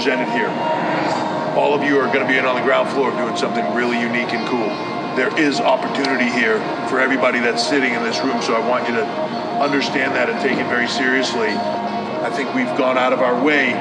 Presented 0.00 0.32
here. 0.32 0.48
All 1.60 1.74
of 1.74 1.84
you 1.84 2.00
are 2.00 2.06
going 2.06 2.24
to 2.24 2.26
be 2.26 2.38
in 2.38 2.46
on 2.46 2.56
the 2.56 2.64
ground 2.64 2.88
floor 2.88 3.10
doing 3.10 3.36
something 3.36 3.60
really 3.74 4.00
unique 4.00 4.32
and 4.32 4.48
cool. 4.48 4.72
There 5.12 5.28
is 5.36 5.60
opportunity 5.60 6.24
here 6.24 6.56
for 6.88 7.00
everybody 7.00 7.38
that's 7.38 7.60
sitting 7.60 7.92
in 7.92 8.02
this 8.02 8.18
room, 8.24 8.40
so 8.40 8.56
I 8.56 8.66
want 8.66 8.88
you 8.88 8.94
to 8.94 9.04
understand 9.60 10.16
that 10.16 10.30
and 10.30 10.40
take 10.40 10.56
it 10.56 10.64
very 10.72 10.88
seriously. 10.88 11.52
I 11.52 12.32
think 12.32 12.54
we've 12.54 12.72
gone 12.80 12.96
out 12.96 13.12
of 13.12 13.20
our 13.20 13.36
way 13.44 13.76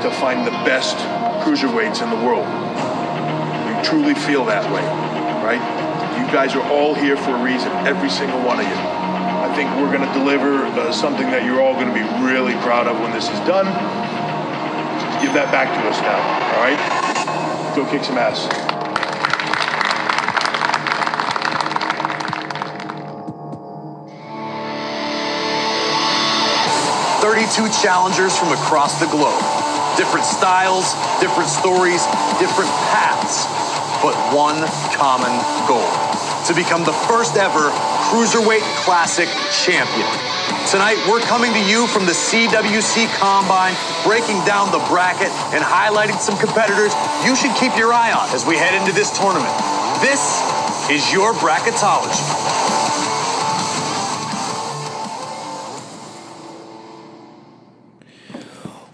to 0.00 0.08
find 0.16 0.46
the 0.46 0.56
best 0.64 0.96
cruiserweights 1.44 2.00
in 2.00 2.08
the 2.08 2.24
world. 2.24 2.48
We 2.48 3.76
truly 3.84 4.16
feel 4.24 4.46
that 4.48 4.64
way, 4.72 4.80
right? 5.44 5.60
You 6.16 6.24
guys 6.32 6.56
are 6.56 6.64
all 6.72 6.94
here 6.94 7.18
for 7.18 7.36
a 7.36 7.44
reason, 7.44 7.68
every 7.84 8.08
single 8.08 8.40
one 8.40 8.58
of 8.58 8.64
you. 8.64 8.72
I 8.72 9.52
think 9.52 9.68
we're 9.76 9.92
going 9.92 10.08
to 10.08 10.14
deliver 10.16 10.64
uh, 10.64 10.92
something 10.92 11.28
that 11.28 11.44
you're 11.44 11.60
all 11.60 11.74
going 11.74 11.92
to 11.92 11.94
be 11.94 12.08
really 12.24 12.56
proud 12.64 12.88
of 12.88 12.98
when 13.00 13.12
this 13.12 13.28
is 13.28 13.38
done. 13.40 13.68
Give 15.20 15.34
that 15.34 15.50
back 15.50 15.68
to 15.74 15.82
us 15.88 16.00
now, 16.00 16.16
all 16.54 16.62
right? 16.62 16.78
Go 17.74 17.84
kick 17.90 18.04
some 18.04 18.16
ass. 18.16 18.46
Thirty-two 27.20 27.68
challengers 27.82 28.38
from 28.38 28.52
across 28.52 29.00
the 29.00 29.06
globe. 29.06 29.42
Different 29.98 30.24
styles, 30.24 30.94
different 31.18 31.50
stories, 31.50 32.06
different 32.38 32.70
paths, 32.94 33.44
but 34.00 34.14
one 34.32 34.62
common 34.94 35.34
goal 35.66 35.90
to 36.46 36.54
become 36.54 36.84
the 36.84 36.94
first 37.10 37.36
ever 37.36 37.70
Cruiserweight 38.08 38.62
Classic 38.86 39.28
champion. 39.50 40.37
Tonight, 40.70 40.98
we're 41.08 41.20
coming 41.20 41.52
to 41.54 41.64
you 41.64 41.86
from 41.86 42.04
the 42.04 42.12
CWC 42.12 43.08
Combine, 43.14 43.74
breaking 44.04 44.44
down 44.44 44.70
the 44.70 44.84
bracket 44.86 45.30
and 45.54 45.64
highlighting 45.64 46.18
some 46.18 46.36
competitors 46.36 46.92
you 47.24 47.34
should 47.34 47.56
keep 47.56 47.74
your 47.78 47.90
eye 47.90 48.12
on 48.12 48.28
as 48.34 48.44
we 48.44 48.54
head 48.54 48.78
into 48.78 48.92
this 48.92 49.10
tournament. 49.16 49.50
This 50.02 50.20
is 50.90 51.10
your 51.10 51.32
bracketology. 51.32 52.20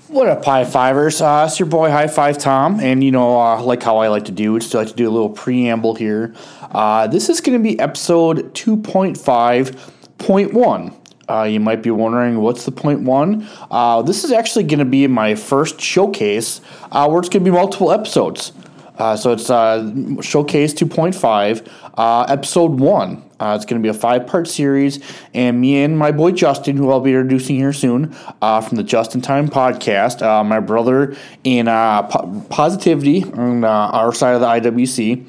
What 0.06 0.28
up, 0.28 0.44
high 0.44 0.64
fivers? 0.64 1.20
Uh, 1.20 1.46
it's 1.48 1.58
your 1.58 1.68
boy, 1.68 1.90
High 1.90 2.06
Five 2.06 2.38
Tom. 2.38 2.78
And, 2.78 3.02
you 3.02 3.10
know, 3.10 3.40
uh, 3.40 3.60
like 3.60 3.82
how 3.82 3.96
I 3.96 4.06
like 4.06 4.26
to 4.26 4.32
do, 4.32 4.56
just 4.60 4.72
like 4.74 4.86
to 4.86 4.94
do 4.94 5.08
a 5.08 5.10
little 5.10 5.28
preamble 5.28 5.96
here. 5.96 6.36
Uh, 6.70 7.08
this 7.08 7.28
is 7.28 7.40
going 7.40 7.58
to 7.58 7.62
be 7.62 7.76
episode 7.80 8.54
2.5.1. 8.54 11.00
Uh, 11.28 11.44
you 11.44 11.60
might 11.60 11.82
be 11.82 11.90
wondering 11.90 12.40
what's 12.40 12.64
the 12.64 12.72
point 12.72 13.00
one. 13.00 13.48
Uh, 13.70 14.02
this 14.02 14.24
is 14.24 14.32
actually 14.32 14.64
going 14.64 14.78
to 14.78 14.84
be 14.84 15.06
my 15.06 15.34
first 15.34 15.80
showcase, 15.80 16.60
uh, 16.92 17.06
where 17.08 17.20
it's 17.20 17.28
going 17.28 17.44
to 17.44 17.50
be 17.50 17.54
multiple 17.54 17.90
episodes. 17.90 18.52
Uh, 18.98 19.16
so 19.16 19.32
it's 19.32 19.50
uh, 19.50 19.82
Showcase 20.20 20.72
2.5, 20.74 21.68
uh, 21.94 22.26
Episode 22.28 22.78
1. 22.78 23.24
Uh, 23.40 23.56
it's 23.56 23.64
going 23.64 23.82
to 23.82 23.84
be 23.84 23.88
a 23.88 23.98
five 23.98 24.26
part 24.26 24.46
series, 24.46 25.00
and 25.34 25.60
me 25.60 25.82
and 25.82 25.98
my 25.98 26.12
boy 26.12 26.30
Justin, 26.30 26.76
who 26.76 26.90
I'll 26.90 27.00
be 27.00 27.10
introducing 27.10 27.56
here 27.56 27.72
soon 27.72 28.12
from 28.12 28.76
the 28.76 28.84
Justin 28.84 29.20
Time 29.20 29.48
podcast, 29.48 30.20
my 30.46 30.60
brother 30.60 31.16
in 31.42 31.66
po- 31.66 32.46
Positivity 32.48 33.24
on 33.24 33.64
our 33.64 34.12
side 34.12 34.34
of 34.34 34.40
the 34.40 34.70
IWC, 34.70 35.26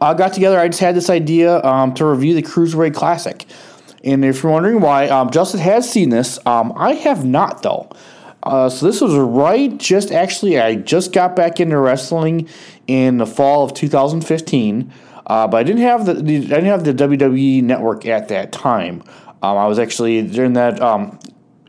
got 0.00 0.32
together. 0.32 0.58
I 0.58 0.68
just 0.68 0.80
had 0.80 0.94
this 0.94 1.10
idea 1.10 1.60
um, 1.64 1.92
to 1.94 2.06
review 2.06 2.34
the 2.34 2.42
Cruiserweight 2.42 2.94
Classic. 2.94 3.44
And 4.04 4.24
if 4.24 4.42
you're 4.42 4.52
wondering 4.52 4.80
why, 4.80 5.08
um, 5.08 5.30
Justin 5.30 5.60
has 5.60 5.90
seen 5.90 6.10
this. 6.10 6.38
Um, 6.46 6.72
I 6.76 6.92
have 6.92 7.24
not, 7.24 7.62
though. 7.62 7.90
Uh, 8.42 8.68
so 8.68 8.84
this 8.84 9.00
was 9.00 9.14
right 9.14 9.78
just 9.78 10.12
actually 10.12 10.60
I 10.60 10.74
just 10.74 11.14
got 11.14 11.34
back 11.34 11.60
into 11.60 11.78
wrestling 11.78 12.46
in 12.86 13.16
the 13.16 13.24
fall 13.24 13.64
of 13.64 13.72
2015, 13.72 14.92
uh, 15.26 15.48
but 15.48 15.56
I 15.56 15.62
didn't 15.62 15.80
have 15.80 16.04
the 16.04 16.12
I 16.12 16.22
didn't 16.22 16.64
have 16.66 16.84
the 16.84 16.92
WWE 16.92 17.62
network 17.62 18.04
at 18.04 18.28
that 18.28 18.52
time. 18.52 19.02
Um, 19.42 19.56
I 19.56 19.66
was 19.66 19.78
actually 19.78 20.20
during 20.28 20.52
that. 20.52 20.80
Um, 20.80 21.18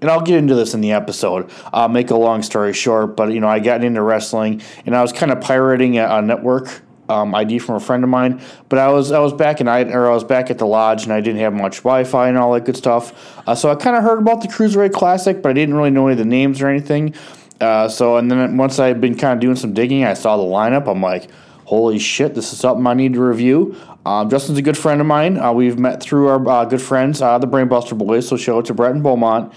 and 0.01 0.11
I'll 0.11 0.21
get 0.21 0.37
into 0.37 0.53
this 0.53 0.73
in 0.73 0.81
the 0.81 0.91
episode. 0.91 1.49
I'll 1.73 1.89
make 1.89 2.11
a 2.11 2.15
long 2.15 2.43
story 2.43 2.73
short, 2.73 3.15
but 3.15 3.31
you 3.31 3.39
know, 3.39 3.47
I 3.47 3.59
got 3.59 3.83
into 3.83 4.01
wrestling 4.03 4.61
and 4.85 4.95
I 4.95 5.01
was 5.01 5.13
kind 5.13 5.31
of 5.31 5.39
pirating 5.41 5.97
a, 5.97 6.17
a 6.17 6.21
network 6.21 6.81
um, 7.09 7.35
ID 7.35 7.59
from 7.59 7.75
a 7.75 7.79
friend 7.79 8.03
of 8.03 8.09
mine. 8.09 8.41
But 8.69 8.79
I 8.79 8.89
was 8.89 9.11
I 9.11 9.19
was 9.19 9.33
back 9.33 9.61
in 9.61 9.67
I 9.67 9.83
or 9.83 10.09
I 10.09 10.13
was 10.13 10.23
back 10.23 10.49
at 10.49 10.57
the 10.57 10.67
lodge 10.67 11.03
and 11.03 11.13
I 11.13 11.21
didn't 11.21 11.39
have 11.39 11.53
much 11.53 11.77
Wi-Fi 11.77 12.29
and 12.29 12.37
all 12.37 12.53
that 12.53 12.65
good 12.65 12.77
stuff. 12.77 13.37
Uh, 13.47 13.55
so 13.55 13.69
I 13.69 13.75
kind 13.75 13.95
of 13.95 14.03
heard 14.03 14.19
about 14.19 14.41
the 14.41 14.47
Cruiserweight 14.47 14.93
Classic, 14.93 15.41
but 15.41 15.49
I 15.49 15.53
didn't 15.53 15.75
really 15.75 15.91
know 15.91 16.07
any 16.07 16.13
of 16.13 16.19
the 16.19 16.25
names 16.25 16.61
or 16.61 16.67
anything. 16.67 17.13
Uh, 17.61 17.87
so 17.87 18.17
and 18.17 18.29
then 18.29 18.57
once 18.57 18.79
I'd 18.79 18.99
been 18.99 19.17
kind 19.17 19.33
of 19.33 19.39
doing 19.39 19.55
some 19.55 19.73
digging, 19.73 20.03
I 20.03 20.13
saw 20.13 20.37
the 20.37 20.43
lineup. 20.43 20.87
I'm 20.87 21.01
like, 21.01 21.29
holy 21.65 21.99
shit, 21.99 22.35
this 22.35 22.51
is 22.53 22.59
something 22.59 22.85
I 22.85 22.93
need 22.93 23.13
to 23.13 23.21
review. 23.21 23.75
Um, 24.05 24.29
Justin's 24.29 24.59
a 24.59 24.61
good 24.61 24.77
friend 24.77 25.01
of 25.01 25.07
mine. 25.07 25.37
Uh, 25.37 25.51
we've 25.51 25.79
met 25.79 26.01
through 26.01 26.27
our 26.27 26.47
uh, 26.47 26.65
good 26.65 26.81
friends, 26.81 27.21
uh, 27.21 27.39
the 27.39 27.47
Brainbuster 27.47 27.97
Boys. 27.97 28.27
So 28.27 28.37
show 28.37 28.59
out 28.59 28.65
to 28.65 28.73
Brett 28.73 28.91
and 28.91 29.01
Beaumont 29.01 29.51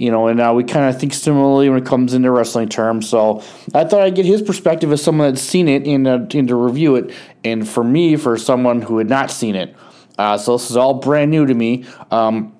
you 0.00 0.10
know, 0.10 0.28
and 0.28 0.40
uh, 0.40 0.50
we 0.56 0.64
kind 0.64 0.88
of 0.88 0.98
think 0.98 1.12
similarly 1.12 1.68
when 1.68 1.78
it 1.78 1.84
comes 1.84 2.14
into 2.14 2.30
wrestling 2.30 2.70
terms. 2.70 3.06
So 3.06 3.42
I 3.74 3.84
thought 3.84 4.00
I'd 4.00 4.14
get 4.14 4.24
his 4.24 4.40
perspective 4.40 4.90
as 4.92 5.02
someone 5.02 5.30
that's 5.30 5.42
seen 5.42 5.68
it 5.68 5.86
and, 5.86 6.08
uh, 6.08 6.26
and 6.32 6.48
to 6.48 6.54
review 6.54 6.96
it. 6.96 7.12
And 7.44 7.68
for 7.68 7.84
me, 7.84 8.16
for 8.16 8.38
someone 8.38 8.80
who 8.80 8.96
had 8.96 9.10
not 9.10 9.30
seen 9.30 9.54
it. 9.54 9.76
Uh, 10.16 10.38
so 10.38 10.56
this 10.56 10.70
is 10.70 10.76
all 10.78 10.94
brand 10.94 11.30
new 11.30 11.44
to 11.44 11.52
me. 11.52 11.84
Um, 12.10 12.56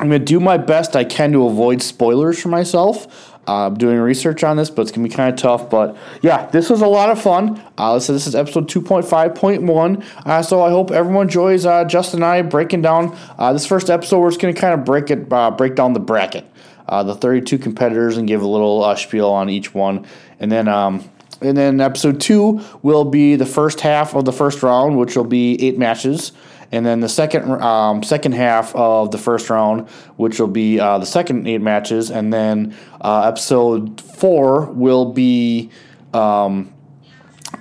I'm 0.00 0.08
going 0.08 0.18
to 0.20 0.24
do 0.24 0.40
my 0.40 0.58
best 0.58 0.96
I 0.96 1.04
can 1.04 1.30
to 1.30 1.46
avoid 1.46 1.80
spoilers 1.80 2.42
for 2.42 2.48
myself. 2.48 3.38
Uh, 3.46 3.68
I'm 3.68 3.74
doing 3.74 3.98
research 3.98 4.42
on 4.42 4.56
this, 4.56 4.68
but 4.68 4.82
it's 4.82 4.90
going 4.90 5.04
to 5.04 5.08
be 5.08 5.14
kind 5.14 5.32
of 5.32 5.38
tough. 5.38 5.70
But 5.70 5.96
yeah, 6.22 6.46
this 6.46 6.68
was 6.68 6.82
a 6.82 6.88
lot 6.88 7.08
of 7.10 7.22
fun. 7.22 7.62
Uh, 7.78 8.00
so 8.00 8.12
this 8.12 8.26
is 8.26 8.34
episode 8.34 8.68
2.5.1. 8.68 10.04
Uh, 10.26 10.42
so 10.42 10.60
I 10.60 10.70
hope 10.70 10.90
everyone 10.90 11.28
enjoys 11.28 11.66
uh, 11.66 11.84
Justin 11.84 12.18
and 12.18 12.24
I 12.24 12.42
breaking 12.42 12.82
down 12.82 13.16
this 13.38 13.64
first 13.64 13.90
episode. 13.90 14.18
We're 14.18 14.30
just 14.30 14.40
going 14.40 14.52
to 14.52 14.60
kind 14.60 14.74
of 14.74 14.84
break 14.84 15.12
it, 15.12 15.28
break 15.56 15.76
down 15.76 15.92
the 15.92 16.00
bracket 16.00 16.50
uh, 16.90 17.04
the 17.04 17.14
32 17.14 17.56
competitors 17.56 18.16
and 18.16 18.26
give 18.26 18.42
a 18.42 18.46
little 18.46 18.84
uh, 18.84 18.96
spiel 18.96 19.28
on 19.28 19.48
each 19.48 19.72
one. 19.72 20.04
And 20.40 20.50
then, 20.50 20.66
um, 20.66 21.08
and 21.40 21.56
then 21.56 21.80
episode 21.80 22.20
two 22.20 22.60
will 22.82 23.04
be 23.04 23.36
the 23.36 23.46
first 23.46 23.80
half 23.80 24.14
of 24.14 24.24
the 24.24 24.32
first 24.32 24.62
round, 24.62 24.98
which 24.98 25.16
will 25.16 25.24
be 25.24 25.62
eight 25.64 25.78
matches. 25.78 26.32
And 26.72 26.84
then 26.84 27.00
the 27.00 27.08
second 27.08 27.50
um, 27.62 28.02
second 28.02 28.32
half 28.32 28.74
of 28.76 29.10
the 29.10 29.18
first 29.18 29.50
round, 29.50 29.88
which 30.16 30.38
will 30.38 30.46
be 30.46 30.78
uh, 30.78 30.98
the 30.98 31.06
second 31.06 31.48
eight 31.48 31.60
matches, 31.60 32.10
and 32.10 32.32
then 32.32 32.76
uh, 33.00 33.22
episode 33.22 34.00
four 34.00 34.66
will 34.66 35.12
be 35.12 35.70
um, 36.14 36.72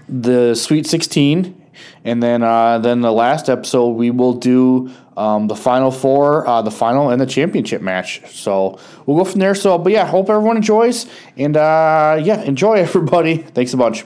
the 0.07 0.54
Sweet 0.54 0.86
Sixteen, 0.86 1.59
and 2.04 2.21
then 2.21 2.44
uh, 2.44 2.77
then 2.77 3.01
the 3.01 3.12
last 3.12 3.50
episode 3.50 3.89
we 3.89 4.12
will 4.12 4.33
do 4.33 4.92
um, 5.19 5.48
the 5.48 5.56
final 5.56 5.92
four, 5.92 6.48
uh, 6.48 6.62
the 6.62 6.71
final, 6.71 7.10
and 7.10 7.19
the 7.19 7.25
championship 7.25 7.81
match. 7.81 8.21
So 8.33 8.80
we'll 9.06 9.18
go 9.18 9.25
from 9.25 9.42
there. 9.42 9.54
So, 9.54 9.77
but 9.77 9.92
yeah, 9.92 10.06
hope 10.06 10.30
everyone 10.30 10.56
enjoys, 10.56 11.07
and 11.36 11.57
uh, 11.57 12.19
yeah, 12.24 12.42
enjoy 12.44 12.74
everybody. 12.88 13.38
Thanks 13.38 13.74
a 13.74 13.77
bunch. 13.77 14.06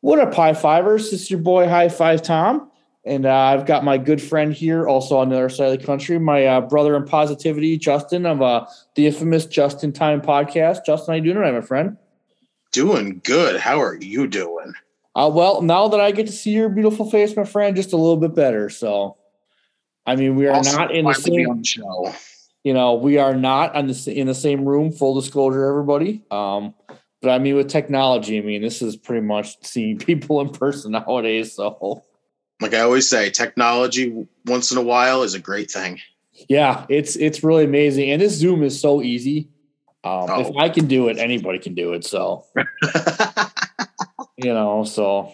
What 0.00 0.18
up, 0.18 0.34
high 0.34 0.52
fivers? 0.52 1.10
This 1.10 1.22
is 1.22 1.30
your 1.30 1.40
boy 1.40 1.66
High 1.66 1.88
Five 1.88 2.20
Tom, 2.20 2.70
and 3.06 3.24
uh, 3.24 3.34
I've 3.34 3.64
got 3.64 3.84
my 3.84 3.96
good 3.96 4.20
friend 4.20 4.52
here, 4.52 4.86
also 4.86 5.16
on 5.16 5.30
the 5.30 5.36
other 5.36 5.48
side 5.48 5.72
of 5.72 5.80
the 5.80 5.86
country, 5.86 6.18
my 6.18 6.44
uh, 6.44 6.60
brother 6.60 6.94
in 6.94 7.06
positivity, 7.06 7.78
Justin 7.78 8.26
of 8.26 8.42
uh, 8.42 8.66
the 8.96 9.06
infamous 9.06 9.46
Justin 9.46 9.92
Time 9.92 10.20
podcast. 10.20 10.84
Justin, 10.84 11.12
how 11.12 11.16
you 11.16 11.22
doing 11.22 11.36
tonight, 11.36 11.52
my 11.52 11.62
friend? 11.62 11.96
Doing 12.70 13.22
good. 13.24 13.58
How 13.58 13.80
are 13.80 13.96
you 13.96 14.26
doing? 14.26 14.74
Uh, 15.16 15.30
well, 15.32 15.62
now 15.62 15.88
that 15.88 16.00
I 16.00 16.10
get 16.10 16.26
to 16.26 16.32
see 16.32 16.50
your 16.50 16.68
beautiful 16.68 17.08
face, 17.08 17.34
my 17.34 17.44
friend, 17.44 17.74
just 17.74 17.94
a 17.94 17.96
little 17.96 18.16
bit 18.18 18.34
better. 18.34 18.68
So 18.68 19.16
I 20.06 20.16
mean, 20.16 20.36
we 20.36 20.46
are 20.46 20.52
also, 20.54 20.76
not 20.76 20.94
in 20.94 21.04
the 21.06 21.14
same 21.14 21.62
show. 21.64 22.12
You 22.62 22.74
know, 22.74 22.94
we 22.94 23.18
are 23.18 23.34
not 23.34 23.74
on 23.74 23.86
the 23.88 24.12
in 24.14 24.26
the 24.26 24.34
same 24.34 24.64
room. 24.64 24.92
Full 24.92 25.18
disclosure, 25.20 25.64
everybody. 25.66 26.22
Um, 26.30 26.74
but 27.22 27.30
I 27.30 27.38
mean, 27.38 27.56
with 27.56 27.68
technology, 27.68 28.38
I 28.38 28.42
mean, 28.42 28.62
this 28.62 28.82
is 28.82 28.96
pretty 28.96 29.26
much 29.26 29.56
seeing 29.64 29.98
people 30.10 30.40
in 30.40 30.50
person 30.50 30.92
nowadays. 30.92 31.54
So, 31.54 32.04
Like 32.60 32.74
I 32.74 32.80
always 32.80 33.08
say, 33.08 33.30
technology 33.30 34.26
once 34.46 34.70
in 34.72 34.78
a 34.78 34.82
while 34.82 35.22
is 35.22 35.34
a 35.34 35.40
great 35.40 35.70
thing. 35.70 36.00
yeah, 36.48 36.84
it's 36.88 37.16
it's 37.16 37.42
really 37.42 37.64
amazing, 37.64 38.10
and 38.10 38.20
this 38.20 38.34
Zoom 38.34 38.62
is 38.62 38.78
so 38.80 39.02
easy. 39.02 39.48
Um, 40.04 40.28
If 40.40 40.48
Oh. 40.48 40.58
I 40.58 40.68
can 40.68 40.86
do 40.86 41.08
it, 41.08 41.16
anybody 41.18 41.58
can 41.58 41.74
do 41.74 41.94
it. 41.94 42.04
So, 42.04 42.44
you 44.36 44.52
know, 44.52 44.84
so, 44.84 45.32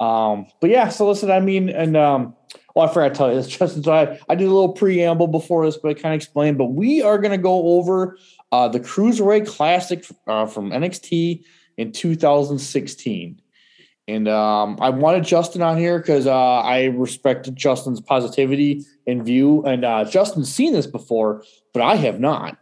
um, 0.00 0.46
but 0.60 0.68
yeah, 0.70 0.88
so 0.90 1.08
listen, 1.08 1.30
I 1.30 1.40
mean, 1.40 1.68
and 1.70 1.96
um, 1.96 2.35
well, 2.76 2.86
I 2.86 2.92
forgot 2.92 3.08
to 3.08 3.14
tell 3.14 3.30
you 3.30 3.36
this, 3.36 3.48
Justin. 3.58 3.82
So 3.82 3.92
I, 3.92 4.20
I 4.28 4.34
did 4.34 4.44
a 4.44 4.52
little 4.52 4.72
preamble 4.72 5.28
before 5.28 5.64
this, 5.64 5.78
but 5.78 5.88
I 5.88 5.94
kind 5.94 6.14
of 6.14 6.18
explained. 6.18 6.58
But 6.58 6.66
we 6.66 7.00
are 7.00 7.16
going 7.16 7.32
to 7.32 7.38
go 7.38 7.78
over 7.78 8.18
uh, 8.52 8.68
the 8.68 8.78
Cruiserweight 8.78 9.46
Classic 9.48 10.04
uh, 10.26 10.44
from 10.44 10.70
NXT 10.70 11.42
in 11.78 11.92
2016. 11.92 13.40
And 14.08 14.28
um, 14.28 14.78
I 14.80 14.90
wanted 14.90 15.24
Justin 15.24 15.62
on 15.62 15.78
here 15.78 15.98
because 15.98 16.26
uh, 16.26 16.32
I 16.60 16.84
respected 16.84 17.56
Justin's 17.56 18.00
positivity 18.00 18.84
and 19.06 19.24
view. 19.24 19.64
And 19.64 19.84
uh, 19.84 20.04
Justin's 20.04 20.52
seen 20.52 20.74
this 20.74 20.86
before, 20.86 21.42
but 21.72 21.82
I 21.82 21.96
have 21.96 22.20
not. 22.20 22.58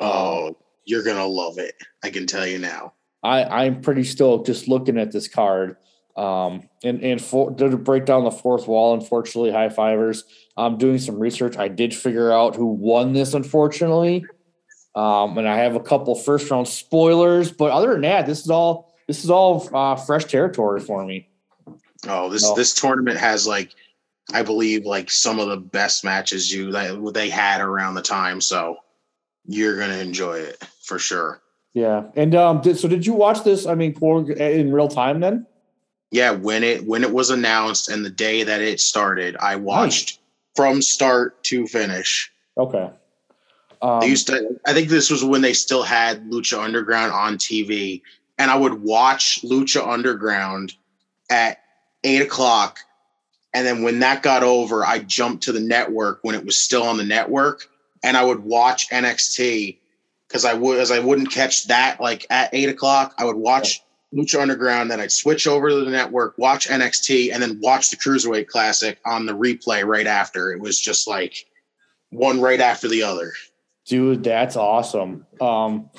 oh, 0.00 0.56
you're 0.86 1.04
gonna 1.04 1.26
love 1.26 1.58
it. 1.58 1.74
I 2.02 2.08
can 2.08 2.26
tell 2.26 2.46
you 2.46 2.58
now. 2.58 2.94
I, 3.22 3.44
I'm 3.44 3.82
pretty 3.82 4.04
stoked 4.04 4.46
just 4.46 4.68
looking 4.68 4.98
at 4.98 5.12
this 5.12 5.28
card. 5.28 5.76
Um, 6.18 6.68
and 6.82 7.00
and 7.04 7.22
for, 7.22 7.52
to 7.52 7.76
break 7.76 8.04
down 8.04 8.24
the 8.24 8.32
fourth 8.32 8.66
wall, 8.66 8.92
unfortunately, 8.94 9.52
high 9.52 9.68
fivers. 9.68 10.24
I'm 10.56 10.76
doing 10.76 10.98
some 10.98 11.16
research. 11.16 11.56
I 11.56 11.68
did 11.68 11.94
figure 11.94 12.32
out 12.32 12.56
who 12.56 12.66
won 12.66 13.12
this, 13.12 13.34
unfortunately. 13.34 14.26
Um, 14.96 15.38
and 15.38 15.48
I 15.48 15.58
have 15.58 15.76
a 15.76 15.80
couple 15.80 16.16
first 16.16 16.50
round 16.50 16.66
spoilers, 16.66 17.52
but 17.52 17.70
other 17.70 17.92
than 17.92 18.00
that, 18.00 18.26
this 18.26 18.40
is 18.40 18.50
all 18.50 18.92
this 19.06 19.22
is 19.22 19.30
all 19.30 19.70
uh, 19.72 19.94
fresh 19.94 20.24
territory 20.24 20.80
for 20.80 21.06
me. 21.06 21.28
Oh, 22.08 22.28
this 22.28 22.42
No. 22.42 22.56
this 22.56 22.74
tournament 22.74 23.18
has 23.18 23.46
like, 23.46 23.70
I 24.32 24.42
believe 24.42 24.84
like 24.84 25.12
some 25.12 25.38
of 25.38 25.48
the 25.48 25.56
best 25.56 26.02
matches 26.02 26.52
you 26.52 26.72
that 26.72 27.12
they 27.14 27.30
had 27.30 27.60
around 27.60 27.94
the 27.94 28.02
time. 28.02 28.40
So 28.40 28.78
you're 29.46 29.78
gonna 29.78 29.98
enjoy 29.98 30.40
it 30.40 30.64
for 30.82 30.98
sure. 30.98 31.42
Yeah. 31.74 32.06
And 32.16 32.34
um, 32.34 32.60
did, 32.60 32.76
so 32.76 32.88
did 32.88 33.06
you 33.06 33.12
watch 33.12 33.44
this? 33.44 33.66
I 33.66 33.76
mean, 33.76 33.92
in 34.02 34.72
real 34.72 34.88
time 34.88 35.20
then? 35.20 35.46
Yeah, 36.10 36.30
when 36.30 36.64
it 36.64 36.86
when 36.86 37.04
it 37.04 37.12
was 37.12 37.30
announced 37.30 37.88
and 37.88 38.04
the 38.04 38.10
day 38.10 38.42
that 38.42 38.60
it 38.62 38.80
started, 38.80 39.36
I 39.36 39.56
watched 39.56 40.20
from 40.54 40.80
start 40.80 41.42
to 41.44 41.66
finish. 41.66 42.32
Okay. 42.56 42.90
Um, 43.80 44.00
They 44.00 44.08
used 44.08 44.26
to. 44.28 44.58
I 44.66 44.72
think 44.72 44.88
this 44.88 45.10
was 45.10 45.22
when 45.22 45.42
they 45.42 45.52
still 45.52 45.82
had 45.82 46.28
Lucha 46.30 46.62
Underground 46.62 47.12
on 47.12 47.36
TV, 47.36 48.02
and 48.38 48.50
I 48.50 48.56
would 48.56 48.82
watch 48.82 49.40
Lucha 49.42 49.86
Underground 49.86 50.74
at 51.30 51.60
eight 52.04 52.22
o'clock, 52.22 52.80
and 53.52 53.66
then 53.66 53.82
when 53.82 54.00
that 54.00 54.22
got 54.22 54.42
over, 54.42 54.84
I 54.84 55.00
jumped 55.00 55.44
to 55.44 55.52
the 55.52 55.60
network 55.60 56.20
when 56.22 56.34
it 56.34 56.44
was 56.44 56.58
still 56.58 56.82
on 56.82 56.96
the 56.96 57.04
network, 57.04 57.68
and 58.02 58.16
I 58.16 58.24
would 58.24 58.40
watch 58.40 58.88
NXT 58.90 59.78
because 60.26 60.44
I 60.44 60.54
would 60.54 60.80
as 60.80 60.90
I 60.90 60.98
wouldn't 60.98 61.30
catch 61.30 61.68
that 61.68 62.00
like 62.00 62.26
at 62.30 62.50
eight 62.52 62.68
o'clock. 62.68 63.14
I 63.18 63.24
would 63.24 63.36
watch 63.36 63.82
Lucha 64.14 64.40
Underground, 64.40 64.90
then 64.90 65.00
I'd 65.00 65.12
switch 65.12 65.46
over 65.46 65.68
to 65.68 65.84
the 65.84 65.90
network, 65.90 66.36
watch 66.38 66.68
NXT, 66.68 67.32
and 67.32 67.42
then 67.42 67.60
watch 67.60 67.90
the 67.90 67.96
Cruiserweight 67.96 68.46
Classic 68.46 68.98
on 69.04 69.26
the 69.26 69.34
replay 69.34 69.84
right 69.84 70.06
after. 70.06 70.50
It 70.52 70.60
was 70.60 70.80
just 70.80 71.06
like 71.06 71.46
one 72.10 72.40
right 72.40 72.60
after 72.60 72.88
the 72.88 73.02
other. 73.02 73.32
Dude, 73.84 74.24
that's 74.24 74.56
awesome. 74.56 75.26
Um, 75.40 75.90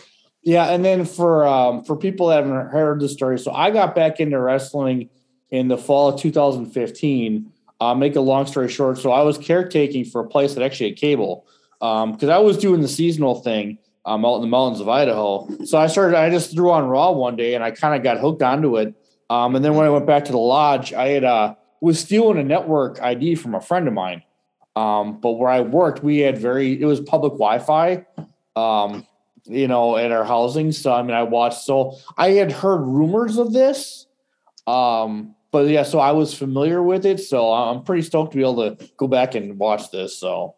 yeah, 0.41 0.71
and 0.71 0.83
then 0.83 1.05
for 1.05 1.47
um, 1.47 1.83
for 1.83 1.95
people 1.95 2.27
that 2.27 2.43
haven't 2.43 2.69
heard 2.69 2.99
the 2.99 3.09
story, 3.09 3.37
so 3.37 3.51
I 3.51 3.71
got 3.71 3.93
back 3.93 4.19
into 4.19 4.39
wrestling 4.39 5.09
in 5.51 5.67
the 5.67 5.77
fall 5.77 6.09
of 6.09 6.19
2015. 6.19 7.51
Uh, 7.81 7.95
make 7.95 8.15
a 8.15 8.21
long 8.21 8.45
story 8.45 8.67
short, 8.67 8.97
so 8.97 9.11
I 9.11 9.21
was 9.21 9.37
caretaking 9.37 10.03
for 10.03 10.21
a 10.21 10.27
place 10.27 10.53
that 10.53 10.63
actually 10.63 10.89
had 10.89 10.97
cable 10.97 11.45
because 11.79 12.27
I 12.27 12.37
was 12.37 12.57
doing 12.57 12.81
the 12.81 12.89
seasonal 12.89 13.35
thing 13.35 13.77
um, 14.09 14.25
out 14.25 14.37
in 14.37 14.41
the 14.41 14.47
mountains 14.47 14.81
of 14.81 14.89
Idaho. 14.89 15.47
So 15.65 15.77
I 15.77 15.85
started. 15.85 16.17
I 16.17 16.31
just 16.31 16.51
threw 16.51 16.71
on 16.71 16.87
Raw 16.87 17.11
one 17.11 17.35
day, 17.35 17.53
and 17.53 17.63
I 17.63 17.69
kind 17.69 17.95
of 17.95 18.01
got 18.01 18.17
hooked 18.17 18.41
onto 18.41 18.77
it. 18.77 18.95
Um, 19.29 19.55
and 19.55 19.63
then 19.63 19.75
when 19.75 19.85
I 19.85 19.89
went 19.89 20.07
back 20.07 20.25
to 20.25 20.31
the 20.31 20.39
lodge, 20.39 20.93
I 20.93 21.09
had 21.09 21.23
uh, 21.23 21.53
was 21.79 21.99
stealing 21.99 22.39
a 22.39 22.43
network 22.43 22.99
ID 22.99 23.35
from 23.35 23.53
a 23.53 23.61
friend 23.61 23.87
of 23.87 23.93
mine. 23.93 24.23
Um, 24.75 25.19
but 25.19 25.33
where 25.33 25.51
I 25.51 25.61
worked, 25.61 26.03
we 26.03 26.19
had 26.19 26.39
very 26.39 26.81
it 26.81 26.85
was 26.85 26.99
public 26.99 27.33
Wi-Fi, 27.33 28.03
um, 28.55 29.05
you 29.45 29.67
know, 29.67 29.95
at 29.95 30.11
our 30.11 30.23
housing. 30.23 30.71
So 30.71 30.91
I 30.91 31.03
mean, 31.03 31.15
I 31.15 31.21
watched. 31.21 31.61
So 31.61 31.95
I 32.17 32.31
had 32.31 32.51
heard 32.51 32.79
rumors 32.79 33.37
of 33.37 33.53
this, 33.53 34.07
um, 34.65 35.35
but 35.51 35.67
yeah, 35.67 35.83
so 35.83 35.99
I 35.99 36.13
was 36.13 36.33
familiar 36.33 36.81
with 36.81 37.05
it. 37.05 37.19
So 37.19 37.53
I'm 37.53 37.83
pretty 37.83 38.01
stoked 38.01 38.31
to 38.31 38.37
be 38.37 38.41
able 38.41 38.75
to 38.75 38.89
go 38.97 39.07
back 39.07 39.35
and 39.35 39.59
watch 39.59 39.91
this. 39.91 40.17
So 40.17 40.55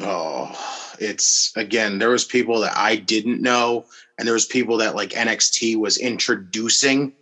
Oh, 0.00 0.94
it's 1.00 1.52
again, 1.56 1.98
there 1.98 2.10
was 2.10 2.24
people 2.24 2.60
that 2.60 2.76
I 2.76 2.96
didn't 2.96 3.42
know, 3.42 3.86
and 4.18 4.26
there 4.26 4.34
was 4.34 4.46
people 4.46 4.78
that 4.78 4.94
like 4.94 5.10
NXT 5.10 5.76
was 5.76 5.98
introducing 5.98 7.12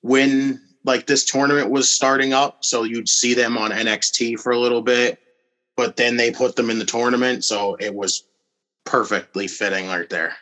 when 0.00 0.60
like 0.84 1.06
this 1.06 1.24
tournament 1.24 1.70
was 1.70 1.92
starting 1.92 2.32
up. 2.32 2.64
So 2.64 2.84
you'd 2.84 3.08
see 3.08 3.34
them 3.34 3.58
on 3.58 3.70
NXT 3.70 4.40
for 4.40 4.52
a 4.52 4.58
little 4.58 4.82
bit, 4.82 5.18
but 5.76 5.96
then 5.96 6.16
they 6.16 6.30
put 6.30 6.56
them 6.56 6.70
in 6.70 6.78
the 6.78 6.84
tournament. 6.84 7.44
So 7.44 7.74
it 7.74 7.94
was 7.94 8.22
perfectly 8.84 9.48
fitting 9.48 9.88
right 9.88 10.08
there. 10.08 10.36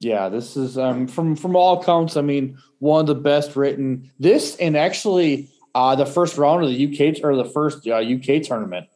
yeah, 0.00 0.28
this 0.28 0.56
is 0.56 0.78
um, 0.78 1.06
from 1.06 1.36
from 1.36 1.56
all 1.56 1.80
accounts. 1.80 2.16
I 2.16 2.22
mean, 2.22 2.58
one 2.78 3.02
of 3.02 3.06
the 3.06 3.14
best 3.14 3.54
written. 3.54 4.10
This 4.18 4.56
and 4.56 4.76
actually 4.76 5.50
uh, 5.74 5.94
the 5.94 6.06
first 6.06 6.38
round 6.38 6.64
of 6.64 6.70
the 6.70 6.86
UK 6.86 7.22
or 7.24 7.36
the 7.36 7.44
first 7.44 7.86
uh, 7.86 7.96
UK 7.96 8.42
tournament. 8.42 8.88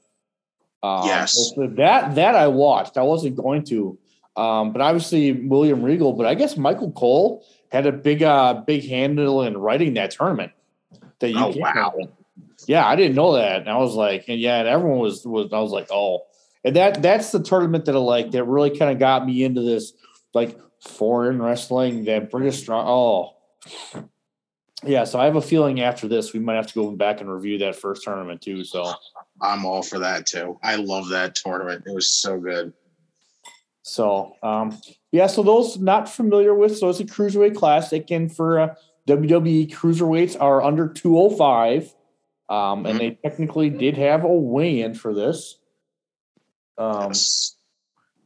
Um, 0.86 1.06
Yes. 1.08 1.52
so 1.54 1.66
that 1.66 2.14
that 2.14 2.34
I 2.34 2.46
watched. 2.48 2.96
I 2.96 3.02
wasn't 3.02 3.36
going 3.36 3.64
to, 3.64 3.98
um, 4.36 4.72
but 4.72 4.80
obviously 4.80 5.32
William 5.32 5.82
Regal. 5.82 6.12
But 6.12 6.26
I 6.26 6.34
guess 6.34 6.56
Michael 6.56 6.92
Cole 6.92 7.44
had 7.72 7.86
a 7.86 7.92
big 7.92 8.22
uh 8.22 8.62
big 8.66 8.86
handle 8.88 9.42
in 9.42 9.56
writing 9.56 9.94
that 9.94 10.10
tournament. 10.12 10.52
That 11.20 11.34
Oh, 11.34 11.52
wow. 11.56 11.94
Yeah, 12.66 12.86
I 12.86 12.96
didn't 12.96 13.16
know 13.16 13.32
that. 13.34 13.60
And 13.60 13.68
I 13.68 13.78
was 13.78 13.94
like, 13.94 14.24
and 14.28 14.38
yeah, 14.40 14.58
and 14.60 14.68
everyone 14.68 14.98
was 14.98 15.26
was. 15.26 15.52
I 15.52 15.60
was 15.60 15.72
like, 15.72 15.88
oh, 15.90 16.20
and 16.64 16.74
that 16.76 17.02
that's 17.02 17.30
the 17.32 17.42
tournament 17.42 17.84
that 17.86 17.94
I 17.94 17.98
like. 17.98 18.30
That 18.32 18.44
really 18.44 18.76
kind 18.76 18.90
of 18.90 18.98
got 18.98 19.26
me 19.26 19.44
into 19.44 19.62
this 19.62 19.92
like 20.34 20.58
foreign 20.80 21.40
wrestling. 21.40 22.04
That 22.04 22.30
British 22.30 22.60
strong. 22.60 22.86
Oh, 22.86 24.02
yeah. 24.84 25.04
So 25.04 25.18
I 25.18 25.24
have 25.24 25.36
a 25.36 25.42
feeling 25.42 25.80
after 25.80 26.08
this 26.08 26.32
we 26.32 26.40
might 26.40 26.56
have 26.56 26.66
to 26.68 26.74
go 26.74 26.90
back 26.90 27.20
and 27.20 27.32
review 27.32 27.58
that 27.58 27.76
first 27.76 28.02
tournament 28.04 28.42
too. 28.42 28.64
So. 28.64 28.92
I'm 29.40 29.64
all 29.64 29.82
for 29.82 29.98
that 29.98 30.26
too. 30.26 30.58
I 30.62 30.76
love 30.76 31.08
that 31.10 31.34
tournament. 31.34 31.84
It 31.86 31.94
was 31.94 32.08
so 32.08 32.38
good. 32.38 32.72
So, 33.82 34.34
um, 34.42 34.76
yeah, 35.12 35.26
so 35.28 35.42
those 35.42 35.78
not 35.78 36.08
familiar 36.08 36.54
with, 36.54 36.76
so 36.76 36.88
it's 36.88 37.00
a 37.00 37.04
cruiserweight 37.04 37.54
classic, 37.54 38.10
and 38.10 38.34
for 38.34 38.58
uh, 38.58 38.74
WWE 39.06 39.70
cruiserweights 39.70 40.36
are 40.40 40.62
under 40.62 40.88
205, 40.88 41.94
um, 42.48 42.84
and 42.84 42.98
they 42.98 43.10
technically 43.22 43.70
did 43.70 43.96
have 43.96 44.24
a 44.24 44.28
weigh 44.28 44.80
in 44.80 44.94
for 44.94 45.14
this. 45.14 45.58
Um, 46.76 47.08
Yes. 47.08 47.56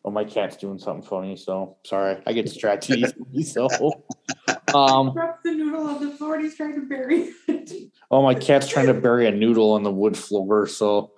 oh, 0.05 0.11
my 0.11 0.25
cat's 0.25 0.57
doing 0.57 0.79
something 0.79 1.07
funny, 1.07 1.37
so 1.37 1.77
sorry, 1.85 2.23
I 2.27 2.33
get 2.33 2.47
distracted 2.47 2.99
easily. 3.35 3.43
So, 3.43 3.69
um, 4.75 5.15
the 5.45 5.53
noodle 5.53 5.87
on 5.87 6.05
the 6.05 6.15
floor 6.17 6.35
and 6.35 6.45
he's 6.45 6.57
trying 6.57 6.75
to 6.75 6.83
bury 6.83 7.33
it. 7.49 7.93
oh, 8.11 8.23
my 8.23 8.35
cat's 8.35 8.69
trying 8.69 8.87
to 8.87 8.95
bury 8.95 9.27
a 9.27 9.31
noodle 9.31 9.73
on 9.73 9.83
the 9.83 9.91
wood 9.91 10.17
floor, 10.17 10.67
so 10.67 11.13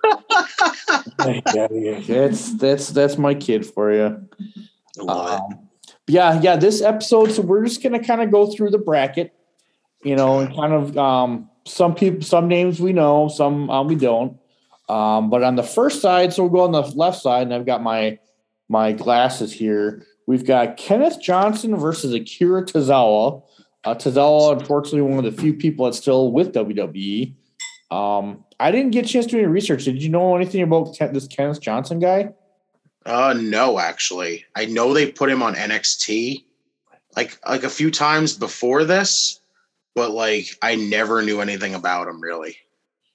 yeah, 1.27 1.41
yeah, 1.71 2.01
that's 2.01 2.55
that's 2.55 2.89
that's 2.89 3.19
my 3.19 3.35
kid 3.35 3.67
for 3.67 3.93
you. 3.93 4.29
I 4.99 5.03
love 5.03 5.33
it. 5.33 5.55
Um, 5.55 5.69
yeah, 6.07 6.41
yeah. 6.41 6.57
This 6.57 6.83
episode, 6.83 7.33
so 7.33 7.43
we're 7.43 7.65
just 7.65 7.83
gonna 7.83 8.03
kind 8.03 8.23
of 8.23 8.31
go 8.31 8.51
through 8.51 8.71
the 8.71 8.79
bracket, 8.79 9.33
you 10.03 10.17
know, 10.17 10.41
and 10.41 10.55
kind 10.55 10.73
of 10.73 10.99
um, 10.99 11.51
some 11.65 11.95
people, 11.95 12.23
some 12.23 12.49
names 12.49 12.81
we 12.81 12.93
know, 12.93 13.29
some 13.29 13.71
um, 13.71 13.89
we 13.89 13.95
don't. 13.95 14.39
Um, 14.89 15.31
but 15.31 15.43
on 15.43 15.57
the 15.57 15.63
first 15.63 16.03
side, 16.03 16.33
so 16.33 16.43
we'll 16.43 16.53
go 16.53 16.65
on 16.65 16.73
the 16.73 16.83
left 16.97 17.23
side, 17.23 17.43
and 17.43 17.55
I've 17.55 17.67
got 17.67 17.83
my 17.83 18.19
my 18.69 18.93
glasses 18.93 19.53
here. 19.53 20.07
We've 20.27 20.47
got 20.47 20.77
Kenneth 20.77 21.21
Johnson 21.21 21.77
versus 21.77 22.15
Akira 22.15 22.65
Tozawa. 22.65 23.43
Uh, 23.85 23.95
Tozawa, 23.95 24.59
unfortunately, 24.59 25.03
one 25.03 25.25
of 25.25 25.35
the 25.35 25.41
few 25.43 25.55
people 25.55 25.85
that's 25.85 25.99
still 25.99 26.31
with 26.31 26.53
WWE. 26.53 27.35
Um, 27.91 28.45
I 28.61 28.71
didn't 28.71 28.93
get 28.93 29.05
a 29.05 29.09
chance 29.09 29.27
to 29.27 29.33
do 29.33 29.39
any 29.39 29.47
research. 29.49 29.85
Did 29.85 30.03
you 30.03 30.09
know 30.09 30.37
anything 30.37 30.63
about 30.63 30.97
this 31.13 31.27
Kenneth 31.27 31.61
Johnson 31.61 31.99
guy? 31.99 32.33
Uh 33.05 33.35
no, 33.37 33.79
actually. 33.79 34.45
I 34.55 34.67
know 34.67 34.95
they 34.95 35.11
put 35.11 35.29
him 35.29 35.43
on 35.43 35.55
NXT 35.55 36.45
like 37.17 37.39
like 37.47 37.65
a 37.65 37.71
few 37.71 37.91
times 37.91 38.37
before 38.37 38.85
this, 38.85 39.41
but 39.95 40.13
like 40.13 40.47
I 40.63 40.77
never 40.77 41.23
knew 41.23 41.41
anything 41.41 41.75
about 41.75 42.09
him 42.09 42.21
really. 42.21 42.57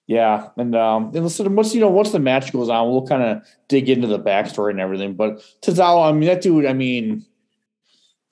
Yeah, 0.07 0.49
and 0.55 0.73
um, 0.73 1.11
and 1.13 1.23
listen, 1.25 1.53
once 1.53 1.75
you 1.75 1.81
know, 1.81 1.89
once 1.89 2.11
the 2.11 2.19
match 2.19 2.53
goes 2.53 2.69
on, 2.69 2.89
we'll 2.89 3.05
kind 3.05 3.23
of 3.23 3.45
dig 3.67 3.89
into 3.89 4.07
the 4.07 4.19
backstory 4.19 4.71
and 4.71 4.79
everything. 4.79 5.15
But 5.15 5.39
Tozawa, 5.61 6.09
I 6.09 6.11
mean, 6.13 6.29
that 6.29 6.41
dude, 6.41 6.65
I 6.65 6.71
mean, 6.71 7.25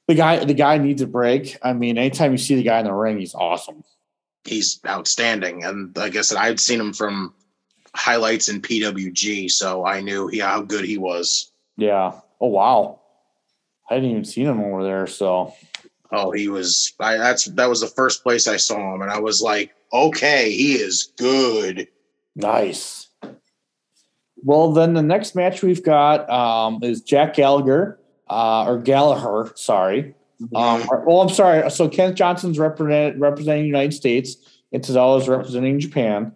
the 0.08 0.16
guy 0.16 0.44
the 0.46 0.54
guy 0.54 0.78
needs 0.78 1.02
a 1.02 1.08
break. 1.08 1.58
I 1.62 1.74
mean, 1.74 1.98
anytime 1.98 2.32
you 2.32 2.38
see 2.38 2.56
the 2.56 2.64
guy 2.64 2.80
in 2.80 2.86
the 2.86 2.94
ring, 2.94 3.20
he's 3.20 3.36
awesome. 3.36 3.84
He's 4.46 4.80
outstanding, 4.88 5.66
and 5.66 5.96
like 5.98 6.16
I 6.16 6.22
said, 6.22 6.38
I'd 6.38 6.62
seen 6.62 6.80
him 6.80 6.94
from 6.94 7.34
highlights 7.94 8.48
in 8.48 8.62
PWG, 8.62 9.52
so 9.52 9.86
I 9.86 10.00
knew 10.00 10.28
he, 10.28 10.40
how 10.40 10.62
good 10.62 10.86
he 10.86 10.98
was. 10.98 11.52
Yeah. 11.76 12.14
Oh 12.40 12.48
wow. 12.48 13.02
I 13.90 13.96
hadn't 13.96 14.10
even 14.10 14.26
seen 14.26 14.48
him 14.48 14.62
over 14.62 14.84
there. 14.84 15.08
So 15.08 15.54
Oh, 16.12 16.32
he 16.32 16.48
was. 16.48 16.94
I, 17.00 17.18
that's 17.18 17.46
that 17.46 17.70
was 17.70 17.82
the 17.82 17.88
first 17.88 18.24
place 18.24 18.48
I 18.48 18.58
saw 18.58 18.96
him, 18.96 19.02
and 19.02 19.12
I 19.12 19.20
was 19.20 19.42
like, 19.42 19.74
okay, 19.92 20.52
he 20.52 20.74
is 20.74 21.12
good. 21.18 21.88
nice. 22.36 23.08
Well, 24.44 24.74
then 24.74 24.94
the 24.94 25.02
next 25.02 25.34
match 25.34 25.64
we've 25.64 25.84
got 25.84 26.30
um, 26.30 26.80
is 26.84 27.02
Jack 27.02 27.34
Gallagher 27.34 28.00
uh, 28.30 28.66
or 28.66 28.78
Gallagher. 28.78 29.52
Sorry. 29.56 30.14
Um, 30.54 30.88
well, 31.06 31.22
I'm 31.22 31.30
sorry. 31.30 31.70
So 31.72 31.90
Kenneth 31.90 32.16
Johnson's 32.16 32.60
represent, 32.60 33.18
representing 33.20 33.64
the 33.64 33.68
United 33.68 33.94
States, 33.94 34.38
and 34.72 34.84
Tozawa's 34.84 35.28
representing 35.28 35.80
Japan, 35.80 36.32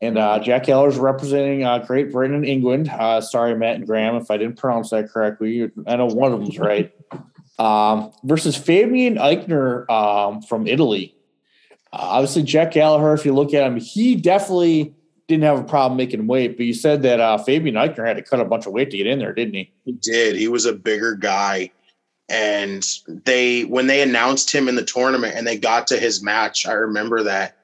and 0.00 0.16
uh, 0.16 0.38
Jack 0.38 0.64
Gallagher's 0.64 0.96
representing 0.96 1.62
uh, 1.62 1.80
Great 1.80 2.10
Britain 2.10 2.36
and 2.36 2.46
England. 2.46 2.88
Uh, 2.88 3.20
sorry, 3.20 3.54
Matt 3.54 3.76
and 3.76 3.86
Graham, 3.86 4.16
if 4.16 4.30
I 4.30 4.38
didn't 4.38 4.56
pronounce 4.56 4.88
that 4.90 5.10
correctly. 5.10 5.70
I 5.86 5.96
know 5.96 6.06
one 6.06 6.32
of 6.32 6.40
them's 6.40 6.58
right. 6.58 6.90
Um, 7.58 8.12
versus 8.22 8.54
Fabian 8.54 9.16
Aichner 9.16 9.88
um, 9.90 10.42
from 10.42 10.66
Italy. 10.66 11.14
Uh, 11.92 11.98
obviously, 12.00 12.42
Jack 12.42 12.72
Gallagher. 12.72 13.14
If 13.14 13.24
you 13.24 13.32
look 13.32 13.54
at 13.54 13.66
him, 13.66 13.78
he 13.78 14.14
definitely 14.14 14.94
didn't 15.28 15.44
have 15.44 15.58
a 15.58 15.64
problem 15.64 15.96
making 15.96 16.26
weight. 16.26 16.56
But 16.56 16.66
you 16.66 16.74
said 16.74 17.02
that 17.02 17.20
uh, 17.20 17.38
Fabian 17.38 17.74
Aichner 17.76 18.06
had 18.06 18.16
to 18.16 18.22
cut 18.22 18.40
a 18.40 18.44
bunch 18.44 18.66
of 18.66 18.72
weight 18.72 18.90
to 18.90 18.96
get 18.96 19.06
in 19.06 19.18
there, 19.18 19.32
didn't 19.32 19.54
he? 19.54 19.72
He 19.84 19.92
did. 19.92 20.36
He 20.36 20.48
was 20.48 20.66
a 20.66 20.72
bigger 20.72 21.14
guy. 21.14 21.70
And 22.28 22.84
they 23.06 23.62
when 23.62 23.86
they 23.86 24.02
announced 24.02 24.52
him 24.52 24.68
in 24.68 24.74
the 24.74 24.84
tournament 24.84 25.34
and 25.36 25.46
they 25.46 25.56
got 25.56 25.86
to 25.88 25.98
his 25.98 26.22
match, 26.22 26.66
I 26.66 26.72
remember 26.72 27.22
that. 27.22 27.56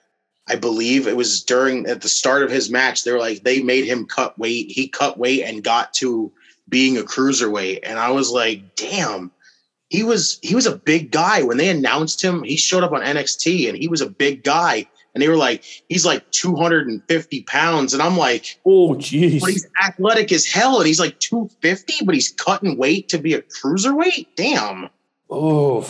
I 0.48 0.56
believe 0.56 1.06
it 1.06 1.16
was 1.16 1.42
during 1.42 1.86
at 1.86 2.00
the 2.00 2.08
start 2.08 2.42
of 2.42 2.50
his 2.50 2.70
match, 2.70 3.04
they 3.04 3.12
were 3.12 3.18
like 3.18 3.42
they 3.42 3.62
made 3.62 3.84
him 3.84 4.06
cut 4.06 4.38
weight. 4.38 4.70
He 4.70 4.88
cut 4.88 5.18
weight 5.18 5.42
and 5.42 5.64
got 5.64 5.94
to 5.94 6.32
being 6.68 6.96
a 6.96 7.02
cruiserweight. 7.02 7.80
And 7.82 7.98
I 7.98 8.10
was 8.10 8.30
like, 8.30 8.76
damn, 8.76 9.32
he 9.92 10.02
was 10.02 10.38
he 10.40 10.54
was 10.54 10.64
a 10.64 10.74
big 10.74 11.10
guy. 11.10 11.42
When 11.42 11.58
they 11.58 11.68
announced 11.68 12.24
him, 12.24 12.42
he 12.44 12.56
showed 12.56 12.82
up 12.82 12.92
on 12.92 13.02
NXT 13.02 13.68
and 13.68 13.76
he 13.76 13.88
was 13.88 14.00
a 14.00 14.08
big 14.08 14.42
guy. 14.42 14.88
And 15.14 15.20
they 15.20 15.28
were 15.28 15.36
like, 15.36 15.62
he's 15.90 16.06
like 16.06 16.30
250 16.30 17.42
pounds. 17.42 17.92
And 17.92 18.02
I'm 18.02 18.16
like, 18.16 18.58
Oh, 18.64 18.94
jeez. 18.94 19.40
but 19.42 19.50
he's 19.50 19.66
athletic 19.84 20.32
as 20.32 20.46
hell 20.46 20.78
and 20.78 20.86
he's 20.86 20.98
like 20.98 21.20
250, 21.20 22.06
but 22.06 22.14
he's 22.14 22.32
cutting 22.32 22.78
weight 22.78 23.10
to 23.10 23.18
be 23.18 23.34
a 23.34 23.42
cruiserweight. 23.42 24.28
Damn. 24.34 24.88
Oh, 25.28 25.86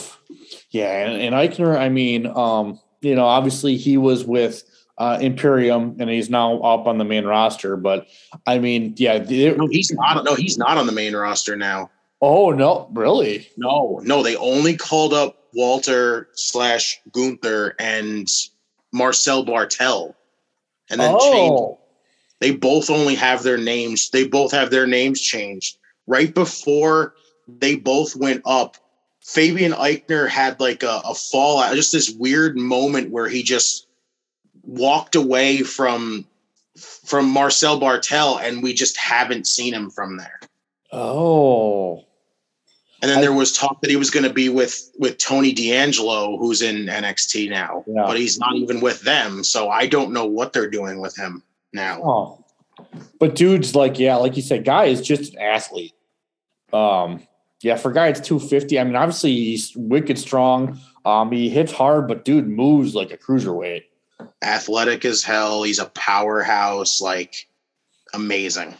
Yeah, 0.70 1.06
and, 1.06 1.22
and 1.22 1.34
Aichner, 1.36 1.78
I 1.78 1.88
mean, 1.88 2.26
um, 2.26 2.80
you 3.02 3.14
know, 3.14 3.24
obviously 3.24 3.76
he 3.76 3.96
was 3.98 4.24
with 4.24 4.64
uh, 4.98 5.18
Imperium 5.20 5.96
and 6.00 6.10
he's 6.10 6.28
now 6.28 6.58
up 6.58 6.88
on 6.88 6.98
the 6.98 7.04
main 7.04 7.24
roster. 7.24 7.76
But 7.76 8.08
I 8.48 8.58
mean, 8.58 8.94
yeah. 8.96 9.20
the- 9.20 9.54
No, 9.54 9.68
he's 9.68 9.92
not. 9.92 10.24
No, 10.24 10.34
he's 10.34 10.58
not 10.58 10.76
on 10.76 10.86
the 10.86 10.92
main 10.92 11.14
roster 11.14 11.54
now. 11.54 11.88
Oh 12.24 12.50
no, 12.50 12.88
really? 12.92 13.48
No, 13.56 14.00
no, 14.04 14.22
they 14.22 14.36
only 14.36 14.76
called 14.76 15.12
up 15.12 15.42
Walter 15.54 16.28
slash 16.34 17.00
Gunther 17.10 17.74
and 17.80 18.28
Marcel 18.92 19.44
Barthel, 19.44 20.14
and 20.88 21.00
then 21.00 21.16
oh. 21.18 21.32
changed. 21.32 21.52
Oh, 21.52 21.80
They 22.38 22.52
both 22.52 22.90
only 22.90 23.16
have 23.16 23.42
their 23.42 23.58
names. 23.58 24.10
They 24.10 24.28
both 24.28 24.52
have 24.52 24.70
their 24.70 24.86
names 24.86 25.20
changed 25.20 25.78
right 26.06 26.32
before 26.32 27.14
they 27.48 27.74
both 27.74 28.14
went 28.14 28.42
up. 28.44 28.76
Fabian 29.20 29.72
Aichner 29.72 30.28
had 30.28 30.60
like 30.60 30.84
a, 30.84 31.02
a 31.04 31.14
fallout, 31.14 31.74
just 31.74 31.90
this 31.90 32.10
weird 32.10 32.56
moment 32.56 33.10
where 33.10 33.28
he 33.28 33.42
just 33.42 33.88
walked 34.62 35.16
away 35.16 35.64
from 35.64 36.24
from 36.78 37.28
Marcel 37.28 37.80
Barthel, 37.80 38.40
and 38.40 38.62
we 38.62 38.74
just 38.74 38.96
haven't 38.96 39.48
seen 39.48 39.74
him 39.74 39.90
from 39.90 40.18
there. 40.18 40.38
oh, 40.92 42.04
And 43.02 43.10
then 43.10 43.18
I- 43.18 43.20
there 43.20 43.32
was 43.32 43.52
talk 43.52 43.80
that 43.82 43.90
he 43.90 43.96
was 43.96 44.10
going 44.10 44.22
to 44.24 44.32
be 44.32 44.48
with 44.48 44.90
with 44.98 45.18
Tony 45.18 45.52
D'Angelo, 45.52 46.38
who's 46.38 46.62
in 46.62 46.86
NXT 46.88 47.50
now, 47.50 47.84
Yeah. 47.86 48.04
but 48.06 48.16
he's 48.16 48.38
not 48.38 48.54
even 48.56 48.80
with 48.80 49.02
them. 49.02 49.44
So 49.44 49.68
I 49.68 49.86
don't 49.86 50.12
know 50.12 50.24
what 50.24 50.52
they're 50.52 50.70
doing 50.70 51.00
with 51.00 51.16
him 51.16 51.42
now. 51.72 52.00
oh. 52.02 52.38
But 53.20 53.34
dude's 53.34 53.74
like, 53.74 53.98
yeah, 53.98 54.16
like 54.16 54.36
you 54.36 54.42
said, 54.42 54.64
guy 54.64 54.84
is 54.86 55.00
just 55.02 55.34
an 55.34 55.40
athlete. 55.40 55.92
Um, 56.72 57.26
yeah, 57.60 57.76
for 57.76 57.92
guy 57.92 58.08
it's 58.08 58.20
250. 58.20 58.78
I 58.78 58.84
mean, 58.84 58.96
obviously 58.96 59.32
he's 59.34 59.72
wicked 59.76 60.18
strong. 60.18 60.80
Um, 61.04 61.30
he 61.30 61.48
hits 61.50 61.70
hard, 61.72 62.08
but 62.08 62.24
dude 62.24 62.48
moves 62.48 62.94
like 62.94 63.12
a 63.12 63.16
cruiserweight. 63.18 63.82
Athletic 64.42 65.04
as 65.04 65.22
hell. 65.22 65.62
He's 65.62 65.78
a 65.78 65.86
powerhouse. 65.86 67.00
Like 67.00 67.46
amazing. 68.14 68.74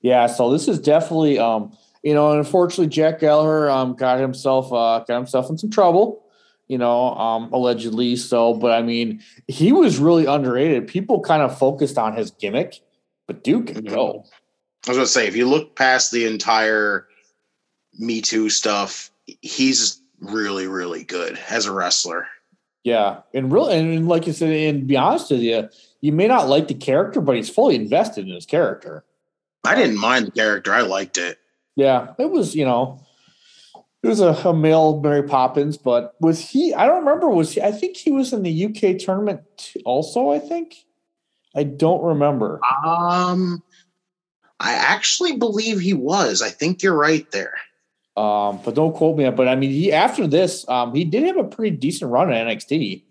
Yeah, 0.00 0.26
so 0.26 0.50
this 0.50 0.68
is 0.68 0.78
definitely 0.78 1.38
um, 1.38 1.76
you 2.04 2.14
know, 2.14 2.30
and 2.30 2.38
unfortunately 2.38 2.86
Jack 2.86 3.18
Gallagher 3.18 3.68
um 3.68 3.94
got 3.94 4.20
himself 4.20 4.72
uh 4.72 5.00
got 5.00 5.16
himself 5.16 5.50
in 5.50 5.58
some 5.58 5.70
trouble, 5.70 6.22
you 6.68 6.78
know, 6.78 7.14
um 7.14 7.52
allegedly 7.52 8.14
so, 8.14 8.54
but 8.54 8.70
I 8.70 8.82
mean, 8.82 9.20
he 9.48 9.72
was 9.72 9.98
really 9.98 10.26
underrated. 10.26 10.86
People 10.86 11.20
kind 11.20 11.42
of 11.42 11.58
focused 11.58 11.98
on 11.98 12.14
his 12.14 12.30
gimmick, 12.30 12.80
but 13.26 13.42
Duke 13.42 13.66
can 13.68 13.84
go. 13.84 14.24
I 14.86 14.90
was 14.90 14.98
going 14.98 15.06
to 15.06 15.12
say, 15.12 15.26
if 15.26 15.34
you 15.34 15.48
look 15.48 15.76
past 15.76 16.12
the 16.12 16.26
entire 16.26 17.08
Me 17.98 18.20
Too 18.20 18.50
stuff, 18.50 19.10
he's 19.40 20.02
really, 20.20 20.66
really 20.66 21.04
good 21.04 21.38
as 21.48 21.64
a 21.64 21.72
wrestler. 21.72 22.26
Yeah, 22.82 23.20
and 23.32 23.50
really, 23.50 23.78
and 23.78 24.06
like 24.06 24.26
you 24.26 24.34
said, 24.34 24.50
and 24.50 24.86
be 24.86 24.98
honest 24.98 25.30
with 25.30 25.40
you, 25.40 25.70
you 26.02 26.12
may 26.12 26.28
not 26.28 26.50
like 26.50 26.68
the 26.68 26.74
character, 26.74 27.22
but 27.22 27.34
he's 27.34 27.48
fully 27.48 27.76
invested 27.76 28.28
in 28.28 28.34
his 28.34 28.44
character. 28.44 29.04
I 29.64 29.74
didn't 29.74 29.96
mind 29.96 30.26
the 30.26 30.32
character. 30.32 30.74
I 30.74 30.82
liked 30.82 31.16
it. 31.16 31.38
Yeah, 31.76 32.14
it 32.18 32.30
was, 32.30 32.54
you 32.54 32.64
know, 32.64 33.00
it 34.04 34.08
was 34.08 34.20
a, 34.20 34.32
a 34.32 34.54
male 34.54 35.00
Mary 35.00 35.22
Poppins, 35.22 35.78
but 35.78 36.14
was 36.20 36.38
he? 36.50 36.74
I 36.74 36.86
don't 36.86 37.04
remember. 37.04 37.28
Was 37.28 37.52
he? 37.52 37.62
I 37.62 37.72
think 37.72 37.96
he 37.96 38.12
was 38.12 38.34
in 38.34 38.42
the 38.42 38.66
UK 38.66 38.98
tournament 38.98 39.72
also. 39.86 40.30
I 40.30 40.38
think. 40.38 40.76
I 41.56 41.62
don't 41.62 42.02
remember. 42.02 42.60
Um, 42.84 43.62
I 44.60 44.74
actually 44.74 45.36
believe 45.36 45.80
he 45.80 45.94
was. 45.94 46.42
I 46.42 46.50
think 46.50 46.82
you're 46.82 46.96
right 46.96 47.30
there. 47.30 47.54
Um, 48.16 48.60
but 48.64 48.74
don't 48.74 48.94
quote 48.94 49.16
me. 49.16 49.28
But 49.30 49.48
I 49.48 49.56
mean, 49.56 49.70
he 49.70 49.90
after 49.90 50.26
this, 50.26 50.68
um, 50.68 50.94
he 50.94 51.04
did 51.04 51.24
have 51.24 51.38
a 51.38 51.44
pretty 51.44 51.74
decent 51.74 52.10
run 52.10 52.30
at 52.30 52.46
NXT. 52.46 53.04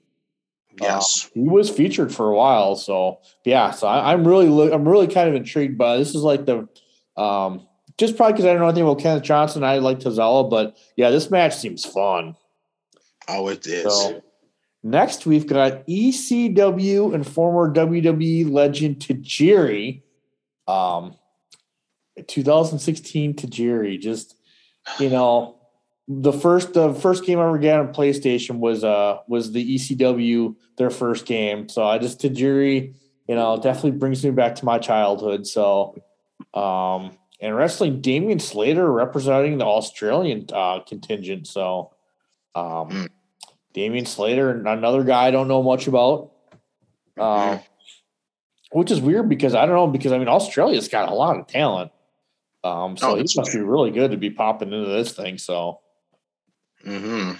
Yes. 0.81 1.29
he 1.33 1.41
was 1.41 1.69
featured 1.69 2.13
for 2.13 2.29
a 2.29 2.35
while. 2.35 2.75
So 2.75 3.19
yeah, 3.45 3.71
so 3.71 3.87
I, 3.87 4.13
I'm 4.13 4.27
really, 4.27 4.71
I'm 4.71 4.87
really 4.87 5.07
kind 5.07 5.29
of 5.29 5.35
intrigued 5.35 5.77
by 5.77 5.97
this. 5.97 6.15
Is 6.15 6.21
like 6.21 6.45
the, 6.45 6.67
um, 7.15 7.67
just 7.97 8.17
probably 8.17 8.33
because 8.33 8.45
I 8.45 8.53
don't 8.53 8.59
know 8.59 8.67
anything 8.67 8.83
about 8.83 8.99
Kenneth 8.99 9.23
Johnson. 9.23 9.63
I 9.63 9.77
like 9.77 9.99
Tozawa, 9.99 10.49
but 10.49 10.77
yeah, 10.95 11.09
this 11.09 11.29
match 11.29 11.55
seems 11.55 11.85
fun. 11.85 12.35
oh, 13.27 13.47
it 13.49 13.65
is. 13.67 13.83
So 13.83 14.21
next 14.83 15.25
we've 15.25 15.47
got 15.47 15.85
ECW 15.87 17.13
and 17.13 17.25
former 17.25 17.73
WWE 17.73 18.51
legend 18.51 18.97
Tajiri. 18.99 20.01
Um 20.67 21.15
2016 22.27 23.33
Tajiri. 23.35 23.99
Just 23.99 24.35
you 24.99 25.09
know, 25.09 25.59
the 26.07 26.33
first 26.33 26.73
the 26.73 26.93
first 26.93 27.25
game 27.25 27.39
I 27.39 27.45
ever 27.45 27.57
got 27.57 27.79
on 27.79 27.93
PlayStation 27.93 28.59
was 28.59 28.83
uh 28.83 29.17
was 29.27 29.51
the 29.51 29.75
ECW, 29.75 30.55
their 30.77 30.89
first 30.89 31.25
game. 31.25 31.69
So 31.69 31.83
I 31.83 31.97
just 31.97 32.21
Tajiri, 32.21 32.95
you 33.27 33.35
know, 33.35 33.57
definitely 33.57 33.91
brings 33.91 34.23
me 34.23 34.31
back 34.31 34.55
to 34.55 34.65
my 34.65 34.79
childhood. 34.79 35.47
So 35.47 35.95
um 36.53 37.17
and 37.39 37.55
wrestling 37.55 38.01
Damian 38.01 38.39
Slater 38.39 38.91
representing 38.91 39.57
the 39.57 39.65
Australian 39.65 40.47
uh 40.53 40.79
contingent. 40.81 41.47
So 41.47 41.91
um 42.55 42.89
Mm. 42.89 43.09
Damian 43.73 44.05
Slater, 44.05 44.51
another 44.67 45.03
guy 45.03 45.25
I 45.27 45.31
don't 45.31 45.47
know 45.47 45.63
much 45.63 45.87
about. 45.87 46.31
Uh, 47.17 47.59
which 48.71 48.89
is 48.91 48.99
weird 49.01 49.29
because 49.29 49.53
I 49.55 49.65
don't 49.65 49.75
know 49.75 49.87
because 49.87 50.11
I 50.11 50.17
mean 50.17 50.27
Australia's 50.27 50.87
got 50.87 51.09
a 51.09 51.13
lot 51.13 51.37
of 51.39 51.47
talent. 51.47 51.91
Um, 52.63 52.95
so 52.97 53.11
Oh, 53.11 53.15
he 53.15 53.25
must 53.35 53.51
be 53.51 53.59
really 53.59 53.91
good 53.91 54.11
to 54.11 54.17
be 54.17 54.29
popping 54.29 54.71
into 54.71 54.89
this 54.89 55.11
thing. 55.13 55.37
So 55.37 55.79
hmm 56.83 57.33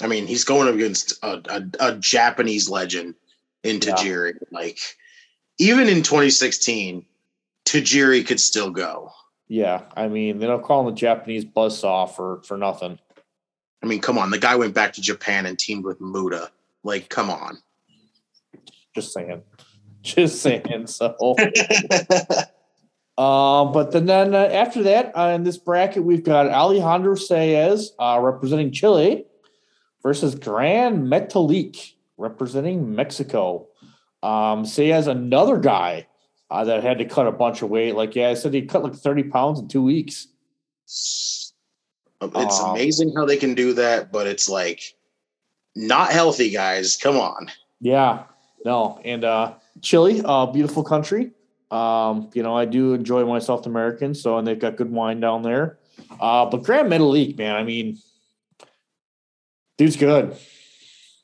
I 0.00 0.08
mean, 0.08 0.26
he's 0.26 0.42
going 0.44 0.72
against 0.74 1.22
a, 1.22 1.40
a, 1.80 1.88
a 1.92 1.98
Japanese 1.98 2.68
legend 2.68 3.14
in 3.62 3.76
Yeah. 3.76 3.94
Tajiri. 3.94 4.34
Like, 4.50 4.78
even 5.58 5.88
in 5.88 6.02
2016, 6.02 7.04
Tajiri 7.64 8.26
could 8.26 8.40
still 8.40 8.70
go. 8.70 9.12
Yeah, 9.52 9.82
I 9.94 10.08
mean 10.08 10.38
they 10.38 10.46
don't 10.46 10.64
call 10.64 10.80
him 10.80 10.94
the 10.94 10.98
Japanese 10.98 11.44
buzzsaw 11.44 12.10
for 12.10 12.40
for 12.42 12.56
nothing. 12.56 12.98
I 13.82 13.86
mean, 13.86 14.00
come 14.00 14.16
on. 14.16 14.30
The 14.30 14.38
guy 14.38 14.56
went 14.56 14.72
back 14.72 14.94
to 14.94 15.02
Japan 15.02 15.44
and 15.44 15.58
teamed 15.58 15.84
with 15.84 16.00
Muta. 16.00 16.50
Like, 16.84 17.10
come 17.10 17.28
on. 17.28 17.58
Just 18.94 19.12
saying, 19.12 19.42
just 20.02 20.40
saying. 20.40 20.86
So 20.86 21.14
Uh, 23.18 23.64
but 23.74 23.90
then, 23.92 24.06
then 24.06 24.34
uh, 24.34 24.38
after 24.38 24.82
that, 24.84 25.12
uh, 25.14 25.32
in 25.34 25.44
this 25.44 25.58
bracket, 25.58 26.02
we've 26.02 26.24
got 26.24 26.48
Alejandro 26.48 27.14
Saez 27.14 27.88
uh, 27.98 28.18
representing 28.22 28.72
Chile 28.72 29.26
versus 30.02 30.34
Gran 30.34 31.08
Metalik 31.08 31.92
representing 32.16 32.94
Mexico. 32.94 33.68
Um, 34.22 34.64
Saez, 34.64 35.08
another 35.08 35.58
guy 35.58 36.06
uh, 36.52 36.64
that 36.64 36.82
had 36.84 36.98
to 36.98 37.06
cut 37.06 37.26
a 37.26 37.32
bunch 37.32 37.62
of 37.62 37.70
weight. 37.70 37.94
Like, 37.94 38.14
yeah, 38.14 38.28
I 38.28 38.34
said 38.34 38.52
he 38.52 38.62
cut 38.62 38.82
like 38.82 38.94
30 38.94 39.24
pounds 39.24 39.58
in 39.58 39.68
two 39.68 39.82
weeks. 39.82 40.28
It's 40.84 41.54
Um, 42.20 42.70
amazing 42.70 43.14
how 43.16 43.24
they 43.24 43.38
can 43.38 43.54
do 43.54 43.72
that, 43.72 44.12
but 44.12 44.26
it's 44.26 44.50
like 44.50 44.94
not 45.74 46.10
healthy, 46.10 46.50
guys. 46.50 46.98
Come 46.98 47.16
on. 47.16 47.50
Yeah, 47.80 48.24
no, 48.66 49.00
and 49.02 49.24
uh, 49.24 49.54
Chile, 49.80 50.20
uh, 50.24 50.46
beautiful 50.46 50.84
country. 50.84 51.32
Um, 51.70 52.28
you 52.34 52.42
know, 52.42 52.54
I 52.54 52.66
do 52.66 52.92
enjoy 52.92 53.24
my 53.24 53.38
South 53.38 53.66
American, 53.66 54.14
so 54.14 54.36
and 54.36 54.46
they've 54.46 54.58
got 54.58 54.76
good 54.76 54.92
wine 54.92 55.20
down 55.20 55.42
there. 55.42 55.78
Uh, 56.20 56.44
but 56.46 56.62
Gran 56.62 56.88
Metalik, 56.88 57.38
man, 57.38 57.56
I 57.56 57.64
mean, 57.64 57.98
dude's 59.78 59.96
good. 59.96 60.36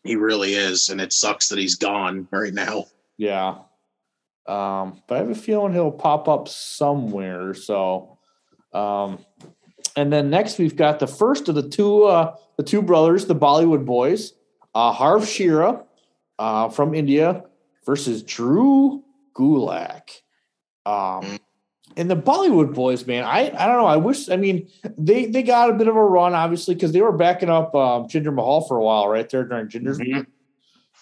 He 0.05 0.17
really 0.17 0.55
is, 0.55 0.89
and 0.89 1.03
it 1.03 1.13
sucks 1.13 1.51
that 1.51 1.59
he's 1.59 1.75
gone 1.75 2.27
right 2.33 2.55
now. 2.55 2.87
Yeah. 3.19 3.59
Um, 4.49 5.03
but 5.07 5.17
I 5.17 5.19
have 5.19 5.31
a 5.31 5.35
feeling 5.35 5.75
he'll 5.75 5.91
pop 5.93 6.27
up 6.27 6.49
somewhere. 6.49 7.53
So, 7.53 8.19
um, 8.73 9.19
and 9.95 10.13
then 10.13 10.31
next 10.31 10.59
we've 10.59 10.75
got 10.77 10.99
the 11.01 11.07
first 11.07 11.49
of 11.49 11.55
the 11.55 11.69
two, 11.69 12.05
uh, 12.05 12.35
the 12.57 12.63
two 12.63 12.81
brothers, 12.81 13.27
the 13.27 13.35
Bollywood 13.35 13.85
boys, 13.85 14.33
uh, 14.75 14.93
Harv 14.93 15.23
Sihra, 15.23 15.85
uh, 16.39 16.71
from 16.71 16.95
India 16.95 17.45
versus 17.85 18.23
Drew 18.23 19.05
Gulak. 19.35 20.09
Um, 20.87 21.39
and 21.97 22.11
the 22.11 22.17
Bollywood 22.17 22.75
boys, 22.75 23.07
man, 23.07 23.25
I, 23.25 23.49
I 23.49 23.67
don't 23.67 23.77
know. 23.77 23.87
I 23.87 23.97
wish, 23.97 24.29
I 24.31 24.37
mean, 24.37 24.69
they, 24.97 25.27
they 25.27 25.43
got 25.43 25.69
a 25.69 25.75
bit 25.75 25.89
of 25.89 25.97
a 25.97 26.03
run, 26.05 26.33
obviously, 26.35 26.75
because 26.75 26.93
they 26.93 27.03
were 27.03 27.13
backing 27.13 27.51
up, 27.51 27.75
um, 27.75 28.05
Jinder 28.09 28.33
Mahal 28.33 28.63
for 28.63 28.79
a 28.79 28.83
while, 28.83 29.09
right 29.09 29.29
there 29.29 29.45
during 29.45 29.69
Jinder's 29.69 29.99
Mhm. 29.99 30.27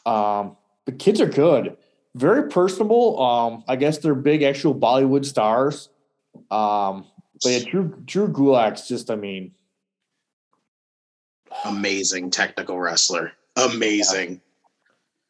um, 0.04 0.56
the 0.86 0.92
kids 0.92 1.20
are 1.20 1.26
good, 1.28 1.76
very 2.16 2.48
personable. 2.48 3.20
Um, 3.22 3.64
I 3.68 3.76
guess 3.76 3.98
they're 3.98 4.14
big 4.14 4.42
actual 4.42 4.74
Bollywood 4.74 5.24
stars. 5.24 5.88
Um, 6.50 7.06
but 7.42 7.50
yeah, 7.50 7.70
Drew 7.70 7.94
Drew 8.04 8.28
Gulak's 8.28 8.88
just, 8.88 9.10
I 9.10 9.16
mean, 9.16 9.52
Amazing 11.64 12.30
technical 12.30 12.78
wrestler. 12.78 13.32
Amazing. 13.56 14.40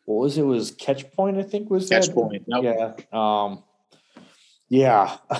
what 0.04 0.16
was 0.22 0.38
it? 0.38 0.42
it 0.42 0.44
was 0.44 0.70
Catch 0.72 1.10
Point, 1.12 1.38
I 1.38 1.42
think 1.42 1.70
was 1.70 1.88
Catch 1.88 2.06
that? 2.06 2.14
point. 2.14 2.44
Yep. 2.46 2.62
Yeah. 2.64 2.94
Um, 3.12 3.62
yeah. 4.68 5.16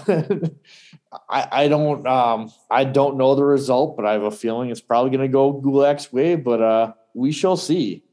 I, 1.29 1.49
I 1.51 1.69
don't 1.69 2.07
um 2.07 2.53
I 2.71 2.85
don't 2.85 3.17
know 3.17 3.35
the 3.35 3.45
result, 3.45 3.97
but 3.97 4.07
I 4.07 4.13
have 4.13 4.23
a 4.23 4.31
feeling 4.31 4.71
it's 4.71 4.81
probably 4.81 5.11
gonna 5.11 5.29
go 5.29 5.53
Gulak's 5.61 6.13
way, 6.13 6.37
but 6.37 6.61
uh 6.63 6.93
we 7.15 7.33
shall 7.33 7.57
see. 7.57 8.05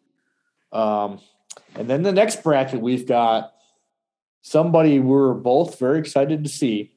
Um 0.71 1.19
and 1.75 1.89
then 1.89 2.03
the 2.03 2.11
next 2.11 2.43
bracket 2.43 2.81
we've 2.81 3.07
got 3.07 3.53
somebody 4.41 4.99
we're 4.99 5.33
both 5.33 5.79
very 5.79 5.99
excited 5.99 6.43
to 6.43 6.49
see. 6.49 6.91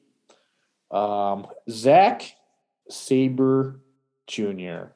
Um 0.91 1.47
Zack 1.69 2.33
Sabre 2.89 3.81
Jr. 4.27 4.91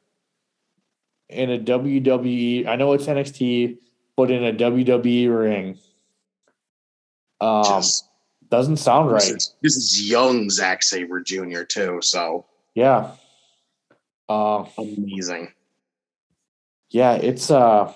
in 1.30 1.50
a 1.52 1.58
WWE. 1.60 2.68
I 2.68 2.76
know 2.76 2.94
it's 2.94 3.06
NXT, 3.06 3.78
but 4.16 4.30
in 4.32 4.44
a 4.44 4.54
WWE 4.54 5.40
ring. 5.40 5.80
Um, 7.40 7.64
Just- 7.64 8.08
doesn't 8.50 8.78
sound 8.78 9.10
this, 9.16 9.30
right. 9.30 9.38
is, 9.38 9.56
this 9.62 9.78
is 9.78 10.10
young 10.10 10.50
Zack 10.50 10.84
Sabre 10.84 11.22
Jr. 11.22 11.64
too, 11.64 12.00
so 12.02 12.46
Yeah. 12.76 13.12
Uh, 14.28 14.66
amazing. 14.78 15.54
yeah, 16.90 17.14
it's 17.14 17.50
uh, 17.50 17.94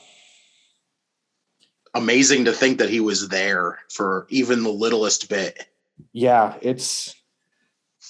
Amazing 1.96 2.46
to 2.46 2.52
think 2.52 2.78
that 2.78 2.90
he 2.90 3.00
was 3.00 3.30
there 3.30 3.80
for 3.90 4.28
even 4.30 4.64
the 4.64 4.70
littlest 4.70 5.30
bit. 5.30 5.68
yeah, 6.14 6.56
it's 6.62 7.16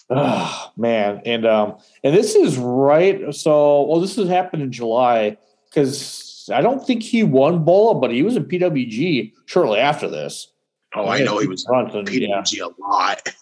oh, 0.10 0.72
man, 0.76 1.22
and 1.26 1.46
um, 1.46 1.78
and 2.04 2.16
this 2.16 2.36
is 2.36 2.58
right. 2.58 3.34
So, 3.34 3.84
well, 3.84 4.02
this 4.02 4.16
has 4.16 4.28
happened 4.28 4.64
in 4.64 4.72
July 4.72 5.38
because 5.70 6.50
I 6.54 6.62
don't 6.62 6.86
think 6.86 7.04
he 7.04 7.24
won 7.24 7.64
Bola, 7.64 7.96
but 7.96 8.12
he 8.12 8.24
was 8.24 8.36
in 8.36 8.46
PWG 8.46 9.34
shortly 9.46 9.80
after 9.80 10.10
this. 10.10 10.52
Oh, 10.96 11.08
I 11.08 11.20
know 11.20 11.40
he 11.40 11.48
was 11.48 11.66
Brunson, 11.66 12.06
yeah. 12.12 12.42
PWG 12.42 12.62
a 12.62 12.82
lot. 12.82 13.34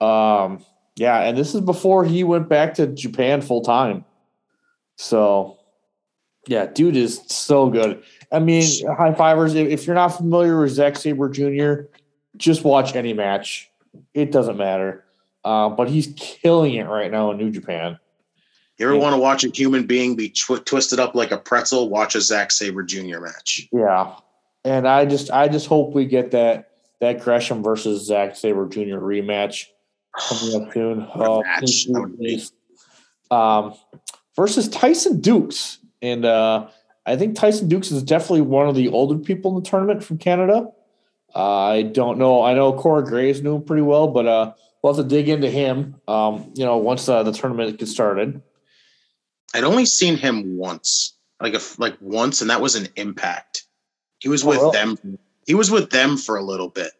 Um, 0.00 0.64
yeah, 0.96 1.20
and 1.20 1.36
this 1.36 1.54
is 1.54 1.60
before 1.60 2.04
he 2.04 2.24
went 2.24 2.48
back 2.48 2.74
to 2.74 2.86
Japan 2.86 3.40
full 3.40 3.62
time. 3.62 4.04
So, 4.96 5.58
yeah, 6.46 6.66
dude 6.66 6.96
is 6.96 7.22
so 7.26 7.68
good. 7.70 8.02
I 8.30 8.38
mean, 8.40 8.62
high 8.96 9.14
fivers. 9.14 9.54
If, 9.54 9.86
you're 9.86 9.94
not 9.94 10.08
familiar 10.08 10.60
with 10.60 10.72
Zack 10.72 10.96
Sabre 10.96 11.28
Jr., 11.28 11.88
just 12.36 12.62
watch 12.64 12.94
any 12.94 13.12
match. 13.12 13.70
It 14.14 14.32
doesn't 14.32 14.56
matter. 14.56 15.04
Uh, 15.44 15.70
but 15.70 15.88
he's 15.88 16.12
killing 16.16 16.74
it 16.74 16.84
right 16.84 17.10
now 17.10 17.30
in 17.30 17.38
New 17.38 17.50
Japan. 17.50 17.98
You 18.78 18.86
ever 18.86 18.94
Yeah. 18.96 19.00
want 19.02 19.14
to 19.14 19.18
watch 19.20 19.44
a 19.44 19.48
human 19.48 19.86
being 19.86 20.14
be 20.14 20.28
twi- 20.28 20.58
twisted 20.58 21.00
up 21.00 21.14
like 21.14 21.30
a 21.30 21.38
pretzel? 21.38 21.88
Watch 21.88 22.14
a 22.14 22.20
Zack 22.20 22.50
Sabre 22.50 22.82
Jr. 22.82 23.18
match. 23.20 23.66
Yeah, 23.72 24.14
and 24.64 24.86
I 24.86 25.04
just, 25.06 25.30
I 25.30 25.48
just 25.48 25.66
hope 25.66 25.94
we 25.94 26.04
get 26.04 26.30
that 26.32 26.66
that 27.00 27.20
Gresham 27.20 27.62
versus 27.62 28.06
Zack 28.06 28.36
Sabre 28.36 28.66
Jr. 28.68 28.98
rematch 28.98 29.66
coming 30.18 30.62
up 30.62 30.72
soon. 30.74 31.06
Oh, 31.14 31.42
match. 31.42 31.60
please, 31.60 31.86
That 31.86 32.00
would 32.00 32.18
be- 32.18 32.24
please. 32.24 32.52
Um, 33.30 33.74
versus 34.36 34.68
Tyson 34.68 35.20
Dux, 35.20 35.78
and 36.02 36.24
uh, 36.24 36.68
I 37.08 37.16
think 37.16 37.36
Tyson 37.36 37.68
Dux 37.68 37.90
is 37.90 38.02
definitely 38.02 38.42
one 38.42 38.68
of 38.68 38.74
the 38.74 38.88
older 38.88 39.18
people 39.18 39.56
in 39.56 39.62
the 39.62 39.68
tournament 39.68 40.04
from 40.04 40.18
Canada. 40.18 40.68
Uh, 41.34 41.64
I 41.64 41.82
don't 41.82 42.18
know. 42.18 42.42
I 42.42 42.54
know 42.54 42.72
Corey 42.72 43.04
Graves 43.04 43.42
knew 43.42 43.56
him 43.56 43.62
pretty 43.62 43.82
well, 43.82 44.08
but 44.08 44.26
uh, 44.26 44.52
we'll 44.82 44.94
have 44.94 45.02
to 45.02 45.08
dig 45.08 45.28
into 45.28 45.50
him. 45.50 45.96
Um, 46.06 46.52
you 46.54 46.64
know, 46.64 46.76
once 46.76 47.08
uh, 47.08 47.22
the 47.22 47.32
tournament 47.32 47.78
gets 47.78 47.90
started. 47.90 48.42
I'd 49.54 49.64
only 49.64 49.86
seen 49.86 50.16
him 50.18 50.58
once, 50.58 51.16
like 51.40 51.54
a 51.54 51.60
like 51.78 51.96
once, 52.00 52.42
and 52.42 52.50
that 52.50 52.60
was 52.60 52.74
an 52.76 52.88
Impact. 52.96 53.64
He 54.18 54.28
was 54.28 54.44
Oh, 54.44 54.48
with 54.48 54.58
really? 54.58 54.72
them. 54.72 55.18
He 55.46 55.54
was 55.54 55.70
with 55.70 55.88
them 55.90 56.18
for 56.18 56.36
a 56.36 56.42
little 56.42 56.68
bit 56.68 56.92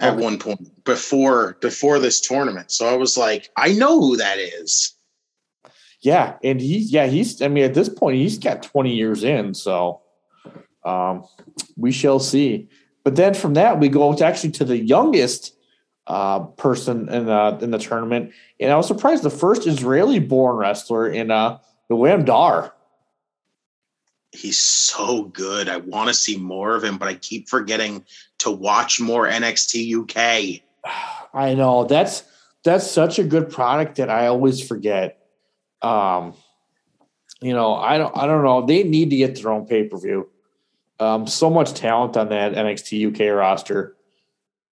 at 0.00 0.14
Okay. 0.14 0.22
one 0.22 0.38
point 0.38 0.84
before 0.84 1.58
before 1.60 1.98
this 1.98 2.20
tournament. 2.22 2.70
So 2.70 2.88
I 2.88 2.96
was 2.96 3.18
like, 3.18 3.50
I 3.56 3.72
know 3.72 4.00
who 4.00 4.16
that 4.16 4.38
is. 4.38 4.94
Yeah, 6.00 6.36
and 6.42 6.60
he's 6.60 6.90
yeah 6.90 7.06
he's 7.06 7.42
I 7.42 7.48
mean 7.48 7.64
at 7.64 7.74
this 7.74 7.88
point 7.88 8.16
he's 8.16 8.38
got 8.38 8.62
twenty 8.62 8.94
years 8.94 9.22
in, 9.22 9.52
so 9.54 10.00
um, 10.84 11.24
we 11.76 11.92
shall 11.92 12.18
see. 12.18 12.68
But 13.04 13.16
then 13.16 13.34
from 13.34 13.54
that 13.54 13.78
we 13.78 13.88
go 13.88 14.14
to 14.14 14.24
actually 14.24 14.52
to 14.52 14.64
the 14.64 14.78
youngest 14.78 15.54
uh, 16.06 16.40
person 16.40 17.08
in 17.08 17.26
the 17.26 17.58
in 17.60 17.70
the 17.70 17.78
tournament, 17.78 18.32
and 18.58 18.72
I 18.72 18.76
was 18.76 18.86
surprised 18.86 19.22
the 19.22 19.30
first 19.30 19.66
Israeli-born 19.66 20.56
wrestler 20.56 21.08
in 21.08 21.30
uh, 21.30 21.58
Noam 21.90 22.24
Dar. 22.24 22.74
He's 24.32 24.58
so 24.58 25.24
good. 25.24 25.68
I 25.68 25.78
want 25.78 26.08
to 26.08 26.14
see 26.14 26.36
more 26.36 26.76
of 26.76 26.84
him, 26.84 26.98
but 26.98 27.08
I 27.08 27.14
keep 27.14 27.48
forgetting 27.48 28.04
to 28.38 28.50
watch 28.50 29.00
more 29.00 29.28
NXT 29.28 30.02
UK. 30.02 30.62
I 31.34 31.54
know 31.54 31.84
that's 31.84 32.24
that's 32.64 32.90
such 32.90 33.18
a 33.18 33.24
good 33.24 33.50
product 33.50 33.96
that 33.96 34.08
I 34.08 34.26
always 34.26 34.66
forget. 34.66 35.19
Um, 35.82 36.34
you 37.40 37.52
know, 37.52 37.74
I 37.74 37.98
don't 37.98 38.16
I 38.16 38.26
don't 38.26 38.44
know. 38.44 38.66
They 38.66 38.82
need 38.82 39.10
to 39.10 39.16
get 39.16 39.40
their 39.40 39.52
own 39.52 39.66
pay 39.66 39.84
per 39.84 39.98
view. 39.98 40.28
Um, 40.98 41.26
so 41.26 41.48
much 41.48 41.72
talent 41.72 42.16
on 42.16 42.28
that 42.28 42.52
NXT 42.52 43.14
UK 43.14 43.34
roster. 43.34 43.96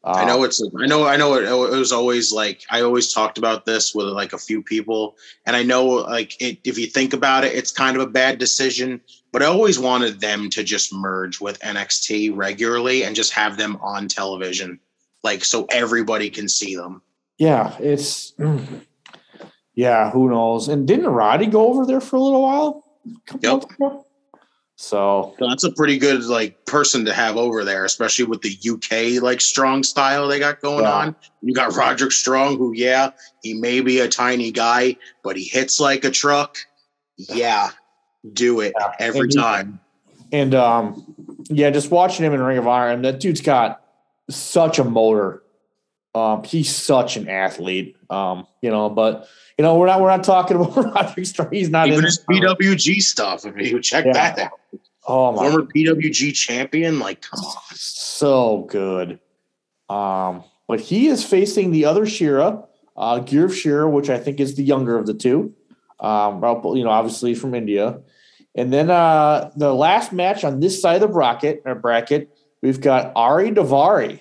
I 0.04 0.24
know 0.24 0.44
it's 0.44 0.62
I 0.62 0.86
know 0.86 1.06
I 1.06 1.16
know 1.16 1.34
it, 1.34 1.44
it 1.44 1.76
was 1.76 1.92
always 1.92 2.32
like 2.32 2.62
I 2.70 2.80
always 2.82 3.12
talked 3.12 3.36
about 3.36 3.66
this 3.66 3.94
with 3.94 4.06
like 4.06 4.32
a 4.32 4.38
few 4.38 4.62
people 4.62 5.16
and 5.44 5.54
I 5.54 5.62
know 5.62 5.84
like 5.84 6.40
it, 6.40 6.58
if 6.64 6.78
you 6.78 6.86
think 6.86 7.12
about 7.12 7.44
it 7.44 7.54
it's 7.54 7.72
kind 7.72 7.96
of 7.96 8.02
a 8.02 8.06
bad 8.06 8.38
decision 8.38 9.02
but 9.32 9.42
I 9.42 9.46
always 9.46 9.78
wanted 9.78 10.20
them 10.20 10.48
to 10.50 10.62
just 10.62 10.94
merge 10.94 11.40
with 11.40 11.58
NXT 11.60 12.34
regularly 12.34 13.04
and 13.04 13.14
just 13.14 13.32
have 13.32 13.58
them 13.58 13.76
on 13.82 14.08
television 14.08 14.78
like 15.24 15.44
so 15.44 15.66
everybody 15.70 16.30
can 16.30 16.48
see 16.48 16.76
them. 16.76 17.02
Yeah, 17.38 17.76
it's 17.78 18.32
mm, 18.32 18.80
yeah. 19.78 20.10
Who 20.10 20.28
knows? 20.28 20.66
And 20.66 20.88
didn't 20.88 21.06
Roddy 21.06 21.46
go 21.46 21.68
over 21.68 21.86
there 21.86 22.00
for 22.00 22.16
a 22.16 22.20
little 22.20 22.42
while? 22.42 22.82
A 23.32 23.38
Yep. 23.40 23.62
So 24.80 25.34
So 25.38 25.46
that's 25.46 25.62
a 25.64 25.70
pretty 25.72 25.98
good 25.98 26.24
like 26.24 26.64
person 26.66 27.04
to 27.04 27.12
have 27.12 27.36
over 27.36 27.64
there 27.64 27.84
especially 27.84 28.24
with 28.26 28.42
the 28.42 28.56
UK 28.72 29.22
like 29.22 29.40
strong 29.40 29.82
style 29.84 30.26
they 30.28 30.38
got 30.40 30.60
going 30.60 30.82
Yeah. 30.84 30.92
on. 30.92 31.16
You 31.42 31.54
got 31.54 31.74
Roderick 31.76 32.10
Strong 32.12 32.58
who 32.58 32.72
yeah, 32.74 33.10
he 33.42 33.54
may 33.54 33.80
be 33.80 34.00
a 34.00 34.08
tiny 34.08 34.50
guy 34.50 34.96
but 35.22 35.36
he 35.36 35.44
hits 35.44 35.78
like 35.80 36.04
a 36.04 36.10
truck. 36.10 36.56
Yeah. 37.16 37.70
Do 38.32 38.60
it 38.60 38.72
Yeah. 38.78 38.92
every 38.98 39.20
And 39.20 39.32
he- 39.32 39.38
time. 39.40 39.80
and 40.32 40.54
um, 40.56 41.14
yeah, 41.50 41.70
just 41.70 41.90
watching 41.92 42.26
him 42.26 42.34
in 42.34 42.42
Ring 42.42 42.58
of 42.58 42.66
Honor, 42.66 42.88
and 42.90 43.04
that 43.04 43.20
dude's 43.20 43.40
got 43.40 43.80
such 44.28 44.78
a 44.80 44.84
motor. 44.84 45.42
Um, 46.14 46.42
he's 46.44 46.74
such 46.74 47.16
an 47.16 47.28
athlete. 47.28 47.96
Um, 48.10 48.46
you 48.62 48.70
know, 48.70 48.88
but 48.90 49.28
you 49.58 49.62
know, 49.62 49.76
we're 49.78 49.86
not 49.86 50.00
we're 50.00 50.08
not 50.08 50.24
talking 50.24 50.56
about 50.56 50.76
Roderick 50.94 51.26
Strong. 51.26 51.48
He's 51.52 51.70
not 51.70 51.88
Even 51.88 52.00
in 52.00 52.04
his 52.06 52.24
PWG 52.28 53.00
stuff. 53.02 53.44
If 53.44 53.56
you 53.70 53.80
check 53.80 54.06
Yeah. 54.06 54.12
that 54.12 54.38
out, 54.38 54.50
Oh 55.06 55.32
my 55.32 55.48
former 55.50 55.66
PWG 55.66 56.34
champion. 56.34 56.98
Like, 56.98 57.22
come 57.22 57.40
on. 57.40 57.62
so 57.74 58.66
good. 58.68 59.18
Um, 59.88 60.44
but 60.66 60.80
he 60.80 61.08
is 61.08 61.24
facing 61.24 61.70
the 61.70 61.86
other 61.86 62.04
Sihra, 62.04 62.66
uh, 62.96 63.20
Gurv 63.20 63.50
Sihra, 63.50 63.90
which 63.90 64.10
I 64.10 64.18
think 64.18 64.38
is 64.38 64.54
the 64.56 64.62
younger 64.64 64.98
of 64.98 65.06
the 65.06 65.14
two. 65.14 65.54
Um, 66.00 66.42
you 66.76 66.84
know, 66.84 66.90
obviously 66.90 67.34
from 67.34 67.54
India. 67.54 68.00
And 68.54 68.72
then 68.72 68.90
uh, 68.90 69.50
the 69.56 69.72
last 69.72 70.12
match 70.12 70.44
on 70.44 70.60
this 70.60 70.80
side 70.80 70.96
of 70.96 71.00
the 71.00 71.08
bracket, 71.08 71.62
or 71.64 71.74
bracket, 71.74 72.28
we've 72.62 72.80
got 72.80 73.12
Ari 73.16 73.52
Daivari 73.52 74.20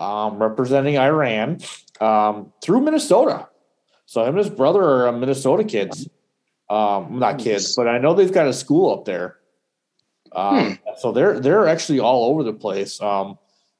um, 0.00 0.38
representing 0.40 0.98
Iran 0.98 1.60
um, 2.00 2.52
through 2.62 2.80
Minnesota. 2.80 3.48
So 4.06 4.22
him 4.22 4.30
and 4.30 4.38
his 4.38 4.50
brother 4.50 4.82
are 4.82 5.08
uh, 5.08 5.12
Minnesota 5.12 5.64
kids. 5.64 6.08
Um, 6.70 7.18
not 7.18 7.38
kids, 7.38 7.74
but 7.76 7.88
I 7.88 7.98
know 7.98 8.14
they've 8.14 8.32
got 8.32 8.46
a 8.46 8.52
school 8.52 8.92
up 8.92 9.04
there. 9.04 9.36
Um, 10.32 10.78
So 10.98 11.12
they're 11.12 11.40
they're 11.40 11.66
actually 11.66 12.00
all 12.00 12.30
over 12.30 12.42
the 12.42 12.52
place. 12.52 13.00
Um, 13.00 13.38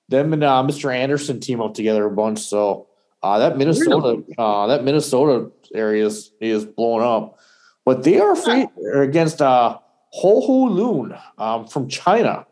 them 0.09 0.33
and 0.33 0.43
uh, 0.43 0.63
Mr. 0.67 0.95
Anderson 0.95 1.41
team 1.41 1.61
up 1.61 1.75
together 1.75 2.07
a 2.07 2.11
bunch. 2.11 2.41
So 2.41 2.87
uh, 3.23 3.39
that 3.41 3.59
Minnesota 3.59 4.23
uh, 4.39 4.67
that 4.69 4.85
Minnesota 4.85 5.51
area 5.75 6.07
is, 6.07 6.33
is 6.41 6.65
blowing 6.65 7.05
up. 7.05 7.39
But 7.85 8.05
they 8.05 8.21
are 8.21 8.37
free, 8.37 8.69
are 8.95 9.03
against 9.03 9.43
uh, 9.43 9.79
Ho 10.11 10.41
Ho 10.41 10.53
Lun 10.65 11.19
um, 11.39 11.67
from 11.67 11.89
China. 11.89 12.47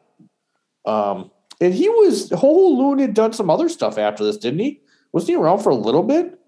Um, 0.84 1.30
and 1.60 1.74
he 1.74 1.88
was 1.88 2.30
Ho 2.30 2.36
Ho 2.36 2.68
Lun 2.68 2.98
had 2.98 3.14
done 3.14 3.32
some 3.32 3.50
other 3.50 3.68
stuff 3.68 3.98
after 3.98 4.24
this, 4.24 4.36
didn't 4.36 4.60
he? 4.60 4.80
Wasn't 5.12 5.30
he 5.30 5.36
around 5.36 5.60
for 5.60 5.70
a 5.70 5.76
little 5.76 6.02
bit? 6.02 6.38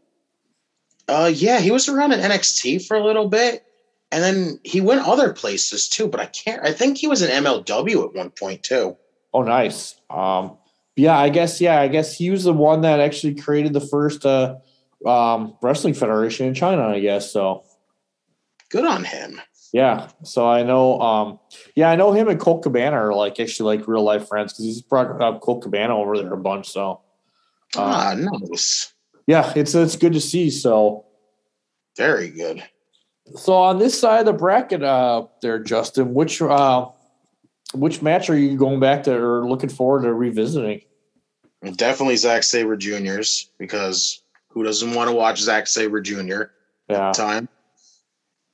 Uh, 1.08 1.30
yeah, 1.34 1.58
he 1.58 1.70
was 1.70 1.88
around 1.88 2.12
at 2.12 2.30
NXT 2.30 2.86
for 2.86 2.96
a 2.96 3.04
little 3.04 3.28
bit, 3.28 3.64
and 4.12 4.22
then 4.22 4.60
he 4.62 4.80
went 4.80 5.06
other 5.06 5.32
places 5.32 5.88
too. 5.88 6.06
But 6.06 6.20
I 6.20 6.26
can't. 6.26 6.64
I 6.64 6.72
think 6.72 6.98
he 6.98 7.06
was 7.06 7.22
in 7.22 7.44
MLW 7.44 8.04
at 8.04 8.14
one 8.14 8.30
point 8.30 8.62
too. 8.62 8.96
Oh, 9.32 9.42
nice. 9.42 9.98
Um, 10.10 10.58
yeah, 10.96 11.18
I 11.18 11.30
guess. 11.30 11.60
Yeah, 11.60 11.80
I 11.80 11.88
guess 11.88 12.14
he 12.14 12.30
was 12.30 12.44
the 12.44 12.52
one 12.52 12.82
that 12.82 13.00
actually 13.00 13.36
created 13.36 13.72
the 13.72 13.80
first 13.80 14.26
uh, 14.26 14.56
um, 15.06 15.56
wrestling 15.62 15.94
federation 15.94 16.46
in 16.46 16.54
China. 16.54 16.88
I 16.88 17.00
guess 17.00 17.32
so. 17.32 17.64
Good 18.70 18.84
on 18.84 19.04
him. 19.04 19.40
Yeah, 19.72 20.08
so 20.22 20.48
I 20.48 20.62
know. 20.62 21.00
Um, 21.00 21.38
yeah, 21.74 21.90
I 21.90 21.96
know 21.96 22.12
him 22.12 22.28
and 22.28 22.40
Colt 22.40 22.62
Cabana 22.62 22.96
are 22.96 23.14
like 23.14 23.38
actually 23.38 23.76
like 23.76 23.86
real 23.86 24.02
life 24.02 24.26
friends 24.28 24.52
because 24.52 24.64
he's 24.64 24.82
brought 24.82 25.20
up 25.20 25.40
Colt 25.40 25.62
Cabana 25.62 25.96
over 25.96 26.16
there 26.16 26.32
a 26.32 26.38
bunch. 26.38 26.68
So 26.68 27.00
uh, 27.76 27.80
ah, 27.80 28.14
nice. 28.16 28.92
yeah, 29.26 29.52
it's 29.54 29.74
it's 29.74 29.96
good 29.96 30.14
to 30.14 30.20
see. 30.20 30.50
So 30.50 31.04
Very 31.96 32.30
good. 32.30 32.64
so 33.36 33.54
on 33.54 33.78
this 33.78 33.98
side 33.98 34.20
of 34.20 34.26
the 34.26 34.32
bracket, 34.32 34.82
uh, 34.82 35.26
there, 35.42 35.58
Justin, 35.58 36.14
which 36.14 36.40
uh, 36.40 36.86
which 37.74 38.00
match 38.00 38.30
are 38.30 38.38
you 38.38 38.56
going 38.56 38.80
back 38.80 39.02
to 39.02 39.14
or 39.14 39.48
looking 39.48 39.68
forward 39.68 40.02
to 40.02 40.14
revisiting? 40.14 40.80
Definitely 41.76 42.16
Zack 42.16 42.44
Sabre 42.44 42.76
Juniors 42.76 43.50
because 43.58 44.22
who 44.48 44.62
doesn't 44.62 44.94
want 44.94 45.10
to 45.10 45.14
watch 45.14 45.40
Zack 45.40 45.66
Sabre 45.66 46.00
Jr. 46.00 46.44
Yeah, 46.88 47.12
time? 47.12 47.48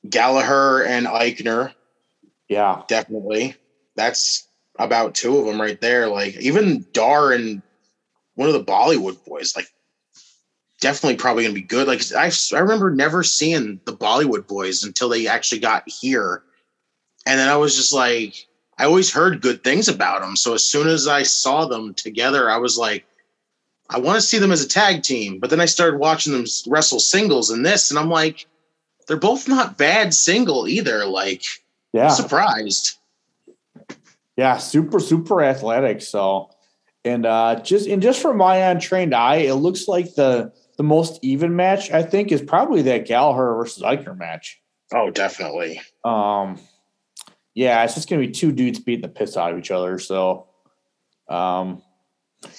Gallagher 0.08 0.82
and 0.84 1.06
Aichner, 1.06 1.72
yeah, 2.48 2.82
definitely. 2.88 3.56
That's 3.96 4.48
about 4.78 5.14
two 5.14 5.38
of 5.38 5.46
them 5.46 5.60
right 5.60 5.80
there. 5.80 6.08
Like 6.08 6.36
even 6.36 6.86
Dar 6.92 7.32
and 7.32 7.62
one 8.34 8.48
of 8.48 8.54
the 8.54 8.64
Bollywood 8.64 9.24
boys, 9.24 9.56
like 9.56 9.68
definitely 10.80 11.16
probably 11.16 11.44
gonna 11.44 11.54
be 11.54 11.62
good. 11.62 11.86
Like 11.86 12.02
I, 12.12 12.30
I 12.54 12.58
remember 12.58 12.90
never 12.90 13.22
seeing 13.22 13.80
the 13.86 13.96
Bollywood 13.96 14.46
boys 14.46 14.84
until 14.84 15.08
they 15.08 15.26
actually 15.26 15.60
got 15.60 15.88
here, 15.88 16.42
and 17.26 17.38
then 17.38 17.48
I 17.48 17.56
was 17.56 17.76
just 17.76 17.92
like, 17.92 18.34
I 18.78 18.84
always 18.84 19.12
heard 19.12 19.40
good 19.40 19.64
things 19.64 19.88
about 19.88 20.20
them. 20.20 20.36
So 20.36 20.54
as 20.54 20.64
soon 20.64 20.88
as 20.88 21.08
I 21.08 21.22
saw 21.22 21.66
them 21.66 21.94
together, 21.94 22.50
I 22.50 22.58
was 22.58 22.76
like, 22.76 23.06
I 23.88 23.98
want 23.98 24.16
to 24.16 24.26
see 24.26 24.38
them 24.38 24.52
as 24.52 24.62
a 24.62 24.68
tag 24.68 25.02
team. 25.02 25.38
But 25.38 25.50
then 25.50 25.60
I 25.60 25.66
started 25.66 25.98
watching 25.98 26.32
them 26.32 26.44
wrestle 26.66 27.00
singles 27.00 27.50
in 27.50 27.62
this, 27.62 27.90
and 27.90 27.98
I'm 27.98 28.10
like, 28.10 28.46
they're 29.06 29.16
both 29.16 29.48
not 29.48 29.78
bad 29.78 30.14
single 30.14 30.68
either. 30.68 31.04
Like, 31.04 31.44
yeah. 31.92 32.08
I'm 32.08 32.10
surprised. 32.10 32.98
Yeah, 34.36 34.56
super 34.56 34.98
super 35.00 35.42
athletic. 35.42 36.02
So, 36.02 36.50
and 37.04 37.24
uh 37.24 37.60
just 37.60 37.86
and 37.86 38.02
just 38.02 38.20
from 38.20 38.36
my 38.36 38.56
untrained 38.56 39.14
eye, 39.14 39.36
it 39.36 39.54
looks 39.54 39.86
like 39.86 40.14
the 40.14 40.52
the 40.76 40.82
most 40.82 41.20
even 41.22 41.54
match 41.54 41.90
I 41.90 42.02
think 42.02 42.32
is 42.32 42.42
probably 42.42 42.82
that 42.82 43.06
Gallagher 43.06 43.54
versus 43.54 43.82
Aichner 43.82 44.18
match. 44.18 44.60
Oh, 44.92 45.10
definitely. 45.10 45.80
Um, 46.04 46.60
yeah, 47.54 47.82
it's 47.84 47.94
just 47.94 48.08
gonna 48.08 48.22
be 48.22 48.30
two 48.30 48.52
dudes 48.52 48.80
beating 48.80 49.02
the 49.02 49.08
piss 49.08 49.36
out 49.36 49.52
of 49.52 49.58
each 49.58 49.70
other. 49.70 49.98
So, 49.98 50.48
um, 51.28 51.82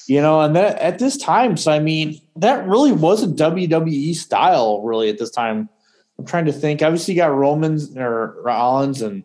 you 0.08 0.22
know, 0.22 0.42
and 0.42 0.56
then 0.56 0.78
at 0.78 1.00
this 1.00 1.18
time, 1.18 1.58
so 1.58 1.72
I 1.72 1.80
mean, 1.80 2.20
that 2.38 2.68
really 2.68 2.92
wasn't 2.92 3.38
WWE 3.38 4.16
style 4.16 4.82
really 4.82 5.10
at 5.10 5.18
this 5.18 5.32
time. 5.32 5.70
I'm 6.18 6.26
trying 6.26 6.46
to 6.46 6.54
think. 6.54 6.82
Obviously, 6.82 7.14
you 7.14 7.20
got 7.20 7.36
Romans 7.36 7.96
or 7.96 8.42
Rollins 8.44 9.02
and 9.02 9.24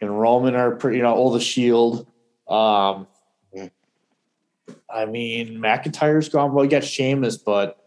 and 0.00 0.18
Roman 0.18 0.54
are 0.54 0.76
pretty, 0.76 0.98
you 0.98 1.02
know, 1.02 1.14
all 1.14 1.32
the 1.32 1.40
Shield. 1.40 2.06
Um, 2.48 3.06
I 4.90 5.06
mean, 5.06 5.58
McIntyre's 5.58 6.28
gone. 6.28 6.52
Well, 6.52 6.64
you 6.64 6.70
got 6.70 6.84
Sheamus, 6.84 7.36
but 7.36 7.78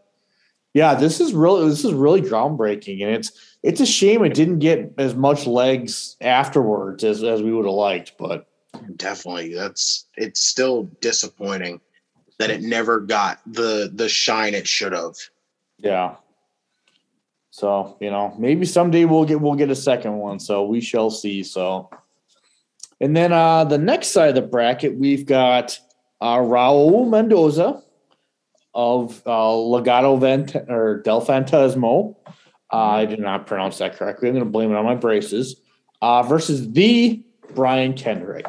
yeah, 0.74 0.94
this 0.94 1.20
is 1.20 1.34
really 1.34 1.68
this 1.70 1.84
is 1.84 1.94
really 1.94 2.22
groundbreaking, 2.22 3.04
and 3.04 3.16
it's 3.16 3.32
it's 3.64 3.82
a 3.82 3.86
shame 3.86 4.24
it 4.24 4.34
didn't 4.34 4.60
get 4.60 4.94
as 4.98 5.16
much 5.16 5.48
legs 5.48 6.16
afterwards 6.22 7.04
as 7.04 7.24
as 7.24 7.42
we 7.42 7.52
would 7.52 7.66
have 7.66 7.74
liked. 7.74 8.14
But 8.18 8.48
Definitely. 8.96 9.54
That's 9.54 10.06
it's 10.16 10.42
still 10.42 10.84
disappointing 11.02 11.82
that 12.40 12.50
it 12.50 12.62
never 12.62 13.00
got 13.00 13.40
the 13.46 13.92
the 13.94 14.10
shine 14.10 14.54
it 14.54 14.68
should 14.68 14.94
have. 14.94 15.16
yeah, 15.78 16.16
so 17.52 17.98
you 18.00 18.10
know, 18.10 18.34
maybe 18.40 18.66
someday 18.66 19.06
we'll 19.06 19.26
get 19.26 19.40
we'll 19.40 19.56
get 19.56 19.70
a 19.70 19.76
second 19.76 20.18
one. 20.18 20.40
So 20.40 20.66
we 20.66 20.82
shall 20.82 21.12
see. 21.12 21.44
So, 21.44 21.90
and 23.00 23.16
then 23.16 23.32
uh 23.32 23.66
the 23.66 23.78
next 23.78 24.08
side 24.08 24.30
of 24.30 24.36
the 24.36 24.42
bracket, 24.42 24.96
we've 24.96 25.26
got 25.26 25.78
uh 26.22 26.38
Raul 26.38 27.08
Mendoza 27.10 27.84
of 28.74 29.22
uh 29.26 29.52
Legado 29.52 30.20
Vent 30.20 30.56
or 30.56 31.02
Del 31.04 31.24
Fantasmo. 31.24 32.16
Uh, 32.74 32.78
I 32.78 33.06
did 33.06 33.20
not 33.20 33.48
pronounce 33.48 33.80
that 33.80 33.98
correctly. 33.98 34.30
I'm 34.30 34.36
going 34.36 34.46
to 34.46 34.50
blame 34.50 34.72
it 34.72 34.78
on 34.78 34.86
my 34.86 34.96
braces. 34.96 35.58
Uh, 36.02 36.24
versus 36.24 36.72
the 36.72 37.22
Brian 37.54 37.94
Kendrick. 37.94 38.46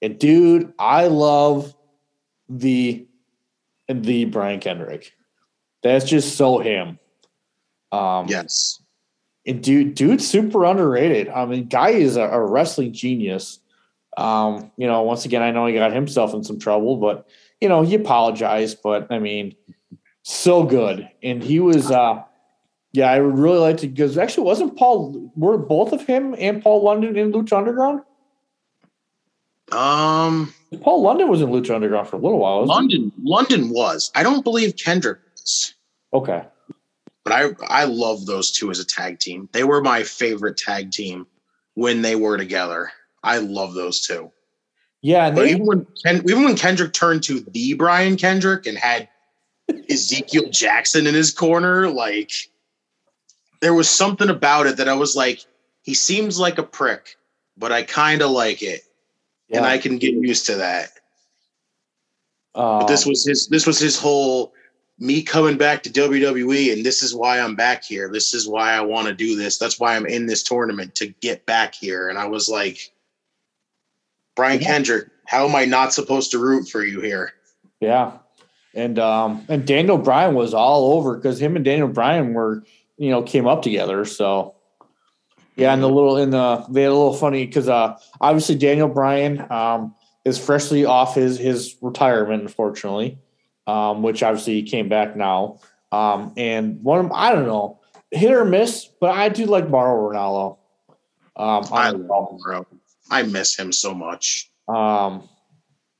And 0.00 0.16
dude, 0.18 0.72
I 0.78 1.08
love 1.08 1.74
the 2.48 3.06
the 3.88 4.26
Brian 4.26 4.60
Kendrick. 4.60 5.12
That's 5.82 6.04
just 6.04 6.36
so 6.36 6.58
him. 6.58 6.98
Um, 7.92 8.26
Yes. 8.28 8.80
and 9.46 9.62
dude, 9.62 9.94
dude's 9.94 10.26
super 10.28 10.64
underrated. 10.64 11.28
I 11.28 11.44
mean, 11.46 11.66
guy 11.68 11.90
is 11.90 12.16
a, 12.16 12.22
a 12.22 12.40
wrestling 12.44 12.92
genius. 12.92 13.60
Um, 14.16 14.70
you 14.76 14.86
know, 14.86 15.02
once 15.02 15.24
again, 15.24 15.42
I 15.42 15.50
know 15.52 15.66
he 15.66 15.74
got 15.74 15.92
himself 15.92 16.34
in 16.34 16.42
some 16.44 16.58
trouble, 16.58 16.96
but 16.96 17.26
you 17.60 17.68
know, 17.68 17.82
he 17.82 17.94
apologized. 17.94 18.78
But 18.82 19.06
I 19.10 19.18
mean, 19.18 19.54
so 20.22 20.64
good, 20.64 21.08
and 21.22 21.42
he 21.42 21.60
was. 21.60 21.90
uh 21.90 22.22
Yeah, 22.92 23.10
I 23.10 23.20
would 23.20 23.38
really 23.38 23.58
like 23.58 23.76
to 23.78 23.88
because 23.88 24.18
actually, 24.18 24.44
wasn't 24.44 24.76
Paul? 24.76 25.30
Were 25.36 25.56
both 25.58 25.92
of 25.92 26.02
him 26.04 26.34
and 26.38 26.62
Paul 26.62 26.82
London 26.82 27.16
in 27.16 27.32
Lucha 27.32 27.56
Underground? 27.56 28.02
Um 29.72 30.52
Paul 30.80 31.02
London 31.02 31.28
was 31.28 31.40
in 31.42 31.48
Lucha 31.50 31.74
Underground 31.74 32.08
for 32.08 32.16
a 32.16 32.18
little 32.18 32.38
while. 32.38 32.64
wasn't 32.64 32.90
he? 32.90 32.98
London 32.98 33.12
London 33.22 33.70
was. 33.70 34.10
I 34.14 34.22
don't 34.22 34.42
believe 34.42 34.76
Kendrick 34.76 35.18
was. 35.32 35.74
Okay. 36.12 36.42
But 37.28 37.60
I 37.70 37.82
I 37.82 37.84
love 37.84 38.24
those 38.24 38.50
two 38.50 38.70
as 38.70 38.78
a 38.78 38.86
tag 38.86 39.18
team. 39.18 39.50
They 39.52 39.62
were 39.62 39.82
my 39.82 40.02
favorite 40.02 40.56
tag 40.56 40.92
team 40.92 41.26
when 41.74 42.00
they 42.00 42.16
were 42.16 42.38
together. 42.38 42.90
I 43.22 43.38
love 43.38 43.74
those 43.74 44.00
two. 44.00 44.32
Yeah, 45.02 45.26
and 45.26 45.36
they, 45.36 45.50
even 45.50 45.66
when 45.66 45.86
Ken, 46.02 46.22
even 46.26 46.44
when 46.44 46.56
Kendrick 46.56 46.94
turned 46.94 47.22
to 47.24 47.40
the 47.40 47.74
Brian 47.74 48.16
Kendrick 48.16 48.64
and 48.64 48.78
had 48.78 49.10
Ezekiel 49.90 50.48
Jackson 50.48 51.06
in 51.06 51.14
his 51.14 51.30
corner, 51.30 51.90
like 51.90 52.32
there 53.60 53.74
was 53.74 53.90
something 53.90 54.30
about 54.30 54.66
it 54.66 54.78
that 54.78 54.88
I 54.88 54.94
was 54.94 55.14
like, 55.14 55.44
he 55.82 55.92
seems 55.92 56.38
like 56.38 56.56
a 56.56 56.62
prick, 56.62 57.16
but 57.58 57.72
I 57.72 57.82
kind 57.82 58.22
of 58.22 58.30
like 58.30 58.62
it, 58.62 58.80
and 59.52 59.66
I 59.66 59.76
can 59.76 59.98
get 59.98 60.14
used 60.14 60.46
to 60.46 60.54
that. 60.56 60.92
um, 62.54 62.80
But 62.80 62.86
this 62.86 63.04
was 63.04 63.26
his 63.26 63.48
this 63.48 63.66
was 63.66 63.78
his 63.78 63.98
whole 63.98 64.54
me 64.98 65.22
coming 65.22 65.56
back 65.56 65.82
to 65.84 65.90
WWE, 65.90 66.72
and 66.72 66.84
this 66.84 67.02
is 67.02 67.14
why 67.14 67.38
I'm 67.40 67.54
back 67.54 67.84
here. 67.84 68.10
This 68.10 68.34
is 68.34 68.48
why 68.48 68.72
I 68.72 68.80
want 68.80 69.06
to 69.08 69.14
do 69.14 69.36
this. 69.36 69.56
That's 69.58 69.78
why 69.78 69.94
I'm 69.94 70.06
in 70.06 70.26
this 70.26 70.42
tournament 70.42 70.94
to 70.96 71.06
get 71.20 71.46
back 71.46 71.74
here. 71.74 72.08
And 72.08 72.18
I 72.18 72.26
was 72.26 72.48
like, 72.48 72.92
Brian 74.34 74.60
Yeah. 74.60 74.66
Kendrick, 74.68 75.08
how 75.26 75.46
am 75.48 75.54
I 75.54 75.64
not 75.64 75.92
supposed 75.92 76.30
to 76.32 76.38
root 76.38 76.68
for 76.68 76.84
you 76.84 77.00
here? 77.00 77.32
Yeah. 77.80 78.18
and 78.74 78.98
um, 78.98 79.44
and 79.48 79.66
Daniel 79.66 79.98
Bryan 79.98 80.34
was 80.34 80.52
all 80.54 80.94
over 80.94 81.16
because 81.16 81.40
him 81.40 81.56
and 81.56 81.64
Daniel 81.64 81.88
Bryan 81.88 82.34
were 82.34 82.64
you 82.96 83.10
know 83.10 83.22
came 83.22 83.46
up 83.46 83.62
together. 83.62 84.04
So 84.04 84.54
yeah, 85.56 85.72
and 85.72 85.82
the 85.82 85.88
little 85.88 86.16
in 86.16 86.30
the 86.30 86.64
they 86.68 86.82
had 86.82 86.90
a 86.90 86.94
little 86.94 87.14
funny 87.14 87.46
because 87.46 87.68
uh, 87.68 87.98
obviously 88.20 88.56
Daniel 88.56 88.88
Bryan 88.88 89.46
um, 89.50 89.94
is 90.24 90.38
freshly 90.38 90.84
off 90.84 91.14
his 91.14 91.38
his 91.38 91.76
retirement, 91.80 92.42
unfortunately, 92.42 93.18
um, 93.68 94.02
which 94.02 94.22
obviously 94.22 94.54
he 94.54 94.62
came 94.62 94.88
back 94.88 95.14
now. 95.14 95.60
Um, 95.92 96.32
and 96.36 96.82
one 96.82 97.04
of 97.04 97.12
I 97.12 97.32
don't 97.32 97.46
know 97.46 97.80
hit 98.10 98.32
or 98.32 98.44
miss, 98.44 98.88
but 99.00 99.10
I 99.10 99.28
do 99.28 99.44
like 99.44 99.68
Mauro 99.68 100.10
Ranallo. 100.10 100.56
Um, 101.36 101.64
I 101.72 101.90
love 101.90 102.40
bro. 102.42 102.66
I 103.10 103.22
miss 103.22 103.56
him 103.56 103.70
so 103.70 103.94
much. 103.94 104.50
um, 104.68 105.28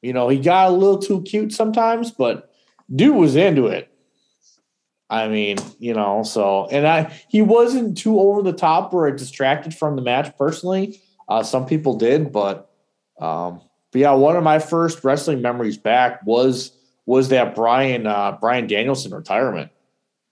you 0.03 0.13
know, 0.13 0.29
he 0.29 0.39
got 0.39 0.71
a 0.71 0.73
little 0.73 0.99
too 0.99 1.23
cute 1.23 1.53
sometimes, 1.53 2.11
but 2.11 2.51
dude 2.95 3.17
was 3.17 3.37
into 3.37 3.67
it. 3.67 3.91
I 5.11 5.29
mean, 5.29 5.59
you 5.79 5.95
know, 5.95 6.23
so 6.23 6.67
and 6.71 6.87
I 6.87 7.15
he 7.29 7.43
wasn't 7.43 7.99
too 7.99 8.19
over 8.19 8.43
the 8.43 8.53
top 8.53 8.93
or 8.93 9.09
it 9.09 9.17
distracted 9.17 9.75
from 9.75 9.97
the 9.97 10.03
match 10.03 10.37
personally. 10.37 11.01
Uh, 11.29 11.43
some 11.43 11.67
people 11.67 11.97
did, 11.97 12.33
but 12.33 12.71
um, 13.21 13.61
but 13.91 14.01
yeah, 14.01 14.13
one 14.13 14.37
of 14.37 14.45
my 14.45 14.59
first 14.59 15.03
wrestling 15.05 15.43
memories 15.43 15.79
back 15.79 16.25
was 16.25 16.78
was 17.09 17.31
that 17.31 17.55
Brian 17.55 18.07
uh, 18.07 18.33
Bryan 18.39 18.67
Danielson 18.67 19.15
retirement. 19.15 19.71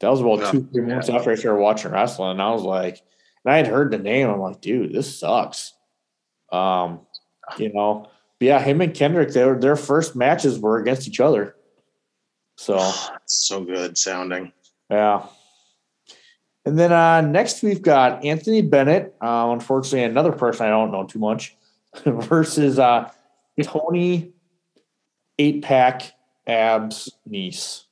That 0.01 0.11
was 0.11 0.21
about 0.21 0.41
Yeah. 0.41 0.51
two 0.51 0.69
three 0.71 0.83
months 0.83 1.09
after 1.09 1.31
I 1.31 1.35
started 1.35 1.59
watching 1.63 1.91
wrestling, 1.91 2.33
and 2.33 2.43
I 2.43 2.51
was 2.51 2.65
like, 2.65 3.01
and 3.45 3.55
I 3.55 3.57
had 3.57 3.67
heard 3.67 3.91
the 3.91 3.97
name. 3.99 4.29
I'm 4.29 4.41
like, 4.41 4.61
dude, 4.61 4.93
this 4.93 5.19
sucks. 5.19 5.73
Um, 6.53 7.01
you 7.57 7.73
know, 7.73 8.11
but 8.39 8.45
yeah, 8.47 8.61
him 8.61 8.83
and 8.83 8.93
Kendrick, 8.93 9.31
their 9.31 9.59
their 9.59 9.75
first 9.77 10.15
matches 10.17 10.59
were 10.59 10.77
against 10.79 11.09
each 11.09 11.19
other. 11.19 11.57
So 12.59 12.79
so 13.25 13.65
good 13.65 13.97
sounding. 13.97 14.53
yeah. 14.91 15.25
And 16.67 16.79
then 16.79 16.93
uh, 16.93 17.23
next 17.23 17.63
we've 17.63 17.81
got 17.81 18.23
Anthony 18.23 18.61
Bennett. 18.61 19.15
Uh, 19.23 19.49
unfortunately, 19.51 20.03
another 20.03 20.33
person 20.33 20.67
I 20.67 20.71
don't 20.71 20.91
know 20.93 21.05
too 21.05 21.21
much 21.21 21.57
versus 22.05 22.79
uh, 22.79 23.11
Tony 23.63 24.33
Eight 25.39 25.63
Pack 25.63 26.13
Abs 26.47 27.11
Nese 27.29 27.85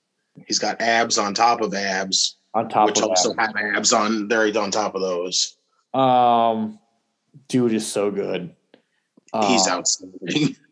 He's 0.46 0.58
got 0.58 0.80
abs 0.80 1.16
on 1.18 1.32
top 1.34 1.60
of 1.60 1.72
abs, 1.74 2.36
on 2.54 2.68
top 2.68 2.86
which 2.86 2.98
of 2.98 3.04
also 3.04 3.32
that. 3.34 3.54
have 3.54 3.76
abs 3.76 3.92
on 3.92 4.26
there 4.28 4.46
he's 4.46 4.56
on 4.56 4.70
top 4.72 4.94
of 4.96 5.00
those. 5.00 5.56
Um, 5.92 6.78
dude 7.48 7.72
is 7.72 7.86
so 7.86 8.10
good. 8.10 8.54
He's 9.46 9.66
Um, 9.68 9.78
outstanding. 9.78 10.56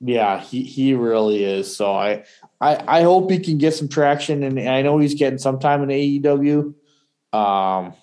Yeah, 0.00 0.38
he, 0.40 0.62
he 0.62 0.94
really 0.94 1.42
is. 1.42 1.76
So 1.76 1.92
I, 1.92 2.22
I 2.60 2.98
I 3.00 3.02
hope 3.02 3.32
he 3.32 3.40
can 3.40 3.58
get 3.58 3.74
some 3.74 3.88
traction, 3.88 4.44
and 4.44 4.56
I 4.56 4.80
know 4.80 4.98
he's 4.98 5.14
getting 5.14 5.40
some 5.40 5.58
time 5.58 5.82
in 5.82 5.88
AEW. 5.88 6.72
Um, 7.32 7.94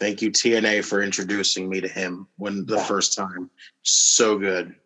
Thank 0.00 0.22
you, 0.22 0.30
TNA, 0.30 0.82
for 0.82 1.02
introducing 1.02 1.68
me 1.68 1.82
to 1.82 1.88
him 1.88 2.26
when 2.38 2.64
the 2.64 2.76
Yeah. 2.76 2.84
first 2.84 3.14
time. 3.14 3.50
So 3.82 4.38
good. 4.38 4.76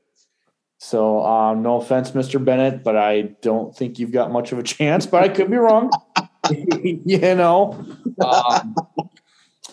So 0.82 1.22
um, 1.26 1.62
no 1.62 1.76
offense, 1.76 2.12
Mr. 2.12 2.42
Bennett, 2.42 2.82
but 2.82 2.96
I 2.96 3.34
don't 3.42 3.76
think 3.76 3.98
you've 3.98 4.12
got 4.12 4.32
much 4.32 4.50
of 4.50 4.58
a 4.58 4.62
chance. 4.64 5.04
But 5.04 5.22
I 5.22 5.28
could 5.28 5.50
be 5.50 5.58
wrong. 5.58 5.90
you 6.50 7.18
know, 7.18 7.84
um, 8.24 8.74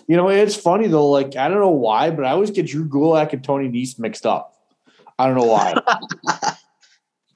you 0.08 0.17
know 0.17 0.28
it's 0.28 0.58
funny 0.58 0.88
though. 0.88 1.10
Like 1.10 1.38
I 1.38 1.48
don't 1.48 1.62
know 1.62 1.70
why, 1.70 2.12
but 2.12 2.26
I 2.26 2.32
always 2.32 2.52
get 2.52 2.67
Drew 2.67 2.86
Gulak 2.88 3.32
and 3.32 3.41
Tony 3.41 3.70
Nese 3.70 3.98
mixed 3.98 4.26
up. 4.26 4.54
I 5.17 5.28
don't 5.28 5.38
know 5.38 5.46
why. 5.46 5.76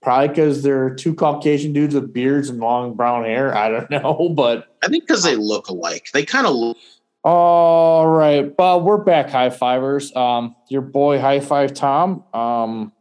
Probably 0.01 0.27
because 0.27 0.63
they're 0.63 0.93
two 0.93 1.15
Caucasian 1.15 1.71
dudes 1.71 1.95
with 1.95 2.11
beards 2.11 2.49
and 2.49 2.59
long 2.59 2.95
brown 2.95 3.23
hair. 3.23 3.55
I 3.55 3.69
don't 3.69 3.89
know, 3.89 4.33
but 4.35 4.67
I 4.83 4.89
think 4.89 5.07
because 5.07 5.23
they 5.23 5.37
look 5.37 5.69
alike. 5.69 6.09
They 6.13 6.25
kind 6.25 6.45
of 6.45 6.55
look. 6.55 6.77
All 7.23 8.07
right, 8.07 8.53
but 8.57 8.83
we're 8.83 8.97
back, 8.97 9.29
high 9.29 9.51
fivers. 9.51 10.13
Um, 10.13 10.55
your 10.67 10.81
boy, 10.81 11.19
high 11.19 11.39
five, 11.39 11.73
Tom. 11.73 12.25
Um, 12.33 12.91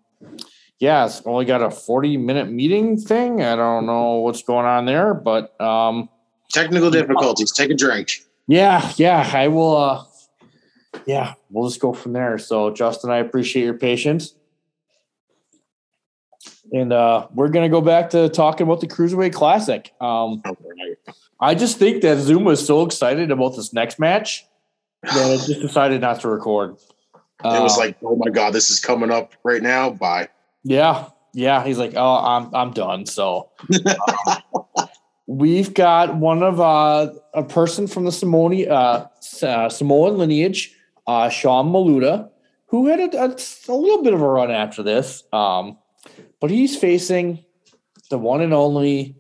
yeah, 0.81 1.05
it's 1.07 1.23
only 1.27 1.45
got 1.45 1.63
a 1.63 1.71
forty-minute 1.71 2.51
meeting 2.51 2.97
thing. 2.99 3.43
I 3.43 3.55
don't 3.55 3.87
know 3.87 4.15
what's 4.17 4.43
going 4.43 4.67
on 4.67 4.87
there, 4.87 5.15
but 5.15 5.59
um, 5.61 6.09
Technical 6.51 6.91
difficulties. 6.91 7.53
Take 7.53 7.71
a 7.71 7.75
drink. 7.75 8.11
yeah, 8.49 8.91
yeah, 8.97 9.31
I 9.33 9.49
will. 9.49 9.77
Uh, 9.77 10.05
yeah, 11.07 11.35
we'll 11.51 11.69
just 11.69 11.81
go 11.81 11.93
from 11.93 12.13
there. 12.15 12.37
So, 12.39 12.71
Justin, 12.71 13.11
I 13.11 13.19
appreciate 13.19 13.63
your 13.65 13.75
patience, 13.75 14.35
and 16.73 16.93
uh, 16.93 17.29
we're 17.35 17.49
gonna 17.51 17.69
go 17.69 17.81
back 17.81 18.11
to 18.11 18.29
talking 18.29 18.67
about 18.67 18.81
the 18.81 18.89
Cruiserweight 18.89 19.33
Classic. 19.35 19.93
Um, 20.01 20.43
I 21.41 21.55
just 21.55 21.79
think 21.79 22.03
that 22.03 22.19
Zoom 22.19 22.45
was 22.45 22.67
so 22.67 22.83
excited 22.85 23.31
about 23.31 23.51
this 23.57 23.73
next 23.73 23.99
match 23.99 24.45
that 25.03 25.31
it 25.31 25.47
just 25.47 25.61
decided 25.61 26.01
not 26.01 26.21
to 26.21 26.29
record. 26.29 26.77
It 27.45 27.63
was 27.63 27.77
Uh, 27.77 27.81
like, 27.81 27.97
oh 28.03 28.17
my 28.17 28.31
god, 28.31 28.53
this 28.53 28.71
is 28.71 28.81
coming 28.81 29.11
up 29.11 29.33
right 29.45 29.63
now. 29.63 29.91
Bye. 29.91 30.29
Yeah, 30.63 31.07
yeah. 31.33 31.65
He's 31.65 31.79
like, 31.79 31.95
oh, 31.97 32.17
I'm 32.17 32.55
I'm 32.55 32.71
done. 32.73 33.07
So 33.07 33.51
um, 34.27 34.89
we've 35.27 35.73
got 35.75 36.17
one 36.17 36.43
of 36.43 36.61
uh, 36.61 37.13
a 37.35 37.43
person 37.43 37.87
from 37.87 38.05
the 38.05 38.13
Samoan 38.13 38.69
uh, 38.69 39.07
uh, 39.43 39.69
Samoan 39.69 40.19
lineage, 40.19 40.75
uh, 41.07 41.29
Sean 41.29 41.73
Maluta, 41.73 42.31
who 42.67 42.87
had 42.89 43.01
a, 43.01 43.23
a, 43.25 43.37
a 43.69 43.75
little 43.75 44.03
bit 44.03 44.13
of 44.15 44.21
a 44.21 44.29
run 44.29 44.51
after 44.51 44.83
this, 44.83 45.23
um, 45.33 45.79
but 46.41 46.51
he's 46.51 46.77
facing 46.77 47.45
the 48.11 48.19
one 48.19 48.41
and 48.43 48.53
only 48.53 49.17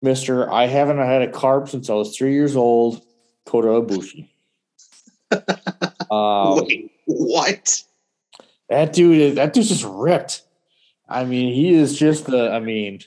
Mister. 0.00 0.50
I 0.52 0.66
haven't 0.66 0.98
had 0.98 1.22
a 1.22 1.28
carb 1.28 1.68
since 1.68 1.90
I 1.90 1.94
was 1.94 2.16
three 2.16 2.34
years 2.34 2.54
old, 2.56 3.02
Kota 3.46 3.68
Ibushi. 3.68 4.28
um, 6.10 6.64
Wait, 6.66 6.90
what? 7.06 7.82
That 8.68 8.92
dude, 8.92 9.18
is- 9.18 9.34
that 9.34 9.52
dude's 9.52 9.68
just 9.68 9.84
ripped. 9.84 10.42
I 11.12 11.24
mean, 11.24 11.52
he 11.52 11.74
is 11.74 11.98
just 11.98 12.26
the. 12.26 12.50
I 12.50 12.60
mean, 12.60 13.00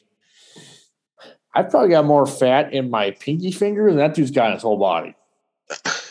I've 1.54 1.70
probably 1.70 1.90
got 1.90 2.06
more 2.06 2.26
fat 2.26 2.74
in 2.74 2.90
my 2.90 3.12
pinky 3.12 3.52
finger 3.52 3.88
than 3.88 3.98
that 3.98 4.14
dude's 4.14 4.32
got 4.32 4.48
in 4.48 4.54
his 4.54 4.62
whole 4.64 4.78
body. 4.78 5.16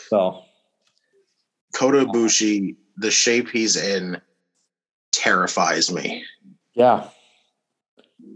So 0.09 0.43
Kota 1.75 2.05
Ibushi, 2.05 2.75
the 2.97 3.11
shape 3.11 3.49
he's 3.49 3.75
in, 3.75 4.21
terrifies 5.11 5.91
me. 5.91 6.23
yeah. 6.73 7.09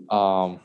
Um, 0.10 0.60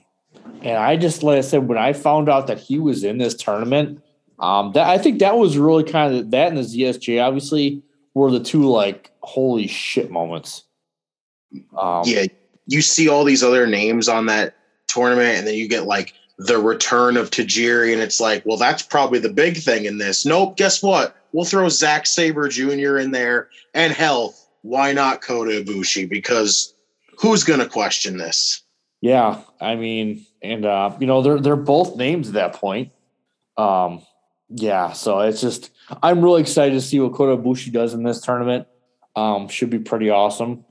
and 0.63 0.77
I 0.77 0.97
just 0.97 1.23
like 1.23 1.39
I 1.39 1.43
said 1.43 1.69
when 1.69 1.79
I 1.79 1.93
found 1.93 2.29
out 2.29 2.47
that 2.47 2.59
he 2.59 2.79
was 2.79 3.05
in 3.05 3.19
this 3.19 3.35
tournament, 3.35 4.03
um, 4.39 4.73
that 4.73 4.89
I 4.89 4.99
think 4.99 5.19
that 5.21 5.37
was 5.37 5.59
really 5.59 5.85
kind 5.85 6.15
of 6.15 6.31
that 6.31 6.49
and 6.49 6.57
the 6.57 6.63
ZSJ 6.63 7.23
obviously 7.23 7.83
were 8.15 8.31
the 8.31 8.41
two 8.41 8.69
like 8.69 9.11
holy 9.23 9.67
shit 9.67 10.11
moments. 10.11 10.65
Um, 11.77 12.03
yeah, 12.07 12.27
you 12.66 12.83
see 12.83 13.09
all 13.09 13.24
these 13.24 13.42
other 13.42 13.66
names 13.66 14.09
on 14.09 14.27
that 14.27 14.57
tournament, 14.87 15.38
and 15.38 15.46
then 15.46 15.55
you 15.55 15.68
get 15.68 15.87
like 15.87 16.14
the 16.38 16.59
return 16.59 17.16
of 17.16 17.31
Tajiri, 17.31 17.92
and 17.92 18.03
it's 18.03 18.20
like, 18.20 18.44
well, 18.44 18.57
that's 18.57 18.83
probably 18.83 19.18
the 19.18 19.33
big 19.33 19.57
thing 19.57 19.85
in 19.85 19.98
this. 19.98 20.27
Nope, 20.27 20.57
guess 20.57 20.83
what? 20.83 21.16
We'll 21.33 21.44
throw 21.44 21.68
Zack 21.68 22.07
Sabre 22.07 22.48
Jr. 22.48 22.98
in 22.98 23.11
there, 23.11 23.48
and 23.72 23.92
hell, 23.92 24.35
why 24.62 24.92
not 24.92 25.20
Kota 25.20 25.62
Ibushi? 25.62 26.09
Because 26.09 26.74
who's 27.18 27.44
gonna 27.44 27.68
question 27.68 28.16
this? 28.18 28.62
Yeah, 29.00 29.42
I 29.61 29.74
mean, 29.74 30.24
and 30.42 30.64
uh, 30.64 30.96
you 30.98 31.07
know, 31.07 31.22
they're 31.22 31.40
they're 31.40 31.57
both 31.57 31.96
names 31.96 32.29
at 32.29 32.35
that 32.35 32.55
point. 32.55 32.92
Um, 33.57 34.03
yeah, 34.48 34.92
so 34.92 35.20
it's 35.20 35.40
just 35.40 35.70
I'm 36.03 36.22
really 36.22 36.40
excited 36.40 36.74
to 36.74 36.81
see 36.81 37.00
what 37.00 37.12
Kota 37.12 37.40
Ibushi 37.40 37.72
does 37.72 37.94
in 37.94 38.03
this 38.03 38.20
tournament. 38.20 38.66
Um, 39.16 39.48
should 39.48 39.70
be 39.70 39.79
pretty 39.79 40.11
awesome. 40.11 40.64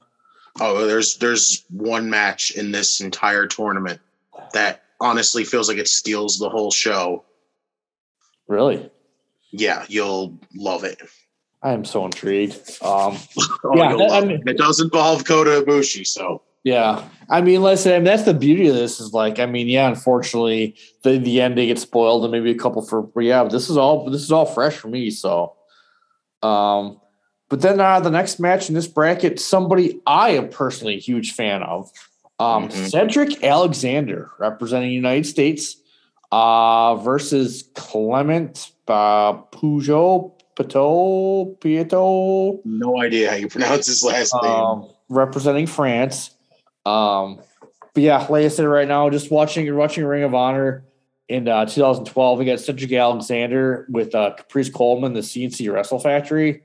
Oh, 0.60 0.86
there's 0.86 1.18
there's 1.18 1.64
one 1.70 2.10
match 2.10 2.52
in 2.52 2.72
this 2.72 3.02
entire 3.02 3.48
tournament 3.48 4.00
that 4.54 4.84
honestly 5.02 5.44
feels 5.44 5.68
like 5.68 5.78
it 5.78 5.88
steals 5.88 6.38
the 6.38 6.50
whole 6.50 6.72
show. 6.72 7.24
Really, 8.48 8.90
Yeah, 9.52 9.86
you'll 9.88 10.38
love 10.56 10.84
it. 10.84 11.00
I 11.64 11.72
am 11.72 11.86
so 11.86 12.06
intrigued. 12.06 12.56
Um, 12.82 13.18
Oh, 13.64 13.76
Yeah, 13.76 13.96
that- 13.96 14.10
I 14.12 14.22
mean- 14.22 14.42
it. 14.46 14.50
it 14.52 14.58
does 14.58 14.80
involve 14.80 15.26
Kota 15.26 15.64
Ibushi, 15.66 16.06
so 16.06 16.42
yeah, 16.66 17.04
I 17.30 17.42
mean, 17.42 17.62
listen, 17.62 17.92
I 17.92 17.96
mean, 17.96 18.06
that's 18.06 18.24
the 18.24 18.34
beauty 18.34 18.68
of 18.70 18.76
this 18.76 19.02
is 19.02 19.12
like, 19.12 19.38
I 19.40 19.46
mean, 19.46 19.68
yeah, 19.68 19.88
unfortunately, 19.90 20.76
the 21.02 21.18
the 21.18 21.42
ending 21.42 21.68
gets 21.68 21.82
spoiled, 21.82 22.24
and 22.24 22.32
maybe 22.32 22.52
a 22.52 22.56
couple 22.58 22.82
for, 22.82 23.02
yeah, 23.02 23.12
but 23.16 23.24
yeah, 23.24 23.44
this 23.46 23.70
is 23.70 23.76
all 23.78 24.10
this 24.10 24.22
is 24.22 24.32
all 24.32 24.46
fresh 24.46 24.76
for 24.78 24.88
me. 24.88 25.10
So, 25.10 25.56
um, 26.42 27.02
but 27.54 27.62
then 27.62 27.80
uh, 27.80 28.00
the 28.00 28.10
next 28.10 28.40
match 28.40 28.68
in 28.68 28.74
this 28.74 28.88
bracket, 28.88 29.40
somebody 29.40 30.02
I 30.08 30.32
am 30.32 30.50
personally 30.50 30.96
a 30.96 31.00
huge 31.00 31.34
fan 31.34 31.62
of, 31.62 31.92
um, 32.40 32.68
Mhm. 32.68 32.90
Cedric 32.90 33.44
Alexander 33.44 34.32
representing 34.40 34.90
the 34.90 34.96
United 34.96 35.28
States, 35.28 35.78
uh, 36.32 36.96
versus 36.96 37.66
Clement 37.76 38.72
uh, 38.88 39.34
Peugeot 39.52 40.32
Pito 40.56 41.60
Pieto 41.60 42.60
no 42.66 43.00
idea 43.00 43.30
how 43.30 43.36
you 43.36 43.48
pronounce 43.48 43.86
his 43.86 44.04
last 44.04 44.34
name. 44.42 44.52
um, 44.52 44.88
representing 45.10 45.68
France. 45.68 46.32
Um, 46.88 47.38
but 47.94 48.02
yeah, 48.02 48.26
like 48.32 48.46
I 48.46 48.48
said, 48.48 48.66
right 48.66 48.88
now, 48.88 49.12
just 49.12 49.30
watching 49.30 49.72
watching 49.76 50.04
Ring 50.06 50.24
of 50.24 50.34
Honor 50.34 50.86
in 51.30 51.48
uh, 51.48 51.66
2012, 51.68 52.40
we 52.40 52.46
got 52.46 52.60
Cedric 52.60 52.92
Alexander 52.94 53.86
with 53.90 54.16
uh, 54.16 54.32
Caprice 54.36 54.70
Coleman, 54.72 55.14
the 55.14 55.20
CNC 55.22 55.72
Wrestle 55.72 56.00
Factory. 56.00 56.64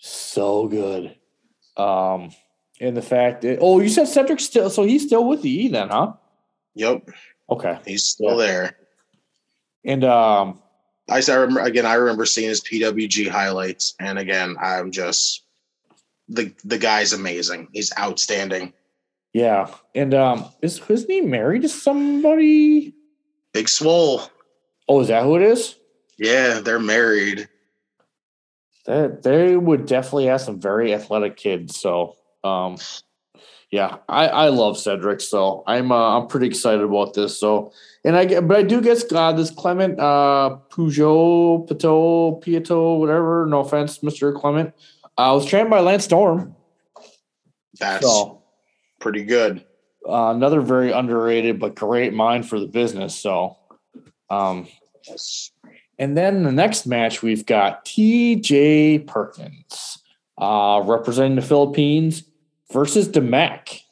So 0.00 0.66
good. 0.66 1.14
Um, 1.76 2.30
and 2.80 2.96
the 2.96 3.02
fact 3.02 3.42
that 3.42 3.58
oh, 3.60 3.80
you 3.80 3.88
said 3.88 4.08
Cedric 4.08 4.40
still, 4.40 4.70
so 4.70 4.82
he's 4.82 5.06
still 5.06 5.26
with 5.28 5.42
the 5.42 5.50
E 5.50 5.68
then, 5.68 5.88
huh? 5.88 6.14
Yep, 6.74 7.08
Okay. 7.50 7.78
he's 7.86 8.04
still 8.04 8.36
there. 8.36 8.76
And 9.84 10.02
um, 10.04 10.60
I 11.08 11.22
I 11.26 11.34
remember 11.34 11.60
again. 11.60 11.84
I 11.86 11.94
remember 11.94 12.24
seeing 12.26 12.48
his 12.48 12.62
PWG 12.62 13.28
highlights, 13.28 13.94
and 14.00 14.18
again, 14.18 14.56
I'm 14.60 14.90
just 14.90 15.42
the 16.28 16.52
the 16.64 16.78
guy's 16.78 17.12
amazing. 17.12 17.68
He's 17.72 17.92
outstanding. 17.98 18.72
yeah, 19.34 19.68
and 19.94 20.14
um, 20.14 20.46
is 20.62 20.80
isn't 20.88 21.10
he 21.10 21.20
married 21.20 21.62
to 21.62 21.68
somebody? 21.68 22.94
Big 23.52 23.68
Swole. 23.68 24.22
Oh, 24.88 25.00
is 25.00 25.08
that 25.08 25.24
who 25.24 25.36
it 25.36 25.42
is? 25.42 25.76
Yeah, 26.18 26.60
they're 26.60 26.78
married. 26.78 27.48
That 28.90 29.22
they 29.22 29.56
would 29.56 29.86
definitely 29.86 30.26
have 30.26 30.40
some 30.40 30.58
very 30.58 30.92
athletic 30.92 31.36
kids. 31.36 31.78
So, 31.78 32.16
um, 32.42 32.76
yeah, 33.70 33.98
I 34.08 34.26
I 34.26 34.48
love 34.48 34.76
Cedric. 34.76 35.20
So 35.20 35.62
I'm 35.64 35.92
uh, 35.92 36.18
I'm 36.18 36.26
pretty 36.26 36.48
excited 36.48 36.82
about 36.82 37.14
this. 37.14 37.38
So, 37.38 37.72
and 38.04 38.16
I 38.16 38.24
get, 38.24 38.48
but 38.48 38.56
I 38.56 38.62
do 38.64 38.80
get 38.82 38.98
uh, 39.12 39.30
this 39.30 39.52
Clement 39.52 40.00
uh 40.00 40.58
Peugeot 40.70 41.68
Pito 41.68 42.42
Pieto 42.42 42.96
whatever. 42.98 43.46
No 43.46 43.60
offense, 43.60 44.02
Mister 44.02 44.32
Clement. 44.32 44.74
I 45.16 45.30
was 45.30 45.46
trained 45.46 45.70
by 45.70 45.78
Lance 45.78 46.04
Storm. 46.06 46.56
That's 47.78 48.04
So 48.04 48.42
pretty 48.98 49.22
good. 49.22 49.64
uh, 50.08 50.34
another 50.34 50.60
very 50.60 50.90
underrated 50.90 51.60
but 51.60 51.76
great 51.76 52.12
mind 52.12 52.48
for 52.48 52.58
the 52.58 52.66
business. 52.66 53.14
So, 53.14 53.56
um, 54.30 54.66
Yes. 55.06 55.52
And 56.00 56.16
then 56.16 56.44
the 56.44 56.50
next 56.50 56.86
match, 56.86 57.22
we've 57.22 57.44
got 57.44 57.84
TJ 57.84 59.06
Perkins 59.06 59.98
uh, 60.38 60.82
representing 60.86 61.36
the 61.36 61.42
Philippines 61.42 62.24
versus 62.72 63.06
Da 63.06 63.20
Mack. 63.20 63.82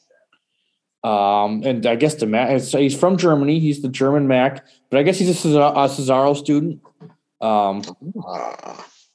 Um, 1.04 1.62
and 1.64 1.84
I 1.84 1.96
guess 1.96 2.14
Da 2.14 2.26
Mack, 2.26 2.50
is- 2.52 2.72
he's 2.72 2.98
from 2.98 3.18
Germany. 3.18 3.60
He's 3.60 3.82
the 3.82 3.88
German 3.90 4.26
Mac, 4.26 4.64
but 4.90 4.98
I 4.98 5.02
guess 5.02 5.18
he's 5.18 5.28
a, 5.28 5.34
Cesar- 5.34 5.60
a 5.60 5.86
Cesaro 5.86 6.34
student. 6.34 6.80
Um, 7.42 7.82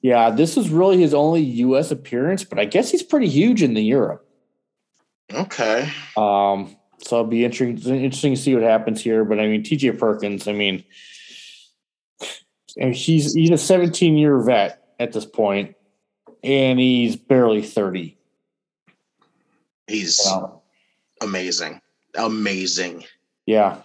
yeah, 0.01 0.29
this 0.29 0.55
is 0.55 0.69
really 0.69 0.99
his 1.01 1.15
only 1.15 1.41
U.S. 1.41 1.89
appearance, 1.89 2.43
but 2.43 2.59
I 2.59 2.65
guess 2.65 2.91
he's 2.91 3.03
pretty 3.03 3.27
huge 3.27 3.63
in 3.63 3.73
the 3.73 3.81
Europe. 3.83 4.23
okay. 5.33 5.89
Um, 6.15 6.75
so 6.99 7.17
it'll 7.19 7.25
be 7.25 7.43
interesting, 7.43 7.95
interesting 7.95 8.35
to 8.35 8.39
see 8.39 8.53
what 8.53 8.63
happens 8.63 9.01
here. 9.01 9.25
But 9.25 9.39
I 9.39 9.47
mean, 9.47 9.63
TJ 9.63 9.97
Perkins, 9.99 10.47
I 10.47 10.53
mean, 10.53 10.83
and 12.77 12.95
he's 12.95 13.33
he's 13.33 13.51
a 13.51 13.57
17 13.57 14.17
year 14.17 14.39
vet 14.41 14.83
at 14.99 15.13
this 15.13 15.25
point, 15.25 15.75
and 16.43 16.79
he's 16.79 17.15
barely 17.15 17.61
30. 17.61 18.17
He's 19.87 20.21
amazing. 21.21 21.81
Amazing. 22.15 23.05
yeah. 23.45 23.81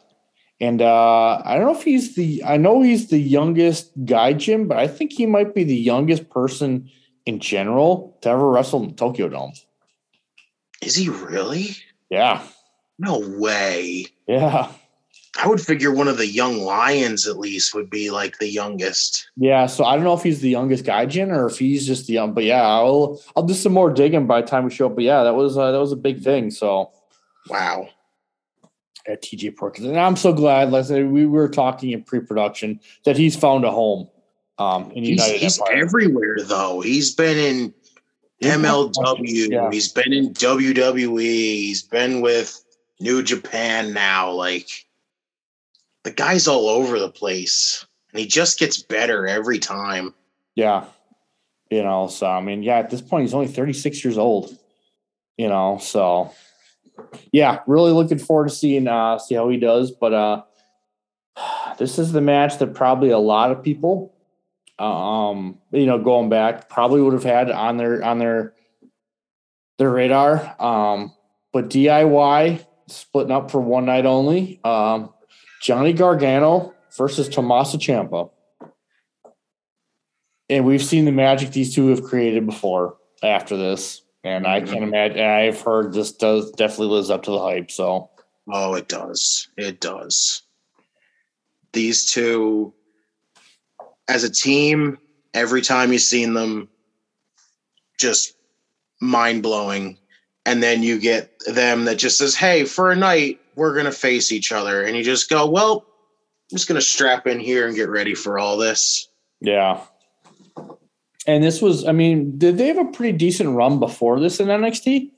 And 0.60 0.82
uh, 0.82 1.40
I 1.44 1.54
don't 1.54 1.66
know 1.66 1.78
if 1.78 1.84
he's 1.84 2.16
the 2.16 2.42
I 2.44 2.56
know 2.56 2.82
he's 2.82 3.08
the 3.08 3.18
youngest 3.18 3.92
guy, 4.04 4.32
Jim, 4.32 4.66
but 4.66 4.78
I 4.78 4.88
think 4.88 5.12
he 5.12 5.24
might 5.24 5.54
be 5.54 5.62
the 5.62 5.76
youngest 5.76 6.30
person 6.30 6.90
in 7.26 7.38
general 7.38 8.18
to 8.22 8.30
ever 8.30 8.50
wrestle 8.50 8.82
in 8.82 8.88
the 8.88 8.94
Tokyo 8.94 9.28
Dome. 9.28 9.52
Is 10.82 10.96
he 10.96 11.08
really? 11.08 11.76
Yeah. 12.10 12.42
No 12.98 13.20
way. 13.20 14.06
Yeah. 14.26 14.72
I 15.40 15.46
would 15.46 15.60
figure 15.60 15.92
one 15.92 16.08
of 16.08 16.16
the 16.16 16.26
young 16.26 16.58
lions 16.58 17.26
at 17.26 17.38
least 17.38 17.74
would 17.74 17.90
be 17.90 18.10
like 18.10 18.38
the 18.38 18.48
youngest. 18.48 19.28
Yeah, 19.36 19.66
so 19.66 19.84
I 19.84 19.94
don't 19.94 20.04
know 20.04 20.14
if 20.14 20.22
he's 20.22 20.40
the 20.40 20.48
youngest 20.48 20.84
guy 20.84 21.06
gaijin 21.06 21.28
or 21.36 21.46
if 21.46 21.58
he's 21.58 21.86
just 21.86 22.06
the 22.06 22.14
young, 22.14 22.32
but 22.32 22.44
yeah, 22.44 22.62
I'll 22.62 23.20
I'll 23.36 23.42
do 23.42 23.54
some 23.54 23.72
more 23.72 23.90
digging 23.92 24.26
by 24.26 24.40
the 24.40 24.46
time 24.46 24.64
we 24.64 24.70
show 24.70 24.86
up. 24.86 24.94
But 24.94 25.04
yeah, 25.04 25.22
that 25.24 25.34
was 25.34 25.56
uh, 25.58 25.70
that 25.72 25.78
was 25.78 25.92
a 25.92 25.96
big 25.96 26.22
thing. 26.22 26.50
So 26.50 26.90
Wow. 27.48 27.88
at 29.06 29.22
TJ 29.22 29.56
Perkins, 29.56 29.86
and 29.86 29.98
I'm 29.98 30.16
so 30.16 30.32
glad. 30.32 30.70
Like 30.70 30.84
I 30.84 30.88
said, 30.88 31.10
we 31.10 31.24
were 31.26 31.48
talking 31.48 31.90
in 31.92 32.02
pre-production 32.02 32.80
that 33.04 33.16
he's 33.16 33.36
found 33.36 33.64
a 33.64 33.70
home 33.70 34.08
um, 34.58 34.90
in 34.92 35.04
He's, 35.04 35.10
United 35.10 35.38
he's 35.40 35.58
Empire. 35.60 35.76
everywhere 35.76 36.36
though. 36.42 36.80
He's 36.80 37.14
been 37.14 37.36
in 37.38 37.74
MLW. 38.42 39.50
Yeah. 39.50 39.70
He's 39.70 39.92
been 39.92 40.12
in 40.12 40.32
WWE. 40.34 41.20
He's 41.20 41.82
been 41.82 42.20
with 42.20 42.62
New 43.00 43.22
Japan 43.22 43.92
now. 43.92 44.30
Like 44.32 44.68
the 46.08 46.14
guy's 46.14 46.48
all 46.48 46.70
over 46.70 46.98
the 46.98 47.10
place, 47.10 47.84
and 48.12 48.20
he 48.20 48.26
just 48.26 48.58
gets 48.58 48.82
better 48.82 49.26
every 49.26 49.58
time. 49.58 50.14
Yeah, 50.54 50.86
you 51.70 51.82
know. 51.82 52.06
So 52.06 52.26
I 52.26 52.40
mean, 52.40 52.62
yeah, 52.62 52.78
at 52.78 52.88
this 52.88 53.02
point, 53.02 53.24
he's 53.24 53.34
only 53.34 53.48
36 53.48 54.02
years 54.02 54.16
old. 54.16 54.56
You 55.36 55.48
know, 55.48 55.76
so 55.78 56.32
yeah, 57.30 57.60
really 57.66 57.92
looking 57.92 58.18
forward 58.18 58.48
to 58.48 58.54
seeing 58.54 58.88
uh 58.88 59.18
see 59.18 59.34
how 59.34 59.50
he 59.50 59.58
does. 59.58 59.90
But 59.90 60.14
uh 60.14 60.42
this 61.78 61.98
is 61.98 62.12
the 62.12 62.22
match 62.22 62.56
that 62.58 62.74
probably 62.74 63.10
a 63.10 63.18
lot 63.18 63.50
of 63.50 63.62
people 63.62 64.14
um 64.78 65.58
you 65.72 65.86
know 65.86 65.98
going 65.98 66.28
back 66.28 66.68
probably 66.68 67.02
would 67.02 67.12
have 67.12 67.24
had 67.24 67.50
on 67.50 67.78
their 67.78 68.00
on 68.04 68.20
their 68.20 68.54
their 69.78 69.90
radar 69.90 70.54
um 70.62 71.12
but 71.52 71.68
diy 71.68 72.64
splitting 72.86 73.32
up 73.32 73.50
for 73.50 73.60
one 73.60 73.86
night 73.86 74.06
only 74.06 74.60
um 74.62 75.12
johnny 75.60 75.92
gargano 75.92 76.74
versus 76.96 77.28
tommaso 77.28 77.78
Ciampa. 77.78 78.30
and 80.48 80.64
we've 80.64 80.82
seen 80.82 81.04
the 81.04 81.12
magic 81.12 81.50
these 81.50 81.74
two 81.74 81.88
have 81.88 82.02
created 82.02 82.46
before 82.46 82.96
after 83.22 83.56
this 83.56 84.02
and 84.24 84.46
i 84.46 84.60
mm-hmm. 84.60 84.72
can't 84.72 84.84
imagine 84.84 85.20
i've 85.20 85.60
heard 85.60 85.92
this 85.92 86.12
does 86.12 86.50
definitely 86.52 86.94
lives 86.94 87.10
up 87.10 87.22
to 87.22 87.30
the 87.30 87.40
hype 87.40 87.70
so 87.70 88.10
Oh, 88.50 88.74
it 88.74 88.88
does. 88.88 89.48
It 89.56 89.80
does. 89.80 90.42
These 91.72 92.06
two, 92.06 92.72
as 94.08 94.24
a 94.24 94.30
team, 94.30 94.98
every 95.34 95.60
time 95.60 95.92
you've 95.92 96.00
seen 96.00 96.32
them, 96.32 96.68
just 97.98 98.34
mind 99.00 99.42
blowing. 99.42 99.98
And 100.46 100.62
then 100.62 100.82
you 100.82 100.98
get 100.98 101.38
them 101.46 101.84
that 101.84 101.98
just 101.98 102.16
says, 102.16 102.34
hey, 102.34 102.64
for 102.64 102.90
a 102.90 102.96
night, 102.96 103.38
we're 103.58 103.74
going 103.74 103.86
to 103.86 103.92
face 103.92 104.30
each 104.30 104.52
other. 104.52 104.84
And 104.84 104.96
you 104.96 105.02
just 105.02 105.28
go, 105.28 105.48
well, 105.50 105.84
I'm 106.50 106.56
just 106.56 106.68
going 106.68 106.80
to 106.80 106.86
strap 106.86 107.26
in 107.26 107.40
here 107.40 107.66
and 107.66 107.74
get 107.74 107.88
ready 107.88 108.14
for 108.14 108.38
all 108.38 108.56
this. 108.56 109.08
Yeah. 109.40 109.80
And 111.26 111.42
this 111.42 111.60
was, 111.60 111.84
I 111.84 111.92
mean, 111.92 112.38
did 112.38 112.56
they 112.56 112.68
have 112.68 112.78
a 112.78 112.86
pretty 112.86 113.18
decent 113.18 113.50
run 113.50 113.80
before 113.80 114.20
this 114.20 114.40
in 114.40 114.46
NXT? 114.46 115.10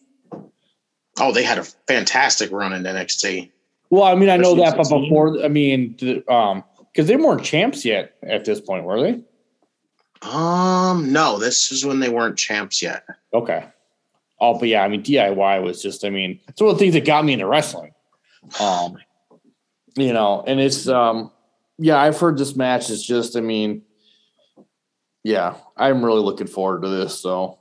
Oh, 1.21 1.33
they 1.33 1.45
had 1.45 1.59
a 1.59 1.65
fantastic 1.65 2.51
run 2.51 2.73
in 2.73 2.83
NXT. 2.83 3.51
Well, 3.91 4.05
I 4.05 4.15
mean, 4.15 4.31
I 4.31 4.39
know 4.39 4.55
that, 4.57 4.77
but 4.77 4.89
before, 4.89 5.45
I 5.45 5.49
mean, 5.49 5.97
um, 6.29 6.65
because 6.93 7.07
they 7.07 7.17
weren't 7.17 7.45
champs 7.45 7.85
yet 7.85 8.17
at 8.23 8.45
this 8.45 8.61
point, 8.61 8.85
were 8.85 9.01
they? 9.03 9.23
Um, 10.23 11.13
no, 11.13 11.39
this 11.39 11.71
is 11.73 11.85
when 11.85 12.01
they 12.01 12.09
weren't 12.09 12.39
champs 12.39 12.83
yet. 12.83 13.05
Okay. 13.35 13.67
Oh, 14.41 14.59
but 14.59 14.69
yeah, 14.69 14.83
I 14.83 14.89
mean, 14.89 15.03
DIY 15.03 15.63
was 15.63 15.83
just, 15.83 16.05
I 16.05 16.11
mean, 16.11 16.41
it's 16.49 16.61
one 16.61 16.71
of 16.71 16.77
the 16.77 16.81
things 16.81 16.95
that 16.95 17.05
got 17.05 17.25
me 17.25 17.35
into 17.35 17.47
wrestling. 17.47 17.93
Um, 18.61 18.97
you 19.97 20.13
know, 20.13 20.43
and 20.47 20.61
it's, 20.61 20.89
um, 20.89 21.31
yeah, 21.79 22.01
I've 22.01 22.19
heard 22.19 22.39
this 22.39 22.57
match 22.57 22.91
is 22.91 23.05
just, 23.05 23.37
I 23.37 23.41
mean, 23.41 23.83
yeah, 25.23 25.57
I'm 25.77 26.05
really 26.05 26.23
looking 26.23 26.47
forward 26.47 26.83
to 26.83 26.89
this. 26.89 27.19
So, 27.19 27.59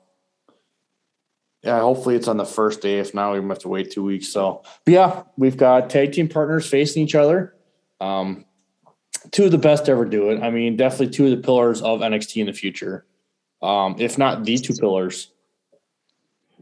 yeah, 1.63 1.79
hopefully 1.81 2.15
it's 2.15 2.27
on 2.27 2.37
the 2.37 2.45
first 2.45 2.81
day. 2.81 2.99
If 2.99 3.13
not, 3.13 3.33
we 3.33 3.47
have 3.47 3.59
to 3.59 3.67
wait 3.67 3.91
two 3.91 4.03
weeks. 4.03 4.29
So, 4.29 4.63
but 4.85 4.91
yeah, 4.93 5.23
we've 5.37 5.57
got 5.57 5.89
tag 5.89 6.13
team 6.13 6.29
partners 6.29 6.65
facing 6.67 7.03
each 7.03 7.15
other. 7.15 7.55
Um, 7.99 8.45
two 9.31 9.45
of 9.45 9.51
the 9.51 9.57
best 9.57 9.85
to 9.85 9.91
ever 9.91 10.05
do 10.05 10.29
it. 10.29 10.41
I 10.41 10.49
mean, 10.51 10.77
definitely 10.77 11.09
two 11.09 11.25
of 11.25 11.31
the 11.31 11.37
pillars 11.37 11.81
of 11.81 11.99
NXT 11.99 12.37
in 12.37 12.47
the 12.47 12.53
future. 12.53 13.05
Um, 13.61 13.95
if 13.99 14.17
not 14.17 14.45
the 14.45 14.57
two 14.57 14.73
pillars. 14.73 15.31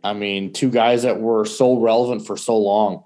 I 0.03 0.13
mean, 0.13 0.53
two 0.53 0.69
guys 0.69 1.03
that 1.03 1.19
were 1.19 1.45
so 1.45 1.79
relevant 1.79 2.25
for 2.25 2.37
so 2.37 2.57
long. 2.57 3.03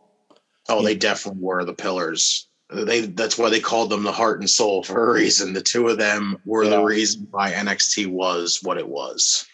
Oh, 0.71 0.81
they 0.81 0.95
definitely 0.95 1.41
were 1.41 1.65
the 1.65 1.73
pillars. 1.73 2.47
They 2.69 3.01
that's 3.01 3.37
why 3.37 3.49
they 3.49 3.59
called 3.59 3.89
them 3.89 4.03
the 4.03 4.11
heart 4.13 4.39
and 4.39 4.49
soul 4.49 4.83
for 4.83 5.09
a 5.09 5.13
reason. 5.13 5.51
The 5.51 5.61
two 5.61 5.89
of 5.89 5.97
them 5.97 6.37
were 6.45 6.65
the 6.65 6.81
reason 6.81 7.27
why 7.29 7.51
NXT 7.51 8.07
was 8.07 8.59
what 8.63 8.77
it 8.77 8.87
was. 8.87 9.45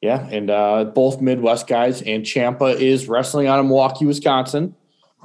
Yeah, 0.00 0.28
and 0.30 0.48
uh, 0.48 0.84
both 0.84 1.20
Midwest 1.20 1.66
guys. 1.66 2.02
And 2.02 2.22
Ciampa 2.22 2.78
is 2.78 3.08
wrestling 3.08 3.48
out 3.48 3.58
of 3.58 3.66
Milwaukee, 3.66 4.06
Wisconsin. 4.06 4.76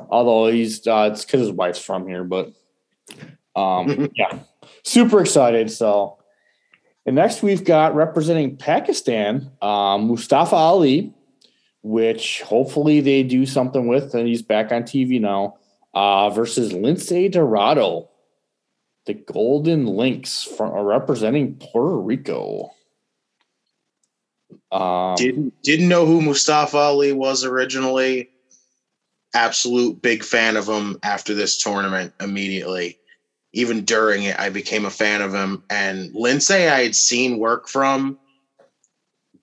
Although 0.10 0.52
he's 0.52 0.88
uh, 0.88 1.10
it's 1.12 1.24
because 1.24 1.42
his 1.42 1.52
wife's 1.52 1.78
from 1.78 2.08
here, 2.08 2.24
but 2.24 2.52
um, 3.56 4.10
yeah, 4.16 4.40
super 4.84 5.22
excited. 5.22 5.70
So, 5.70 6.18
and 7.06 7.16
next 7.16 7.44
we've 7.44 7.64
got 7.64 7.94
representing 7.94 8.58
Pakistan, 8.58 9.52
um, 9.62 10.08
Mustafa 10.08 10.56
Ali 10.56 11.14
which 11.84 12.42
hopefully 12.42 13.02
they 13.02 13.24
do 13.24 13.46
something 13.46 13.88
with, 13.88 14.14
and 14.14 14.28
he's 14.28 14.42
back 14.42 14.72
on 14.72 14.84
TV 14.84 15.20
now. 15.20 15.58
Uh, 15.94 16.30
versus 16.30 16.72
Lince 16.72 17.30
Dorado, 17.32 18.10
the 19.06 19.14
Golden 19.14 19.86
Lynx 19.88 20.44
from 20.44 20.72
representing 20.72 21.56
Puerto 21.56 21.98
Rico. 21.98 22.72
Um, 24.72 25.16
Didn't 25.16 25.62
didn't 25.64 25.90
know 25.90 26.06
who 26.06 26.22
Mustafa 26.22 26.78
Ali 26.78 27.12
was 27.12 27.44
originally. 27.44 28.30
Absolute 29.34 30.02
big 30.02 30.24
fan 30.24 30.56
of 30.56 30.68
him 30.68 30.98
after 31.04 31.34
this 31.34 31.62
tournament 31.62 32.14
immediately. 32.22 32.98
Even 33.54 33.84
during 33.84 34.24
it, 34.24 34.40
I 34.40 34.50
became 34.50 34.86
a 34.86 34.90
fan 34.90 35.22
of 35.22 35.34
him. 35.34 35.64
And 35.70 36.14
Lince, 36.14 36.52
I 36.52 36.84
had 36.84 36.96
seen 36.96 37.38
work 37.38 37.68
from. 37.68 38.18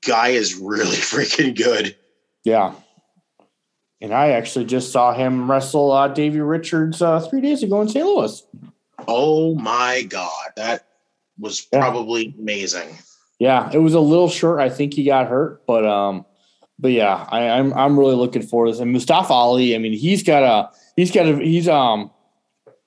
Guy 0.06 0.28
is 0.28 0.54
really 0.54 0.96
freaking 0.96 1.54
good. 1.54 1.94
Yeah. 2.48 2.72
And 4.00 4.14
I 4.14 4.30
actually 4.30 4.64
just 4.64 4.90
saw 4.92 5.12
him 5.12 5.50
wrestle 5.50 5.90
uh, 5.92 6.08
Davey 6.08 6.40
Richards 6.40 7.02
uh, 7.02 7.20
three 7.20 7.40
days 7.40 7.62
ago 7.62 7.80
in 7.82 7.88
St. 7.88 8.04
Louis. 8.06 8.42
Oh 9.06 9.54
my 9.56 10.02
god, 10.08 10.30
that 10.56 10.86
was 11.38 11.66
Yeah. 11.72 11.80
probably 11.80 12.34
amazing. 12.38 12.96
Yeah, 13.38 13.70
it 13.72 13.78
was 13.78 13.94
a 13.94 14.00
little 14.00 14.28
short. 14.28 14.60
I 14.60 14.70
think 14.70 14.94
he 14.94 15.04
got 15.04 15.28
hurt, 15.28 15.66
but 15.66 15.84
um, 15.84 16.24
but 16.78 16.92
yeah, 16.92 17.26
I, 17.30 17.48
I'm 17.50 17.72
I'm 17.74 17.98
really 17.98 18.14
looking 18.16 18.42
forward 18.42 18.66
to 18.66 18.72
this. 18.72 18.80
And 18.80 18.92
Mustafa 18.92 19.32
Ali, 19.32 19.74
I 19.74 19.78
mean, 19.78 19.92
he's 19.92 20.22
got 20.22 20.42
a 20.42 20.70
he's 20.96 21.10
got 21.12 21.26
a 21.26 21.36
he's 21.36 21.68
um 21.68 22.10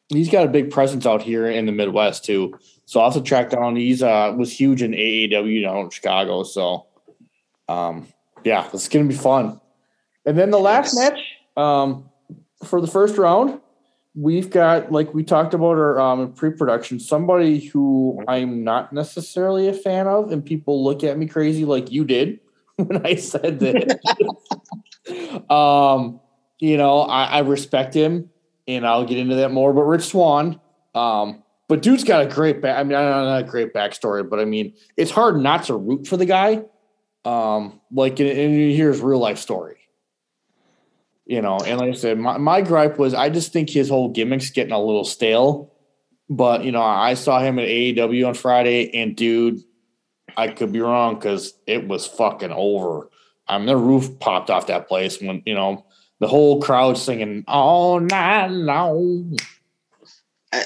he's 0.10 0.30
got 0.30 0.46
a 0.46 0.50
big 0.50 0.72
presence 0.72 1.06
out 1.06 1.22
here 1.22 1.48
in 1.48 1.66
the 1.66 1.72
Midwest 1.72 2.26
too. 2.26 2.58
So 2.86 3.00
I'll 3.00 3.12
have 3.12 3.22
to 3.22 3.26
track 3.28 3.50
down. 3.52 3.76
He's 3.78 4.02
uh 4.04 4.34
was 4.38 4.52
huge 4.52 4.82
in 4.82 4.92
AAW 4.92 5.62
down 5.62 5.78
in 5.86 5.90
Chicago. 5.90 6.44
So 6.44 6.88
um 7.70 8.08
yeah, 8.44 8.70
it's 8.74 8.88
gonna 8.88 9.06
be 9.06 9.16
fun. 9.16 9.60
And 10.26 10.38
then 10.38 10.52
the 10.52 10.60
last 10.60 10.96
match 10.96 11.20
um 11.58 12.10
for 12.66 12.80
the 12.80 12.88
first 12.88 13.18
round, 13.18 13.60
we've 14.16 14.50
got 14.50 14.92
like 14.92 15.14
we 15.14 15.24
talked 15.24 15.54
about 15.54 15.78
our 15.78 16.00
um 16.00 16.22
in 16.22 16.32
pre-production 16.34 17.00
somebody 17.00 17.60
who 17.60 18.22
i'm 18.28 18.64
not 18.64 18.92
necessarily 18.92 19.68
a 19.70 19.74
fan 19.74 20.08
of 20.08 20.32
and 20.32 20.46
people 20.46 20.84
look 20.84 21.04
at 21.04 21.18
me 21.18 21.26
crazy 21.26 21.64
like 21.64 21.92
you 21.92 22.04
did 22.04 22.40
when 22.76 23.06
i 23.06 23.16
said 23.16 23.60
that 23.60 24.00
um 25.52 26.20
you 26.60 26.76
know 26.78 27.02
I, 27.02 27.26
I 27.26 27.40
respect 27.40 27.94
him 27.94 28.30
and 28.68 28.86
i'll 28.86 29.06
get 29.06 29.18
into 29.18 29.36
that 29.36 29.52
more 29.52 29.74
but 29.74 29.84
rich 29.84 30.04
swan 30.04 30.60
um 30.94 31.42
but 31.70 31.82
dude's 31.82 32.04
got 32.04 32.22
a 32.22 32.28
great 32.28 32.62
back 32.62 32.78
i 32.78 32.84
mean 32.84 32.92
not 32.92 33.38
a 33.38 33.44
great 33.44 33.74
backstory 33.74 34.30
but 34.30 34.40
i 34.42 34.46
mean 34.46 34.74
it's 34.98 35.12
hard 35.12 35.38
not 35.38 35.64
to 35.66 35.76
root 35.76 36.06
for 36.06 36.18
the 36.18 36.26
guy 36.26 36.64
um 37.26 37.80
like 37.92 38.20
you 38.20 38.26
hear 38.28 38.92
his 38.92 39.02
real 39.02 39.20
life 39.20 39.38
story 39.38 39.78
you 41.28 41.42
know, 41.42 41.60
and 41.60 41.80
like 41.80 41.92
I 41.92 41.94
said, 41.96 42.20
my, 42.20 42.38
my 42.38 42.62
gripe 42.62 42.98
was 42.98 43.14
I 43.14 43.30
just 43.30 43.54
think 43.54 43.70
his 43.70 43.88
whole 43.88 44.14
gimmick's 44.14 44.50
getting 44.50 44.74
a 44.74 44.84
little 44.84 45.06
stale. 45.06 45.72
But 46.30 46.66
you 46.66 46.74
know, 46.74 46.82
I 46.82 47.14
saw 47.14 47.40
him 47.40 47.58
at 47.58 47.70
AEW 47.70 48.28
on 48.28 48.34
Friday, 48.34 48.94
and 48.94 49.16
dude, 49.16 49.60
I 50.36 50.50
could 50.50 50.74
be 50.74 50.82
wrong 50.82 51.16
because 51.16 51.54
it 51.68 51.88
was 51.88 52.06
fucking 52.06 52.52
over. 52.52 53.10
I 53.48 53.58
mean, 53.58 53.68
the 53.68 53.78
roof 53.78 54.20
popped 54.20 54.50
off 54.50 54.68
that 54.68 54.90
place 54.90 55.22
when 55.22 55.42
you 55.46 55.54
know 55.54 55.86
the 56.20 56.28
whole 56.28 56.62
crowd 56.62 56.98
singing 56.98 57.46
all 57.48 58.02
night 58.02 58.48
long. 58.48 59.38
I- 60.52 60.66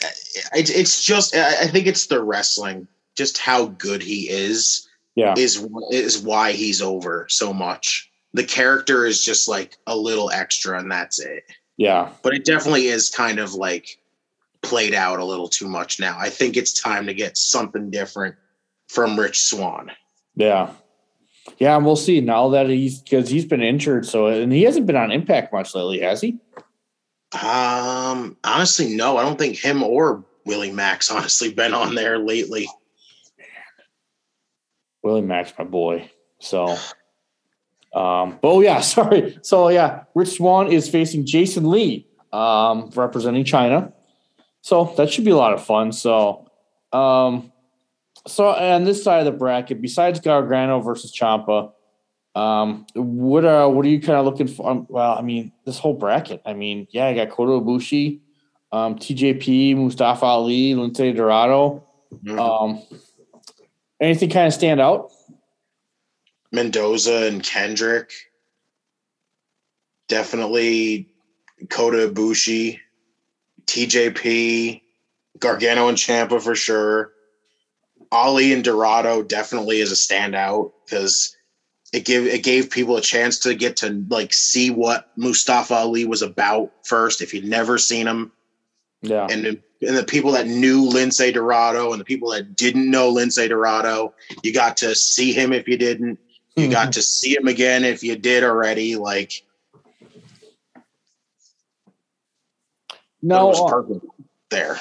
It's 0.53 1.03
just 1.03 1.35
I 1.35 1.67
think 1.67 1.85
it's 1.85 2.07
the 2.07 2.23
wrestling, 2.23 2.87
just 3.15 3.37
how 3.37 3.67
good 3.67 4.01
he 4.01 4.29
is 4.29 4.84
Yeah, 5.15 5.33
is 5.37 5.65
is 5.91 6.19
why 6.19 6.51
he's 6.51 6.81
over 6.81 7.25
so 7.29 7.53
much. 7.53 8.09
The 8.33 8.43
character 8.43 9.05
is 9.05 9.23
just 9.23 9.47
like 9.47 9.77
a 9.87 9.95
little 9.95 10.29
extra, 10.29 10.77
and 10.77 10.91
that's 10.91 11.19
it. 11.19 11.43
yeah, 11.77 12.09
But 12.21 12.33
it 12.33 12.43
definitely 12.43 12.87
is 12.87 13.09
kind 13.09 13.39
of 13.39 13.53
like 13.53 13.97
played 14.61 14.93
out 14.93 15.19
a 15.19 15.25
little 15.25 15.47
too 15.47 15.69
much 15.69 15.99
now. 15.99 16.17
I 16.19 16.29
think 16.29 16.57
it's 16.57 16.73
time 16.81 17.05
to 17.07 17.13
get 17.13 17.37
something 17.37 17.89
different 17.91 18.35
from 18.89 19.17
Rich 19.17 19.41
Swan. 19.43 19.91
yeah, 20.35 20.71
yeah. 21.59 21.77
And 21.77 21.85
we'll 21.85 21.95
see 21.95 22.19
now 22.19 22.49
that 22.49 22.67
he's 22.67 22.99
because 22.99 23.29
he's 23.29 23.45
been 23.45 23.61
injured, 23.63 24.05
so 24.05 24.27
and 24.27 24.51
he 24.51 24.63
hasn't 24.63 24.85
been 24.85 24.97
on 24.97 25.11
Impact 25.11 25.53
much 25.53 25.73
lately, 25.73 26.01
has 26.01 26.19
he? 26.19 26.37
Um, 27.41 28.37
honestly, 28.43 28.95
no, 28.95 29.17
I 29.17 29.23
don't 29.23 29.37
think 29.37 29.57
him 29.57 29.83
or 29.83 30.23
Willie 30.45 30.71
Mack 30.71 31.01
honestly 31.11 31.53
been 31.53 31.73
on 31.73 31.95
there 31.95 32.17
lately. 32.19 32.67
Willie 35.05 35.21
Mack, 35.21 35.57
my 35.59 35.63
boy. 35.63 36.09
So, 36.39 36.75
um, 37.93 38.39
oh 38.43 38.59
yeah, 38.61 38.81
sorry. 38.81 39.37
So 39.43 39.69
yeah, 39.69 40.03
Rich 40.15 40.37
Swan 40.37 40.71
is 40.71 40.89
facing 40.89 41.25
Jason 41.25 41.69
Lee, 41.69 42.07
um, 42.33 42.89
representing 42.95 43.45
China. 43.45 43.93
So 44.61 44.93
that 44.97 45.11
should 45.11 45.23
be 45.23 45.31
a 45.31 45.37
lot 45.37 45.53
of 45.53 45.63
fun. 45.63 45.91
So, 45.91 46.49
um, 46.91 47.51
so 48.25 48.47
on 48.47 48.83
this 48.83 49.03
side 49.03 49.19
of 49.19 49.25
the 49.25 49.37
bracket, 49.37 49.79
besides 49.79 50.19
Gargano 50.19 50.81
versus 50.81 51.15
Ciampa, 51.15 51.71
um, 52.33 52.87
what 52.95 53.45
uh, 53.45 53.69
what 53.69 53.85
are 53.85 53.89
you 53.89 54.01
kind 54.01 54.17
of 54.17 54.25
looking 54.25 54.47
for? 54.47 54.69
Um, 54.69 54.87
well, 54.89 55.15
I 55.17 55.21
mean, 55.21 55.53
this 55.65 55.77
whole 55.77 55.93
bracket. 55.93 56.41
I 56.45 56.53
mean, 56.53 56.87
yeah, 56.89 57.05
I 57.05 57.13
got 57.13 57.29
Kota 57.29 57.51
Ibushi, 57.51 58.21
um, 58.71 58.95
TJP, 58.95 59.77
Mustafa 59.77 60.25
Ali, 60.25 60.73
Lince 60.73 61.15
Dorado. 61.15 61.83
Um, 62.29 62.81
anything 63.99 64.29
kind 64.29 64.47
of 64.47 64.53
stand 64.53 64.81
out? 64.81 65.11
Mendoza 66.51 67.27
and 67.27 67.43
Kendrick. 67.43 68.11
Definitely 70.07 71.09
Kota 71.69 72.09
Ibushi, 72.09 72.79
TJP, 73.65 74.81
Gargano 75.39 75.87
and 75.87 75.97
Ciampa 75.97 76.41
for 76.41 76.55
sure. 76.55 77.11
Ali 78.11 78.53
and 78.53 78.63
Dorado 78.63 79.23
definitely 79.23 79.79
is 79.79 79.91
a 79.91 79.95
standout 79.95 80.71
because 80.85 81.35
it 81.91 82.05
gave 82.05 82.27
it 82.27 82.43
gave 82.43 82.69
people 82.69 82.97
a 82.97 83.01
chance 83.01 83.39
to 83.39 83.55
get 83.55 83.77
to 83.77 84.05
like 84.09 84.31
see 84.31 84.69
what 84.69 85.09
Mustafa 85.17 85.73
Ali 85.73 86.05
was 86.05 86.21
about 86.21 86.71
first 86.83 87.21
if 87.21 87.33
you'd 87.33 87.45
never 87.45 87.77
seen 87.77 88.05
him 88.07 88.31
Yeah. 89.01 89.27
and 89.29 89.61
and 89.81 89.97
the 89.97 90.03
people 90.03 90.31
that 90.31 90.47
knew 90.47 90.89
Lince 90.89 91.33
Dorado 91.33 91.91
and 91.91 91.99
the 91.99 92.05
people 92.05 92.31
that 92.31 92.55
didn't 92.55 92.89
know 92.89 93.13
Lince 93.13 93.47
Dorado, 93.47 94.13
you 94.43 94.53
got 94.53 94.77
to 94.77 94.95
see 94.95 95.33
him 95.33 95.53
if 95.53 95.67
you 95.67 95.77
didn't. 95.77 96.19
You 96.55 96.69
got 96.69 96.93
to 96.93 97.01
see 97.01 97.35
him 97.35 97.47
again 97.47 97.83
if 97.83 98.01
you 98.01 98.15
did 98.15 98.43
already. 98.43 98.95
Like 98.95 99.43
no, 103.21 103.51
uh, 103.51 103.69
perfect 103.69 104.05
there. 104.49 104.77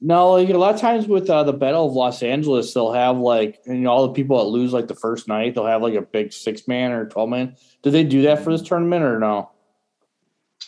no. 0.00 0.32
Like 0.32 0.48
a 0.48 0.58
lot 0.58 0.74
of 0.74 0.80
times 0.80 1.06
with 1.06 1.30
uh, 1.30 1.44
the 1.44 1.52
Battle 1.52 1.86
of 1.86 1.92
Los 1.92 2.24
Angeles, 2.24 2.74
they'll 2.74 2.92
have 2.92 3.18
like 3.18 3.60
you 3.66 3.74
know 3.74 3.90
all 3.90 4.08
the 4.08 4.14
people 4.14 4.38
that 4.38 4.50
lose 4.50 4.72
like 4.72 4.88
the 4.88 4.96
first 4.96 5.28
night, 5.28 5.54
they'll 5.54 5.66
have 5.66 5.82
like 5.82 5.94
a 5.94 6.02
big 6.02 6.32
six 6.32 6.66
man 6.66 6.90
or 6.90 7.06
twelve 7.06 7.28
man. 7.28 7.54
Did 7.82 7.92
they 7.92 8.02
do 8.02 8.22
that 8.22 8.42
for 8.42 8.50
this 8.50 8.62
tournament 8.62 9.04
or 9.04 9.20
no? 9.20 9.50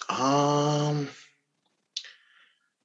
Um, 0.09 1.09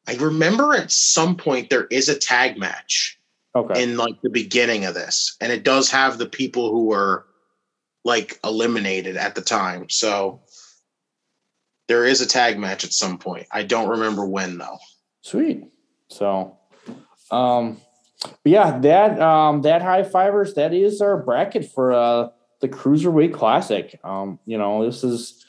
I 0.09 0.15
remember 0.15 0.73
at 0.73 0.91
some 0.91 1.35
point 1.37 1.69
there 1.69 1.85
is 1.85 2.09
a 2.09 2.17
tag 2.17 2.57
match 2.57 3.19
Okay. 3.55 3.83
in 3.83 3.95
like 3.97 4.21
the 4.21 4.29
beginning 4.29 4.85
of 4.85 4.93
this, 4.93 5.35
and 5.41 5.51
it 5.51 5.63
does 5.63 5.89
have 5.91 6.17
the 6.17 6.25
people 6.27 6.71
who 6.71 6.85
were 6.85 7.25
like 8.03 8.39
eliminated 8.43 9.17
at 9.17 9.35
the 9.35 9.41
time. 9.41 9.89
So 9.89 10.41
there 11.87 12.05
is 12.05 12.21
a 12.21 12.27
tag 12.27 12.57
match 12.57 12.83
at 12.83 12.93
some 12.93 13.17
point. 13.17 13.47
I 13.51 13.63
don't 13.63 13.89
remember 13.89 14.25
when 14.25 14.57
though. 14.57 14.77
Sweet. 15.21 15.63
So, 16.09 16.57
um, 17.31 17.77
but 18.21 18.31
yeah, 18.45 18.79
that 18.79 19.19
um, 19.19 19.61
that 19.63 19.81
high 19.81 20.03
fivers 20.03 20.53
that 20.55 20.73
is 20.73 21.01
our 21.01 21.17
bracket 21.17 21.65
for 21.71 21.91
uh 21.93 22.29
the 22.61 22.69
cruiserweight 22.69 23.33
classic. 23.33 23.99
Um, 24.03 24.39
you 24.45 24.57
know, 24.57 24.85
this 24.85 25.03
is 25.03 25.45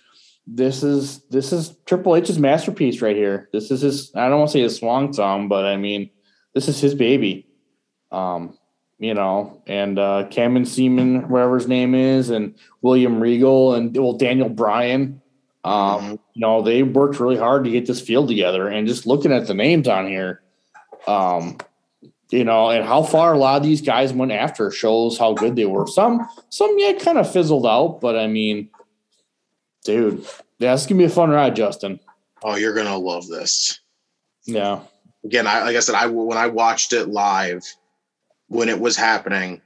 this 0.47 0.83
is 0.83 1.23
this 1.31 1.53
is 1.53 1.77
Triple 1.87 2.17
H's 2.17 2.39
masterpiece 2.39 3.01
right 3.01 3.17
here. 3.17 3.49
This 3.53 3.71
is 3.71 3.83
his. 3.83 4.13
I 4.15 4.29
don't 4.29 4.39
want 4.39 4.51
to 4.51 4.53
say 4.53 4.63
his 4.63 4.77
swan 4.77 5.13
song, 5.13 5.49
but 5.49 5.65
I 5.65 5.77
mean, 5.77 6.11
this 6.55 6.69
is 6.69 6.81
his 6.81 6.95
baby. 6.95 7.47
Um, 8.11 8.59
you 8.99 9.15
know, 9.15 9.63
and 9.67 9.99
uh, 9.99 10.27
Cameron 10.31 10.65
Ceman, 10.65 11.29
whatever 11.29 11.57
his 11.57 11.69
name 11.69 11.95
is, 11.95 12.31
and 12.31 12.55
William 12.83 13.21
Regal, 13.21 13.75
and 13.75 13.97
well, 13.97 14.15
Daniel 14.15 14.49
Bryan. 14.49 15.23
Um, 15.63 16.19
you 16.35 16.41
know, 16.41 16.63
they 16.63 16.83
worked 16.83 17.21
really 17.21 17.37
hard 17.37 17.65
to 17.65 17.71
get 17.71 17.87
this 17.87 18.01
field 18.01 18.29
together. 18.29 18.69
And 18.69 18.87
just 18.87 19.07
looking 19.07 19.33
at 19.33 19.47
the 19.47 19.55
names 19.55 19.89
on 19.89 20.07
here, 20.07 20.43
um, 21.07 21.59
you 22.31 22.45
know, 22.45 22.71
and 22.71 22.85
how 22.85 23.03
far 23.03 23.35
a 23.35 23.39
lot 23.39 23.57
of 23.57 23.63
these 23.63 23.83
guys 23.83 24.13
went 24.13 24.33
after 24.33 24.71
shows 24.71 25.19
how 25.19 25.35
good 25.35 25.57
they 25.57 25.67
were. 25.67 25.87
Some, 25.87 26.27
some, 26.49 26.75
yeah, 26.79 26.93
kind 26.95 27.19
of 27.19 27.31
fizzled 27.31 27.67
out, 27.67 28.01
but 28.01 28.17
I 28.17 28.27
mean, 28.27 28.71
dude, 29.85 30.25
yeah, 30.59 30.75
it's 30.75 30.87
gonna 30.87 30.99
be 30.99 31.05
a 31.05 31.09
fun 31.09 31.31
ride, 31.31 31.57
Justin. 31.57 32.01
Oh, 32.43 32.57
you're 32.57 32.75
gonna 32.75 32.97
love 32.97 33.27
this. 33.29 33.81
Yeah, 34.47 34.81
Again, 35.25 35.47
I 35.47 35.63
like 35.65 35.77
I 35.77 35.81
said, 35.81 35.95
I 35.95 36.07
when 36.07 36.39
I 36.39 36.47
watched 36.47 36.93
it 36.93 37.09
live 37.09 37.63
when 38.49 38.69
it 38.69 38.81
was 38.81 38.97
happening, 38.97 39.61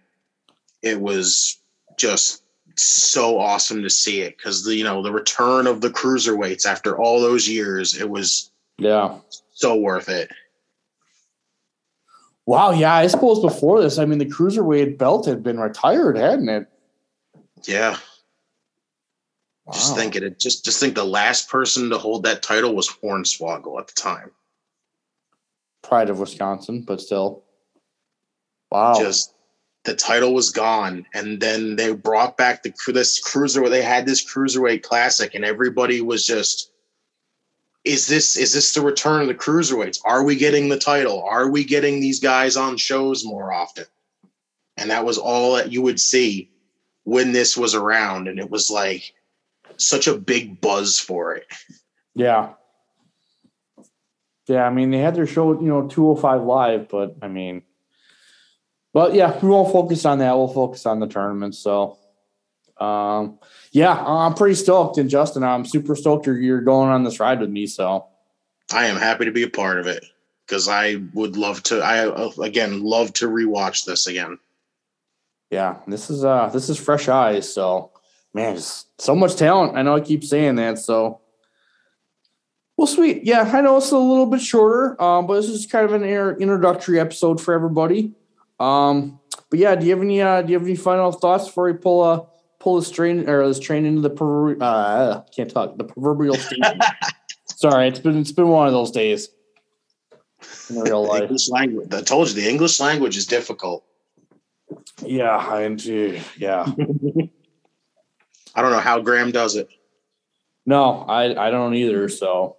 it 0.82 1.00
was 1.00 1.58
just 1.96 2.42
so 2.76 3.38
awesome 3.38 3.82
to 3.82 3.88
see 3.90 4.20
it 4.22 4.36
because 4.36 4.64
the 4.64 4.74
you 4.74 4.82
know 4.84 5.02
the 5.02 5.12
return 5.12 5.66
of 5.68 5.80
the 5.80 5.90
cruiserweights 5.90 6.66
after 6.66 6.98
all 6.98 7.20
those 7.20 7.48
years, 7.48 7.94
it 8.00 8.10
was 8.10 8.50
Yeah. 8.78 9.18
so 9.52 9.76
worth 9.76 10.08
it. 10.08 10.30
Wow. 12.46 12.72
Yeah. 12.72 12.94
I 12.94 13.06
suppose 13.06 13.40
before 13.40 13.80
this, 13.80 13.98
I 13.98 14.04
mean, 14.04 14.18
the 14.18 14.26
cruiserweight 14.26 14.98
belt 14.98 15.26
had 15.26 15.42
been 15.42 15.58
retired, 15.60 16.16
hadn't 16.18 16.48
it? 16.48 16.66
Yeah, 17.62 17.96
just 19.72 19.92
Wow. 19.92 19.96
think 19.96 20.16
it. 20.16 20.38
Just 20.38 20.64
just 20.64 20.78
think 20.78 20.94
the 20.94 21.04
last 21.04 21.48
person 21.48 21.90
to 21.90 21.98
hold 21.98 22.24
that 22.24 22.42
title 22.42 22.74
was 22.74 22.88
Hornswoggle 22.88 23.80
at 23.80 23.86
the 23.86 23.94
time. 23.94 24.30
Pride 25.82 26.10
of 26.10 26.18
Wisconsin, 26.18 26.82
but 26.82 27.00
still. 27.00 27.44
Wow. 28.70 28.94
Just 28.98 29.34
the 29.84 29.94
title 29.94 30.34
was 30.34 30.50
gone, 30.50 31.06
and 31.14 31.40
then 31.40 31.76
they 31.76 31.92
brought 31.92 32.36
back 32.36 32.62
the 32.62 32.72
this 32.88 33.18
cruiser 33.20 33.60
where 33.60 33.70
they 33.70 33.82
had 33.82 34.06
this 34.06 34.24
cruiserweight 34.24 34.82
classic, 34.82 35.34
and 35.34 35.44
everybody 35.44 36.00
was 36.00 36.26
just, 36.26 36.70
"Is 37.84 38.06
this 38.06 38.36
is 38.36 38.52
this 38.52 38.74
the 38.74 38.80
return 38.80 39.22
of 39.22 39.28
the 39.28 39.34
cruiserweights? 39.34 40.00
Are 40.04 40.24
we 40.24 40.36
getting 40.36 40.68
the 40.68 40.78
title? 40.78 41.22
Are 41.22 41.48
we 41.48 41.64
getting 41.64 42.00
these 42.00 42.20
guys 42.20 42.56
on 42.56 42.76
shows 42.76 43.24
more 43.24 43.52
often?" 43.52 43.86
And 44.76 44.90
that 44.90 45.04
was 45.04 45.18
all 45.18 45.54
that 45.54 45.70
you 45.70 45.82
would 45.82 46.00
see 46.00 46.50
when 47.04 47.32
this 47.32 47.56
was 47.56 47.74
around, 47.74 48.28
and 48.28 48.38
it 48.38 48.50
was 48.50 48.70
like 48.70 49.14
such 49.78 50.06
a 50.06 50.16
big 50.16 50.60
buzz 50.60 50.98
for 50.98 51.34
it. 51.34 51.46
Yeah. 52.14 52.54
Yeah, 54.46 54.64
I 54.64 54.70
mean 54.70 54.90
they 54.90 54.98
had 54.98 55.14
their 55.14 55.26
show, 55.26 55.58
you 55.60 55.68
know, 55.68 55.88
205 55.88 56.42
live, 56.42 56.88
but 56.88 57.16
I 57.22 57.28
mean 57.28 57.62
but 58.92 59.14
yeah, 59.14 59.38
we 59.40 59.48
won't 59.48 59.72
focus 59.72 60.04
on 60.04 60.18
that. 60.18 60.36
We'll 60.36 60.48
focus 60.48 60.86
on 60.86 61.00
the 61.00 61.06
tournament. 61.06 61.54
So 61.54 61.98
um 62.78 63.38
yeah, 63.72 63.92
I'm 63.92 64.34
pretty 64.34 64.54
stoked. 64.54 64.98
And 64.98 65.10
Justin, 65.10 65.42
I'm 65.42 65.64
super 65.64 65.96
stoked 65.96 66.26
you're, 66.26 66.38
you're 66.38 66.60
going 66.60 66.90
on 66.90 67.04
this 67.04 67.20
ride 67.20 67.40
with 67.40 67.50
me. 67.50 67.66
So 67.66 68.06
I 68.72 68.86
am 68.86 68.96
happy 68.96 69.24
to 69.24 69.32
be 69.32 69.42
a 69.42 69.50
part 69.50 69.78
of 69.78 69.86
it 69.86 70.04
because 70.46 70.68
I 70.68 70.96
would 71.14 71.36
love 71.36 71.62
to. 71.64 71.82
I 71.82 72.30
again 72.44 72.82
love 72.82 73.12
to 73.14 73.28
rewatch 73.28 73.84
this 73.84 74.06
again. 74.06 74.38
yeah, 75.50 75.76
this 75.86 76.10
is 76.10 76.24
uh 76.24 76.48
this 76.48 76.68
is 76.68 76.78
fresh 76.78 77.08
eyes. 77.08 77.52
So 77.52 77.90
man, 78.34 78.56
just 78.56 79.00
so 79.00 79.14
much 79.14 79.36
talent. 79.36 79.76
I 79.76 79.82
know 79.82 79.94
I 79.94 80.00
keep 80.00 80.24
saying 80.24 80.56
that. 80.56 80.78
So 80.78 81.20
well, 82.76 82.86
sweet. 82.88 83.24
Yeah, 83.24 83.42
I 83.42 83.60
know 83.60 83.76
it's 83.76 83.92
a 83.92 83.98
little 83.98 84.26
bit 84.26 84.40
shorter, 84.40 85.00
um, 85.00 85.26
but 85.26 85.36
this 85.36 85.48
is 85.48 85.66
kind 85.66 85.84
of 85.84 85.92
an 85.92 86.04
introductory 86.04 86.98
episode 86.98 87.40
for 87.40 87.54
everybody. 87.54 88.12
Um, 88.58 89.20
but 89.48 89.58
yeah, 89.58 89.76
do 89.76 89.86
you 89.86 89.92
have 89.92 90.02
any 90.02 90.20
uh, 90.20 90.42
do 90.42 90.52
you 90.52 90.58
have 90.58 90.66
any 90.66 90.76
final 90.76 91.12
thoughts 91.12 91.46
before 91.46 91.64
we 91.64 91.74
pull 91.74 92.04
a 92.04 92.26
pull 92.58 92.76
this 92.80 92.90
train 92.90 93.28
or 93.28 93.46
this 93.46 93.60
train 93.60 93.84
into 93.84 94.00
the 94.00 94.10
prover- 94.10 94.56
uh 94.60 95.20
can't 95.34 95.50
talk 95.50 95.76
the 95.78 95.84
proverbial 95.84 96.34
station? 96.34 96.80
Sorry, 97.46 97.86
it's 97.88 98.00
been 98.00 98.18
it's 98.18 98.32
been 98.32 98.48
one 98.48 98.66
of 98.66 98.72
those 98.72 98.90
days 98.90 99.28
in 100.68 100.80
real 100.80 101.06
life. 101.06 101.22
English 101.22 101.48
language. 101.48 101.94
I 101.94 102.02
told 102.02 102.28
you 102.28 102.34
the 102.34 102.48
English 102.48 102.80
language 102.80 103.16
is 103.16 103.26
difficult. 103.26 103.84
Yeah, 105.04 105.58
and 105.58 105.80
uh, 105.80 106.20
yeah. 106.36 106.66
I 108.54 108.62
don't 108.62 108.70
know 108.70 108.78
how 108.78 109.00
Graham 109.00 109.30
does 109.30 109.56
it. 109.56 109.68
No, 110.66 111.04
I 111.08 111.48
I 111.48 111.50
don't 111.50 111.74
either. 111.74 112.08
So, 112.08 112.56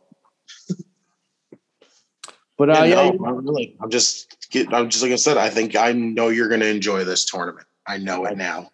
but 2.58 2.70
uh, 2.70 2.84
Yeah, 2.84 3.12
no, 3.12 3.26
I'm 3.26 3.46
really. 3.46 3.76
I'm 3.82 3.90
just. 3.90 4.32
Get, 4.52 4.74
I'm 4.74 4.90
just 4.90 5.04
like 5.04 5.12
I 5.12 5.16
said. 5.16 5.38
I 5.38 5.50
think 5.50 5.76
I 5.76 5.92
know 5.92 6.30
you're 6.30 6.48
going 6.48 6.62
to 6.62 6.70
enjoy 6.70 7.04
this 7.04 7.26
tournament. 7.26 7.68
I 7.88 7.98
know 7.98 8.26
it 8.26 8.38
now. 8.38 8.72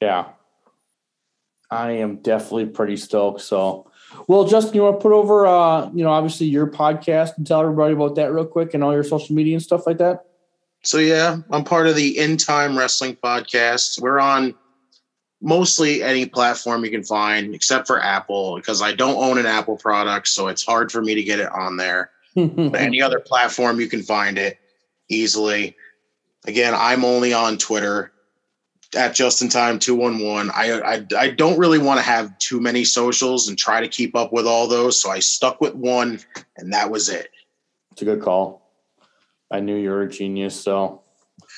yeah, 0.00 0.26
I 1.70 1.92
am 1.92 2.16
definitely 2.16 2.66
pretty 2.66 2.96
stoked. 2.96 3.40
So, 3.42 3.90
well, 4.26 4.46
Justin, 4.46 4.74
you 4.74 4.82
want 4.82 4.98
to 4.98 5.02
put 5.02 5.12
over, 5.12 5.46
uh, 5.46 5.90
you 5.90 6.04
know, 6.04 6.10
obviously 6.10 6.46
your 6.46 6.66
podcast 6.66 7.36
and 7.36 7.46
tell 7.46 7.60
everybody 7.60 7.94
about 7.94 8.14
that 8.16 8.32
real 8.32 8.46
quick 8.46 8.74
and 8.74 8.82
all 8.82 8.92
your 8.92 9.04
social 9.04 9.34
media 9.34 9.54
and 9.54 9.62
stuff 9.62 9.86
like 9.86 9.98
that. 9.98 10.24
So 10.82 10.98
yeah, 10.98 11.38
I'm 11.50 11.64
part 11.64 11.86
of 11.86 11.94
the 11.94 12.18
In 12.18 12.36
Time 12.36 12.76
Wrestling 12.76 13.16
podcast. 13.22 14.00
We're 14.00 14.18
on 14.18 14.54
mostly 15.40 16.02
any 16.02 16.26
platform 16.26 16.84
you 16.84 16.90
can 16.90 17.04
find, 17.04 17.54
except 17.54 17.86
for 17.86 18.02
Apple, 18.02 18.56
because 18.56 18.82
I 18.82 18.92
don't 18.92 19.16
own 19.16 19.38
an 19.38 19.46
Apple 19.46 19.76
product, 19.76 20.28
so 20.28 20.48
it's 20.48 20.64
hard 20.64 20.92
for 20.92 21.02
me 21.02 21.14
to 21.14 21.22
get 21.22 21.40
it 21.40 21.50
on 21.52 21.76
there. 21.76 22.10
But 22.34 22.80
any 22.80 23.02
other 23.02 23.18
platform 23.18 23.80
you 23.80 23.88
can 23.88 24.02
find 24.02 24.38
it 24.38 24.58
easily. 25.08 25.76
Again, 26.46 26.74
I'm 26.76 27.04
only 27.04 27.32
on 27.32 27.58
Twitter 27.58 28.12
at 28.94 29.14
Just 29.14 29.42
in 29.42 29.48
Time 29.48 29.78
211. 29.78 30.50
I, 30.54 30.80
I 30.80 31.06
I 31.18 31.30
don't 31.30 31.58
really 31.58 31.78
want 31.78 31.98
to 31.98 32.04
have 32.04 32.36
too 32.38 32.60
many 32.60 32.84
socials 32.84 33.48
and 33.48 33.58
try 33.58 33.80
to 33.80 33.88
keep 33.88 34.16
up 34.16 34.32
with 34.32 34.46
all 34.46 34.68
those, 34.68 35.02
so 35.02 35.10
I 35.10 35.18
stuck 35.18 35.60
with 35.60 35.74
one, 35.74 36.20
and 36.56 36.72
that 36.72 36.90
was 36.90 37.08
it. 37.08 37.28
It's 37.92 38.02
a 38.02 38.04
good 38.04 38.22
call. 38.22 38.70
I 39.50 39.60
knew 39.60 39.76
you 39.76 39.90
were 39.90 40.02
a 40.02 40.08
genius. 40.08 40.58
So, 40.60 41.02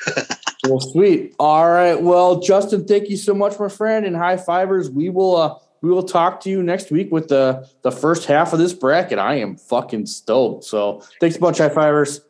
well, 0.68 0.80
sweet. 0.80 1.34
All 1.38 1.68
right. 1.68 2.00
Well, 2.00 2.40
Justin, 2.40 2.86
thank 2.86 3.10
you 3.10 3.16
so 3.16 3.34
much, 3.34 3.58
my 3.58 3.68
friend, 3.68 4.06
and 4.06 4.16
high 4.16 4.36
fivers. 4.36 4.90
We 4.90 5.08
will 5.08 5.36
uh 5.36 5.58
we 5.80 5.90
will 5.90 6.04
talk 6.04 6.40
to 6.42 6.50
you 6.50 6.62
next 6.62 6.90
week 6.90 7.10
with 7.10 7.28
the 7.28 7.68
the 7.82 7.90
first 7.90 8.26
half 8.26 8.52
of 8.52 8.58
this 8.58 8.72
bracket. 8.72 9.18
I 9.18 9.36
am 9.36 9.56
fucking 9.56 10.06
stoked. 10.06 10.64
So, 10.64 11.02
thanks 11.20 11.36
a 11.36 11.40
bunch, 11.40 11.58
high 11.58 11.68
fivers. 11.68 12.20